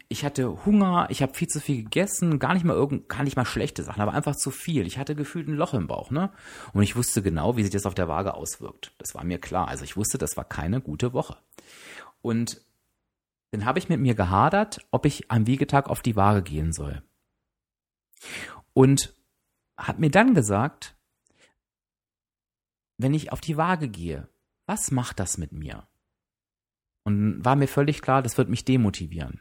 ich 0.08 0.24
hatte 0.24 0.64
Hunger, 0.64 1.08
ich 1.10 1.22
habe 1.22 1.34
viel 1.34 1.48
zu 1.48 1.60
viel 1.60 1.82
gegessen, 1.82 2.38
gar 2.38 2.54
nicht 2.54 2.64
mal 2.64 2.74
irgend, 2.74 3.08
gar 3.08 3.24
nicht 3.24 3.36
mal 3.36 3.44
schlechte 3.44 3.82
Sachen, 3.82 4.00
aber 4.00 4.12
einfach 4.12 4.36
zu 4.36 4.50
viel. 4.50 4.86
Ich 4.86 4.98
hatte 4.98 5.14
gefühlt 5.16 5.48
ein 5.48 5.56
Loch 5.56 5.74
im 5.74 5.86
Bauch, 5.86 6.10
ne? 6.10 6.30
Und 6.72 6.82
ich 6.82 6.96
wusste 6.96 7.22
genau, 7.22 7.56
wie 7.56 7.62
sich 7.62 7.72
das 7.72 7.86
auf 7.86 7.94
der 7.94 8.08
Waage 8.08 8.34
auswirkt. 8.34 8.92
Das 8.98 9.14
war 9.14 9.24
mir 9.24 9.38
klar. 9.38 9.68
Also 9.68 9.84
ich 9.84 9.96
wusste, 9.96 10.18
das 10.18 10.36
war 10.36 10.44
keine 10.44 10.80
gute 10.80 11.12
Woche. 11.12 11.38
Und 12.22 12.60
dann 13.50 13.64
habe 13.64 13.78
ich 13.78 13.88
mit 13.88 14.00
mir 14.00 14.14
gehadert, 14.14 14.86
ob 14.90 15.06
ich 15.06 15.30
am 15.30 15.46
Wiegetag 15.46 15.88
auf 15.88 16.02
die 16.02 16.14
Waage 16.14 16.42
gehen 16.42 16.72
soll. 16.72 17.02
Und 18.74 19.14
habe 19.80 20.00
mir 20.00 20.10
dann 20.10 20.34
gesagt, 20.34 20.96
wenn 22.98 23.14
ich 23.14 23.32
auf 23.32 23.40
die 23.40 23.56
Waage 23.56 23.88
gehe, 23.88 24.28
was 24.66 24.90
macht 24.90 25.18
das 25.18 25.38
mit 25.38 25.52
mir? 25.52 25.86
Und 27.02 27.44
war 27.44 27.56
mir 27.56 27.66
völlig 27.66 28.02
klar, 28.02 28.22
das 28.22 28.36
wird 28.36 28.48
mich 28.48 28.64
demotivieren. 28.64 29.40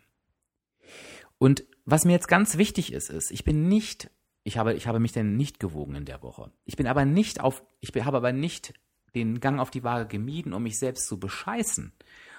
Und 1.38 1.66
was 1.86 2.06
mir 2.06 2.14
jetzt 2.14 2.28
ganz 2.28 2.58
wichtig 2.58 2.94
ist, 2.94 3.10
ist, 3.10 3.32
ich 3.32 3.44
bin 3.44 3.68
nicht, 3.68 4.10
ich 4.44 4.58
habe, 4.58 4.74
ich 4.74 4.88
habe 4.88 5.00
mich 5.00 5.12
denn 5.12 5.36
nicht 5.36 5.60
gewogen 5.60 5.96
in 5.96 6.06
der 6.06 6.24
Woche. 6.24 6.52
Ich 6.66 6.78
bin 6.78 6.88
aber 6.88 7.06
nicht 7.06 7.42
auf, 7.42 7.64
ich 7.80 7.94
habe 7.96 8.18
aber 8.18 8.32
nicht 8.32 8.74
den 9.16 9.40
Gang 9.40 9.60
auf 9.60 9.72
die 9.72 9.84
Waage 9.84 10.08
gemieden, 10.08 10.54
um 10.54 10.64
mich 10.64 10.80
selbst 10.80 11.08
zu 11.08 11.20
bescheißen 11.20 11.94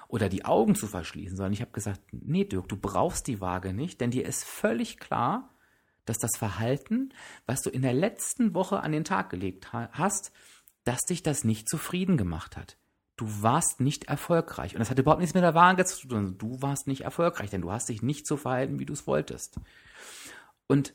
oder 0.08 0.28
die 0.28 0.44
Augen 0.44 0.74
zu 0.74 0.86
verschließen, 0.86 1.36
sondern 1.36 1.52
ich 1.52 1.60
habe 1.60 1.72
gesagt, 1.72 2.00
nee, 2.12 2.44
Dirk, 2.44 2.68
du 2.68 2.76
brauchst 2.76 3.26
die 3.26 3.40
Waage 3.40 3.72
nicht, 3.72 4.00
denn 4.00 4.10
dir 4.10 4.24
ist 4.24 4.44
völlig 4.44 4.98
klar, 4.98 5.49
dass 6.10 6.18
das 6.18 6.36
Verhalten, 6.36 7.14
was 7.46 7.62
du 7.62 7.70
in 7.70 7.82
der 7.82 7.94
letzten 7.94 8.52
Woche 8.52 8.80
an 8.80 8.92
den 8.92 9.04
Tag 9.04 9.30
gelegt 9.30 9.72
hast, 9.72 10.32
dass 10.84 11.00
dich 11.08 11.22
das 11.22 11.44
nicht 11.44 11.68
zufrieden 11.68 12.16
gemacht 12.16 12.56
hat 12.56 12.76
du 13.20 13.42
warst 13.42 13.80
nicht 13.80 14.04
erfolgreich. 14.04 14.74
Und 14.74 14.78
das 14.78 14.88
hat 14.88 14.98
überhaupt 14.98 15.20
nichts 15.20 15.34
mit 15.34 15.42
der 15.42 15.54
Waage 15.54 15.84
zu 15.84 16.08
tun. 16.08 16.38
Du 16.38 16.62
warst 16.62 16.86
nicht 16.86 17.02
erfolgreich, 17.02 17.50
denn 17.50 17.60
du 17.60 17.70
hast 17.70 17.90
dich 17.90 18.00
nicht 18.00 18.26
so 18.26 18.38
verhalten, 18.38 18.78
wie 18.78 18.86
du 18.86 18.94
es 18.94 19.06
wolltest. 19.06 19.60
Und 20.66 20.94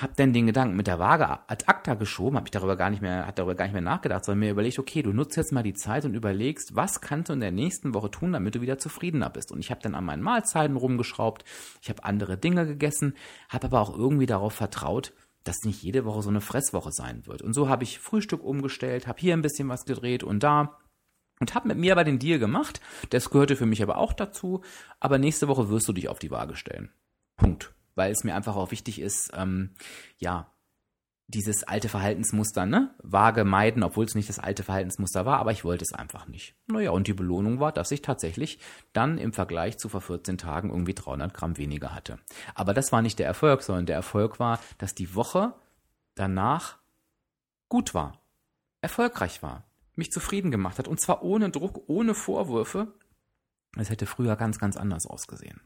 hab 0.00 0.16
dann 0.16 0.32
den 0.32 0.46
Gedanken 0.46 0.76
mit 0.76 0.86
der 0.86 0.98
Waage 0.98 1.28
ad 1.48 1.64
acta 1.66 1.94
geschoben, 1.94 2.36
habe 2.36 2.46
ich 2.46 2.50
darüber 2.50 2.76
gar 2.76 2.90
nicht 2.90 3.02
mehr, 3.02 3.26
hat 3.26 3.38
darüber 3.38 3.54
gar 3.54 3.64
nicht 3.64 3.72
mehr 3.72 3.82
nachgedacht, 3.82 4.24
sondern 4.24 4.40
mir 4.40 4.50
überlegt, 4.50 4.78
okay, 4.78 5.02
du 5.02 5.12
nutzt 5.12 5.36
jetzt 5.36 5.52
mal 5.52 5.62
die 5.62 5.74
Zeit 5.74 6.04
und 6.04 6.14
überlegst, 6.14 6.76
was 6.76 7.00
kannst 7.00 7.28
du 7.28 7.32
in 7.32 7.40
der 7.40 7.52
nächsten 7.52 7.94
Woche 7.94 8.10
tun, 8.10 8.32
damit 8.32 8.54
du 8.54 8.60
wieder 8.60 8.78
zufriedener 8.78 9.30
bist. 9.30 9.52
Und 9.52 9.60
ich 9.60 9.70
habe 9.70 9.80
dann 9.82 9.94
an 9.94 10.04
meinen 10.04 10.22
Mahlzeiten 10.22 10.76
rumgeschraubt, 10.76 11.44
ich 11.82 11.88
habe 11.88 12.04
andere 12.04 12.38
Dinge 12.38 12.66
gegessen, 12.66 13.14
habe 13.48 13.66
aber 13.66 13.80
auch 13.80 13.96
irgendwie 13.96 14.26
darauf 14.26 14.52
vertraut, 14.52 15.12
dass 15.44 15.64
nicht 15.64 15.82
jede 15.82 16.04
Woche 16.04 16.22
so 16.22 16.30
eine 16.30 16.40
Fresswoche 16.40 16.92
sein 16.92 17.26
wird. 17.26 17.42
Und 17.42 17.54
so 17.54 17.68
habe 17.68 17.84
ich 17.84 17.98
Frühstück 17.98 18.44
umgestellt, 18.44 19.06
habe 19.06 19.20
hier 19.20 19.34
ein 19.34 19.42
bisschen 19.42 19.68
was 19.68 19.84
gedreht 19.84 20.22
und 20.22 20.42
da 20.42 20.78
und 21.40 21.54
habe 21.54 21.68
mit 21.68 21.78
mir 21.78 21.92
aber 21.92 22.04
den 22.04 22.18
Deal 22.18 22.38
gemacht. 22.38 22.80
Das 23.10 23.30
gehörte 23.30 23.56
für 23.56 23.66
mich 23.66 23.82
aber 23.82 23.96
auch 23.96 24.12
dazu. 24.12 24.62
Aber 25.00 25.18
nächste 25.18 25.48
Woche 25.48 25.70
wirst 25.70 25.88
du 25.88 25.92
dich 25.92 26.08
auf 26.08 26.18
die 26.18 26.30
Waage 26.30 26.54
stellen. 26.54 26.90
Punkt. 27.36 27.72
Weil 27.94 28.12
es 28.12 28.24
mir 28.24 28.34
einfach 28.34 28.56
auch 28.56 28.70
wichtig 28.70 29.00
ist, 29.00 29.30
ähm, 29.34 29.70
ja, 30.18 30.52
dieses 31.26 31.62
alte 31.62 31.88
Verhaltensmuster, 31.88 32.66
ne? 32.66 32.92
Waage 33.02 33.44
meiden, 33.44 33.84
obwohl 33.84 34.04
es 34.04 34.16
nicht 34.16 34.28
das 34.28 34.40
alte 34.40 34.64
Verhaltensmuster 34.64 35.26
war, 35.26 35.38
aber 35.38 35.52
ich 35.52 35.64
wollte 35.64 35.84
es 35.84 35.92
einfach 35.92 36.26
nicht. 36.26 36.56
Naja, 36.66 36.90
und 36.90 37.06
die 37.06 37.14
Belohnung 37.14 37.60
war, 37.60 37.70
dass 37.70 37.92
ich 37.92 38.02
tatsächlich 38.02 38.58
dann 38.92 39.16
im 39.16 39.32
Vergleich 39.32 39.78
zu 39.78 39.88
vor 39.88 40.00
14 40.00 40.38
Tagen 40.38 40.70
irgendwie 40.70 40.94
300 40.94 41.32
Gramm 41.32 41.56
weniger 41.56 41.94
hatte. 41.94 42.18
Aber 42.56 42.74
das 42.74 42.90
war 42.90 43.00
nicht 43.00 43.20
der 43.20 43.26
Erfolg, 43.26 43.62
sondern 43.62 43.86
der 43.86 43.96
Erfolg 43.96 44.40
war, 44.40 44.58
dass 44.78 44.94
die 44.94 45.14
Woche 45.14 45.54
danach 46.16 46.78
gut 47.68 47.94
war, 47.94 48.20
erfolgreich 48.80 49.40
war 49.40 49.70
mich 50.00 50.10
zufrieden 50.10 50.50
gemacht 50.50 50.78
hat. 50.78 50.88
Und 50.88 51.00
zwar 51.00 51.22
ohne 51.22 51.50
Druck, 51.50 51.84
ohne 51.86 52.14
Vorwürfe. 52.14 52.92
Es 53.76 53.90
hätte 53.90 54.06
früher 54.06 54.34
ganz, 54.34 54.58
ganz 54.58 54.76
anders 54.76 55.06
ausgesehen. 55.06 55.60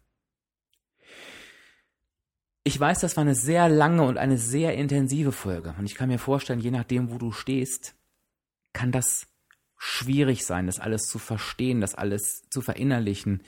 Ich 2.64 2.80
weiß, 2.80 3.00
das 3.00 3.16
war 3.16 3.22
eine 3.22 3.34
sehr 3.34 3.68
lange 3.68 4.02
und 4.04 4.16
eine 4.16 4.38
sehr 4.38 4.74
intensive 4.74 5.32
Folge. 5.32 5.74
Und 5.78 5.84
ich 5.84 5.94
kann 5.94 6.08
mir 6.08 6.18
vorstellen, 6.18 6.60
je 6.60 6.70
nachdem, 6.70 7.10
wo 7.10 7.18
du 7.18 7.30
stehst, 7.30 7.94
kann 8.72 8.90
das 8.90 9.26
schwierig 9.76 10.46
sein, 10.46 10.66
das 10.66 10.80
alles 10.80 11.02
zu 11.02 11.18
verstehen, 11.18 11.82
das 11.82 11.94
alles 11.94 12.42
zu 12.48 12.62
verinnerlichen 12.62 13.42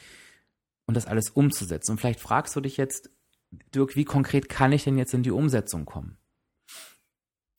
und 0.85 0.97
das 0.97 1.07
alles 1.07 1.31
umzusetzen. 1.31 1.93
Und 1.93 1.99
vielleicht 1.99 2.21
fragst 2.21 2.55
du 2.57 2.61
dich 2.61 2.77
jetzt, 2.77 3.11
Dirk, 3.75 3.97
wie 3.97 4.05
konkret 4.05 4.51
kann 4.51 4.73
ich 4.73 4.85
denn 4.85 4.99
jetzt 4.99 5.15
in 5.15 5.23
die 5.23 5.31
Umsetzung 5.31 5.87
kommen? 5.87 6.19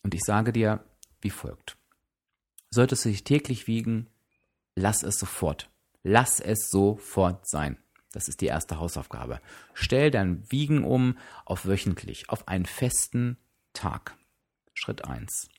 Und 0.03 0.13
ich 0.13 0.21
sage 0.21 0.53
dir 0.53 0.83
wie 1.21 1.31
folgt. 1.31 1.77
Solltest 2.69 3.05
du 3.05 3.09
dich 3.09 3.23
täglich 3.23 3.65
wiegen, 3.65 4.07
lass 4.75 5.01
es 5.01 5.17
sofort. 5.17 5.71
Lass 6.03 6.39
es 6.39 6.69
sofort 6.69 7.47
sein. 7.47 7.77
Das 8.11 8.27
ist 8.27 8.41
die 8.41 8.47
erste 8.47 8.79
Hausaufgabe. 8.79 9.41
Stell 9.73 10.11
dein 10.11 10.49
Wiegen 10.51 10.83
um 10.83 11.17
auf 11.45 11.65
wöchentlich, 11.65 12.29
auf 12.29 12.47
einen 12.47 12.65
festen 12.65 13.37
Tag. 13.73 14.15
Schritt 14.73 15.05
1. 15.05 15.49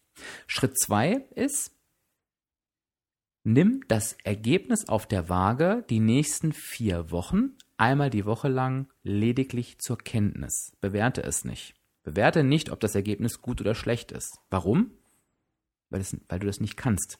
Schritt 0.46 0.78
2 0.78 1.12
ist, 1.34 1.72
nimm 3.44 3.84
das 3.88 4.14
Ergebnis 4.24 4.88
auf 4.88 5.06
der 5.06 5.28
Waage 5.28 5.84
die 5.90 6.00
nächsten 6.00 6.52
vier 6.52 7.10
Wochen 7.10 7.56
einmal 7.76 8.10
die 8.10 8.24
Woche 8.24 8.48
lang 8.48 8.88
lediglich 9.02 9.78
zur 9.78 9.98
Kenntnis. 9.98 10.72
Bewerte 10.80 11.22
es 11.22 11.44
nicht. 11.44 11.74
Bewerte 12.02 12.42
nicht, 12.42 12.70
ob 12.70 12.80
das 12.80 12.94
Ergebnis 12.94 13.40
gut 13.42 13.60
oder 13.60 13.74
schlecht 13.74 14.10
ist. 14.10 14.38
Warum? 14.50 14.92
weil, 15.90 16.00
es, 16.00 16.16
weil 16.28 16.38
du 16.38 16.46
das 16.46 16.60
nicht 16.60 16.76
kannst. 16.76 17.18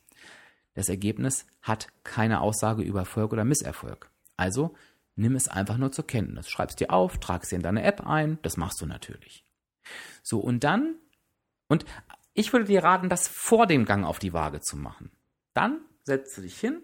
Das 0.75 0.89
Ergebnis 0.89 1.47
hat 1.63 1.89
keine 2.05 2.41
Aussage 2.41 2.83
über 2.83 3.01
Erfolg 3.01 3.33
oder 3.33 3.45
Misserfolg. 3.45 4.11
Also 4.37 4.75
nimm 5.19 5.35
es 5.35 5.49
einfach 5.49 5.77
nur 5.77 5.93
zur 5.93 6.07
Kenntnis. 6.07 6.49
Schreib 6.49 6.71
es 6.71 6.77
dir 6.77 6.93
auf, 6.93 7.19
trag 7.19 7.43
es 7.43 7.53
in 7.53 7.63
deine 7.63 7.83
App 7.83 8.07
ein, 8.07 8.39
das 8.43 8.57
machst 8.57 8.81
du 8.81 8.87
natürlich. 8.87 9.45
So, 10.23 10.39
und 10.39 10.65
dann, 10.65 10.97
und 11.69 11.85
ich 12.35 12.53
würde 12.53 12.67
dir 12.67 12.85
raten, 12.85 13.09
das 13.09 13.29
vor 13.29 13.67
dem 13.67 13.85
Gang 13.85 14.07
auf 14.07 14.19
die 14.19 14.33
Waage 14.33 14.61
zu 14.61 14.77
machen. 14.77 15.11
Dann 15.55 15.81
setzt 16.05 16.37
du 16.39 16.43
dich 16.43 16.59
hin 16.59 16.83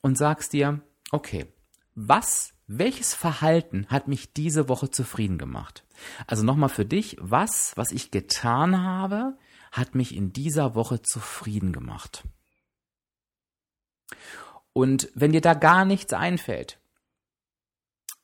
und 0.00 0.16
sagst 0.16 0.52
dir, 0.52 0.80
okay, 1.10 1.46
was, 1.94 2.54
welches 2.66 3.14
Verhalten 3.14 3.86
hat 3.88 4.08
mich 4.08 4.32
diese 4.32 4.68
Woche 4.68 4.90
zufrieden 4.90 5.38
gemacht? 5.38 5.84
Also 6.26 6.44
nochmal 6.44 6.68
für 6.68 6.84
dich, 6.84 7.16
was, 7.20 7.76
was 7.76 7.92
ich 7.92 8.10
getan 8.10 8.82
habe, 8.82 9.36
hat 9.72 9.94
mich 9.94 10.14
in 10.14 10.32
dieser 10.32 10.74
Woche 10.74 11.02
zufrieden 11.02 11.72
gemacht. 11.72 12.24
Und 14.72 15.08
wenn 15.14 15.32
dir 15.32 15.40
da 15.40 15.54
gar 15.54 15.84
nichts 15.84 16.12
einfällt, 16.12 16.78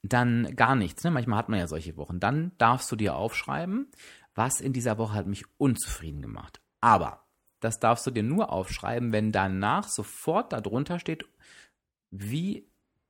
dann 0.02 0.54
gar 0.56 0.74
nichts, 0.74 1.04
ne? 1.04 1.10
manchmal 1.10 1.38
hat 1.38 1.48
man 1.48 1.58
ja 1.58 1.66
solche 1.66 1.96
Wochen, 1.96 2.20
dann 2.20 2.52
darfst 2.58 2.90
du 2.90 2.96
dir 2.96 3.16
aufschreiben, 3.16 3.88
was 4.34 4.60
in 4.60 4.72
dieser 4.72 4.98
Woche 4.98 5.14
hat 5.14 5.26
mich 5.26 5.44
unzufrieden 5.58 6.22
gemacht. 6.22 6.60
Aber 6.80 7.26
das 7.60 7.78
darfst 7.78 8.06
du 8.06 8.10
dir 8.10 8.22
nur 8.22 8.50
aufschreiben, 8.50 9.12
wenn 9.12 9.32
danach 9.32 9.88
sofort 9.88 10.52
darunter 10.52 10.98
steht, 10.98 11.26
wie 12.10 12.66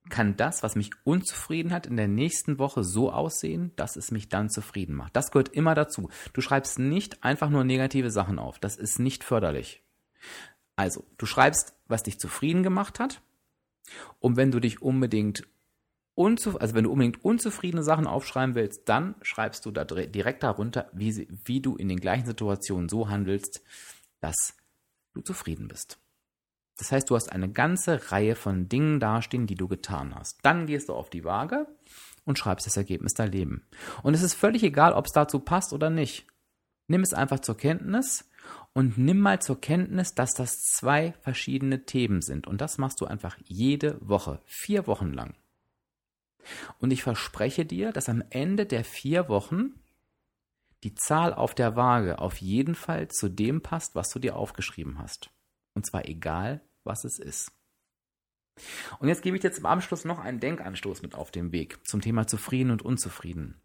kann 0.08 0.36
das, 0.36 0.62
was 0.62 0.76
mich 0.76 0.90
unzufrieden 1.04 1.72
hat, 1.72 1.86
in 1.86 1.96
der 1.96 2.08
nächsten 2.08 2.58
Woche 2.58 2.82
so 2.82 3.12
aussehen, 3.12 3.72
dass 3.76 3.96
es 3.96 4.10
mich 4.10 4.28
dann 4.28 4.50
zufrieden 4.50 4.94
macht. 4.94 5.14
Das 5.14 5.30
gehört 5.30 5.50
immer 5.50 5.74
dazu. 5.74 6.10
Du 6.32 6.40
schreibst 6.40 6.78
nicht 6.78 7.22
einfach 7.22 7.50
nur 7.50 7.64
negative 7.64 8.10
Sachen 8.10 8.38
auf. 8.38 8.58
Das 8.58 8.76
ist 8.76 8.98
nicht 8.98 9.22
förderlich. 9.22 9.82
Also, 10.74 11.06
du 11.18 11.26
schreibst, 11.26 11.74
was 11.86 12.02
dich 12.02 12.18
zufrieden 12.18 12.62
gemacht 12.62 12.98
hat. 12.98 13.20
Und 14.18 14.36
wenn 14.36 14.50
du 14.50 14.58
dich 14.58 14.82
unbedingt 14.82 15.46
also 16.24 16.74
wenn 16.74 16.84
du 16.84 16.92
unbedingt 16.92 17.24
unzufriedene 17.24 17.82
Sachen 17.82 18.06
aufschreiben 18.06 18.54
willst, 18.54 18.88
dann 18.88 19.14
schreibst 19.22 19.64
du 19.66 19.70
da 19.70 19.84
direkt 19.84 20.42
darunter, 20.42 20.90
wie, 20.92 21.12
sie, 21.12 21.28
wie 21.44 21.60
du 21.60 21.76
in 21.76 21.88
den 21.88 22.00
gleichen 22.00 22.26
Situationen 22.26 22.88
so 22.88 23.08
handelst, 23.08 23.62
dass 24.20 24.54
du 25.14 25.20
zufrieden 25.22 25.68
bist. 25.68 25.98
Das 26.78 26.92
heißt, 26.92 27.10
du 27.10 27.14
hast 27.14 27.30
eine 27.30 27.50
ganze 27.50 28.10
Reihe 28.10 28.34
von 28.34 28.68
Dingen 28.68 29.00
dastehen, 29.00 29.46
die 29.46 29.54
du 29.54 29.68
getan 29.68 30.14
hast. 30.14 30.38
Dann 30.42 30.66
gehst 30.66 30.88
du 30.88 30.94
auf 30.94 31.10
die 31.10 31.24
Waage 31.24 31.66
und 32.24 32.38
schreibst 32.38 32.66
das 32.66 32.76
Ergebnis 32.76 33.12
dein 33.12 33.32
Leben. 33.32 33.66
Und 34.02 34.14
es 34.14 34.22
ist 34.22 34.34
völlig 34.34 34.62
egal, 34.62 34.94
ob 34.94 35.06
es 35.06 35.12
dazu 35.12 35.40
passt 35.40 35.72
oder 35.72 35.90
nicht. 35.90 36.26
Nimm 36.86 37.02
es 37.02 37.12
einfach 37.12 37.40
zur 37.40 37.56
Kenntnis 37.56 38.28
und 38.72 38.98
nimm 38.98 39.20
mal 39.20 39.40
zur 39.40 39.60
Kenntnis, 39.60 40.14
dass 40.14 40.32
das 40.32 40.62
zwei 40.62 41.12
verschiedene 41.20 41.84
Themen 41.84 42.22
sind. 42.22 42.46
Und 42.46 42.60
das 42.60 42.78
machst 42.78 43.00
du 43.00 43.06
einfach 43.06 43.36
jede 43.44 43.98
Woche, 44.00 44.40
vier 44.46 44.86
Wochen 44.86 45.12
lang. 45.12 45.34
Und 46.78 46.90
ich 46.90 47.02
verspreche 47.02 47.64
dir, 47.64 47.92
dass 47.92 48.08
am 48.08 48.22
Ende 48.30 48.66
der 48.66 48.84
vier 48.84 49.28
Wochen 49.28 49.74
die 50.82 50.94
Zahl 50.94 51.34
auf 51.34 51.54
der 51.54 51.76
Waage 51.76 52.18
auf 52.18 52.38
jeden 52.38 52.74
Fall 52.74 53.08
zu 53.08 53.28
dem 53.28 53.60
passt, 53.60 53.94
was 53.94 54.08
du 54.10 54.18
dir 54.18 54.36
aufgeschrieben 54.36 54.98
hast. 54.98 55.30
Und 55.74 55.86
zwar 55.86 56.06
egal, 56.06 56.62
was 56.84 57.04
es 57.04 57.18
ist. 57.18 57.52
Und 58.98 59.08
jetzt 59.08 59.22
gebe 59.22 59.36
ich 59.36 59.42
dir 59.42 59.52
zum 59.52 59.66
Abschluss 59.66 60.04
noch 60.04 60.18
einen 60.18 60.40
Denkanstoß 60.40 61.02
mit 61.02 61.14
auf 61.14 61.30
den 61.30 61.52
Weg 61.52 61.86
zum 61.86 62.00
Thema 62.00 62.26
zufrieden 62.26 62.70
und 62.70 62.82
unzufrieden. 62.82 63.60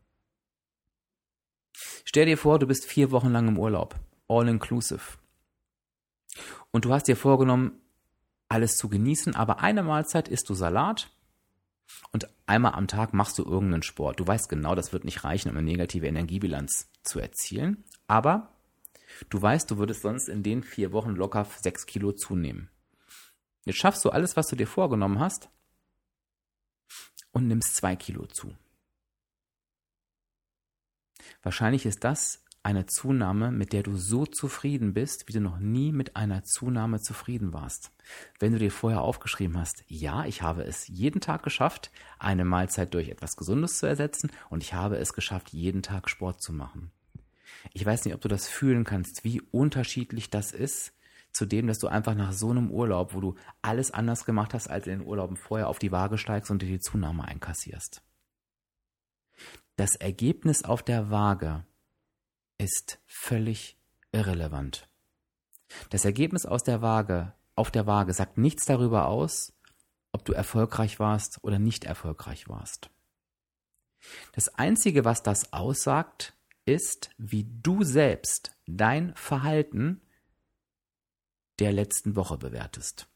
Stell 2.05 2.25
dir 2.25 2.37
vor, 2.37 2.59
du 2.59 2.67
bist 2.67 2.85
vier 2.85 3.11
Wochen 3.11 3.29
lang 3.29 3.47
im 3.47 3.57
Urlaub, 3.59 3.95
all 4.27 4.47
inclusive. 4.47 5.17
Und 6.71 6.85
du 6.85 6.93
hast 6.93 7.07
dir 7.07 7.17
vorgenommen, 7.17 7.81
alles 8.47 8.77
zu 8.77 8.89
genießen, 8.89 9.35
aber 9.35 9.59
eine 9.59 9.83
Mahlzeit 9.83 10.27
isst 10.27 10.49
du 10.49 10.53
Salat 10.53 11.11
und 12.11 12.27
einmal 12.45 12.73
am 12.73 12.87
Tag 12.87 13.13
machst 13.13 13.37
du 13.37 13.43
irgendeinen 13.43 13.83
Sport. 13.83 14.19
Du 14.19 14.27
weißt 14.27 14.49
genau, 14.49 14.75
das 14.75 14.93
wird 14.93 15.05
nicht 15.05 15.23
reichen, 15.23 15.49
um 15.49 15.57
eine 15.57 15.65
negative 15.65 16.07
Energiebilanz 16.07 16.89
zu 17.03 17.19
erzielen, 17.19 17.83
aber 18.07 18.53
du 19.29 19.41
weißt, 19.41 19.69
du 19.69 19.77
würdest 19.77 20.01
sonst 20.01 20.29
in 20.29 20.43
den 20.43 20.63
vier 20.63 20.91
Wochen 20.91 21.11
locker 21.11 21.45
sechs 21.61 21.85
Kilo 21.85 22.11
zunehmen. 22.11 22.69
Jetzt 23.65 23.79
schaffst 23.79 24.05
du 24.05 24.09
alles, 24.11 24.35
was 24.35 24.47
du 24.47 24.55
dir 24.55 24.67
vorgenommen 24.67 25.19
hast 25.19 25.49
und 27.31 27.47
nimmst 27.47 27.75
zwei 27.75 27.95
Kilo 27.95 28.27
zu. 28.27 28.55
Wahrscheinlich 31.43 31.85
ist 31.85 32.03
das 32.03 32.44
eine 32.65 32.87
Zunahme, 32.87 33.51
mit 33.51 33.73
der 33.73 33.83
du 33.83 33.95
so 33.95 34.25
zufrieden 34.25 34.95
bist, 34.95 35.27
wie 35.27 35.33
du 35.33 35.39
noch 35.39 35.59
nie 35.59 35.91
mit 35.91 36.15
einer 36.15 36.43
Zunahme 36.43 36.99
zufrieden 36.99 37.53
warst. 37.53 37.91
Wenn 38.39 38.53
du 38.53 38.57
dir 38.57 38.71
vorher 38.71 39.01
aufgeschrieben 39.01 39.55
hast, 39.55 39.83
ja, 39.87 40.25
ich 40.25 40.41
habe 40.41 40.63
es 40.63 40.87
jeden 40.87 41.21
Tag 41.21 41.43
geschafft, 41.43 41.91
eine 42.17 42.43
Mahlzeit 42.43 42.95
durch 42.95 43.09
etwas 43.09 43.37
Gesundes 43.37 43.77
zu 43.77 43.85
ersetzen 43.85 44.31
und 44.49 44.63
ich 44.63 44.73
habe 44.73 44.97
es 44.97 45.13
geschafft, 45.13 45.49
jeden 45.49 45.83
Tag 45.83 46.09
Sport 46.09 46.41
zu 46.41 46.53
machen. 46.53 46.91
Ich 47.71 47.85
weiß 47.85 48.03
nicht, 48.03 48.15
ob 48.15 48.21
du 48.21 48.29
das 48.29 48.47
fühlen 48.47 48.83
kannst, 48.83 49.23
wie 49.23 49.41
unterschiedlich 49.51 50.31
das 50.31 50.51
ist, 50.51 50.91
zu 51.31 51.45
dem, 51.45 51.67
dass 51.67 51.77
du 51.77 51.87
einfach 51.87 52.15
nach 52.15 52.33
so 52.33 52.49
einem 52.49 52.71
Urlaub, 52.71 53.13
wo 53.13 53.21
du 53.21 53.35
alles 53.61 53.91
anders 53.91 54.25
gemacht 54.25 54.55
hast 54.55 54.71
als 54.71 54.87
in 54.87 54.99
den 54.99 55.07
Urlauben 55.07 55.37
vorher, 55.37 55.67
auf 55.67 55.77
die 55.77 55.91
Waage 55.91 56.17
steigst 56.17 56.49
und 56.49 56.63
dir 56.63 56.67
die 56.69 56.79
Zunahme 56.79 57.25
einkassierst. 57.25 58.01
Das 59.75 59.95
Ergebnis 59.97 60.63
auf 60.63 60.81
der 60.81 61.11
Waage 61.11 61.63
ist 62.57 62.99
völlig 63.05 63.77
irrelevant. 64.11 64.87
Das 65.89 66.05
Ergebnis 66.05 66.45
aus 66.45 66.63
der 66.63 66.81
Waage, 66.81 67.33
auf 67.55 67.71
der 67.71 67.87
Waage 67.87 68.13
sagt 68.13 68.37
nichts 68.37 68.65
darüber 68.65 69.07
aus, 69.07 69.53
ob 70.11 70.25
du 70.25 70.33
erfolgreich 70.33 70.99
warst 70.99 71.43
oder 71.43 71.59
nicht 71.59 71.83
erfolgreich 71.85 72.47
warst. 72.47 72.89
Das 74.33 74.49
Einzige, 74.55 75.03
was 75.03 75.23
das 75.23 75.51
aussagt, 75.51 76.33
ist, 76.65 77.09
wie 77.17 77.43
du 77.43 77.83
selbst 77.83 78.55
dein 78.65 79.15
Verhalten 79.15 80.01
der 81.59 81.71
letzten 81.71 82.15
Woche 82.15 82.37
bewertest. 82.37 83.07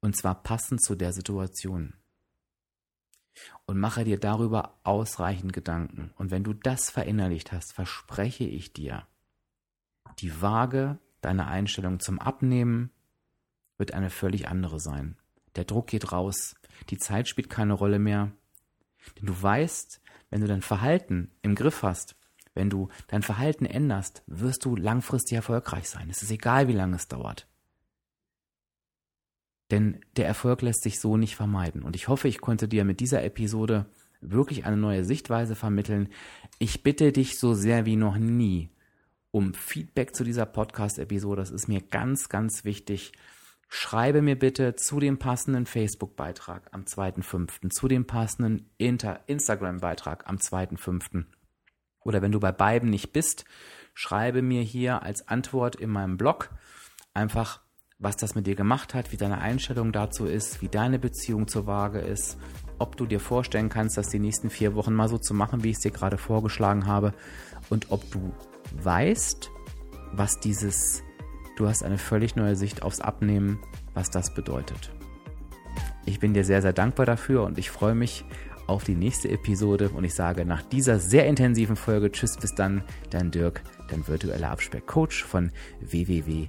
Und 0.00 0.16
zwar 0.16 0.42
passend 0.42 0.82
zu 0.82 0.94
der 0.94 1.12
Situation. 1.12 1.94
Und 3.64 3.78
mache 3.78 4.04
dir 4.04 4.18
darüber 4.18 4.78
ausreichend 4.84 5.52
Gedanken. 5.52 6.12
Und 6.16 6.30
wenn 6.30 6.44
du 6.44 6.52
das 6.52 6.90
verinnerlicht 6.90 7.52
hast, 7.52 7.72
verspreche 7.72 8.44
ich 8.44 8.72
dir, 8.72 9.06
die 10.18 10.42
Waage 10.42 10.98
deiner 11.20 11.46
Einstellung 11.46 12.00
zum 12.00 12.18
Abnehmen 12.18 12.90
wird 13.78 13.94
eine 13.94 14.10
völlig 14.10 14.48
andere 14.48 14.80
sein. 14.80 15.16
Der 15.56 15.64
Druck 15.64 15.86
geht 15.88 16.12
raus, 16.12 16.54
die 16.90 16.98
Zeit 16.98 17.28
spielt 17.28 17.50
keine 17.50 17.72
Rolle 17.72 17.98
mehr. 17.98 18.32
Denn 19.18 19.26
du 19.26 19.42
weißt, 19.42 20.00
wenn 20.30 20.40
du 20.40 20.46
dein 20.46 20.62
Verhalten 20.62 21.30
im 21.42 21.54
Griff 21.54 21.82
hast, 21.82 22.16
wenn 22.54 22.70
du 22.70 22.88
dein 23.08 23.22
Verhalten 23.22 23.64
änderst, 23.64 24.22
wirst 24.26 24.64
du 24.64 24.76
langfristig 24.76 25.36
erfolgreich 25.36 25.88
sein. 25.88 26.10
Es 26.10 26.22
ist 26.22 26.30
egal, 26.30 26.68
wie 26.68 26.74
lange 26.74 26.96
es 26.96 27.08
dauert. 27.08 27.46
Denn 29.72 29.98
der 30.16 30.26
Erfolg 30.26 30.62
lässt 30.62 30.84
sich 30.84 31.00
so 31.00 31.16
nicht 31.16 31.34
vermeiden. 31.34 31.82
Und 31.82 31.96
ich 31.96 32.06
hoffe, 32.06 32.28
ich 32.28 32.40
konnte 32.40 32.68
dir 32.68 32.84
mit 32.84 33.00
dieser 33.00 33.24
Episode 33.24 33.86
wirklich 34.20 34.64
eine 34.64 34.76
neue 34.76 35.04
Sichtweise 35.04 35.56
vermitteln. 35.56 36.08
Ich 36.60 36.84
bitte 36.84 37.10
dich 37.10 37.40
so 37.40 37.54
sehr 37.54 37.86
wie 37.86 37.96
noch 37.96 38.16
nie 38.16 38.70
um 39.32 39.54
Feedback 39.54 40.14
zu 40.14 40.22
dieser 40.22 40.46
Podcast-Episode. 40.46 41.40
Das 41.40 41.50
ist 41.50 41.66
mir 41.66 41.80
ganz, 41.80 42.28
ganz 42.28 42.64
wichtig. 42.64 43.12
Schreibe 43.68 44.20
mir 44.20 44.38
bitte 44.38 44.76
zu 44.76 45.00
dem 45.00 45.18
passenden 45.18 45.64
Facebook-Beitrag 45.64 46.68
am 46.72 46.82
2.5., 46.82 47.70
zu 47.70 47.88
dem 47.88 48.06
passenden 48.06 48.70
Instagram-Beitrag 48.76 50.28
am 50.28 50.36
2.5. 50.36 51.24
Oder 52.04 52.20
wenn 52.20 52.32
du 52.32 52.40
bei 52.40 52.52
beiden 52.52 52.90
nicht 52.90 53.12
bist, 53.14 53.46
schreibe 53.94 54.42
mir 54.42 54.62
hier 54.62 55.02
als 55.02 55.26
Antwort 55.26 55.76
in 55.76 55.88
meinem 55.88 56.18
Blog 56.18 56.50
einfach 57.14 57.60
was 58.02 58.16
das 58.16 58.34
mit 58.34 58.46
dir 58.46 58.56
gemacht 58.56 58.94
hat, 58.94 59.12
wie 59.12 59.16
deine 59.16 59.38
Einstellung 59.38 59.92
dazu 59.92 60.26
ist, 60.26 60.60
wie 60.60 60.68
deine 60.68 60.98
Beziehung 60.98 61.46
zur 61.46 61.66
Waage 61.66 62.00
ist, 62.00 62.36
ob 62.78 62.96
du 62.96 63.06
dir 63.06 63.20
vorstellen 63.20 63.68
kannst, 63.68 63.96
das 63.96 64.08
die 64.08 64.18
nächsten 64.18 64.50
vier 64.50 64.74
Wochen 64.74 64.92
mal 64.92 65.08
so 65.08 65.18
zu 65.18 65.34
machen, 65.34 65.62
wie 65.62 65.70
ich 65.70 65.76
es 65.76 65.82
dir 65.82 65.92
gerade 65.92 66.18
vorgeschlagen 66.18 66.86
habe 66.86 67.14
und 67.70 67.86
ob 67.90 68.10
du 68.10 68.32
weißt, 68.82 69.50
was 70.12 70.40
dieses, 70.40 71.02
du 71.56 71.68
hast 71.68 71.84
eine 71.84 71.96
völlig 71.96 72.34
neue 72.34 72.56
Sicht 72.56 72.82
aufs 72.82 73.00
Abnehmen, 73.00 73.60
was 73.94 74.10
das 74.10 74.34
bedeutet. 74.34 74.90
Ich 76.04 76.18
bin 76.18 76.34
dir 76.34 76.44
sehr, 76.44 76.60
sehr 76.60 76.72
dankbar 76.72 77.06
dafür 77.06 77.44
und 77.44 77.56
ich 77.56 77.70
freue 77.70 77.94
mich 77.94 78.24
auf 78.66 78.82
die 78.82 78.96
nächste 78.96 79.28
Episode 79.28 79.90
und 79.90 80.02
ich 80.02 80.14
sage 80.14 80.44
nach 80.44 80.62
dieser 80.62 80.98
sehr 80.98 81.26
intensiven 81.26 81.76
Folge 81.76 82.10
Tschüss 82.10 82.36
bis 82.36 82.54
dann, 82.54 82.82
dein 83.10 83.30
Dirk, 83.30 83.62
dein 83.88 84.06
virtueller 84.08 84.50
Abspeck-Coach 84.50 85.22
von 85.22 85.52
www 85.80 86.48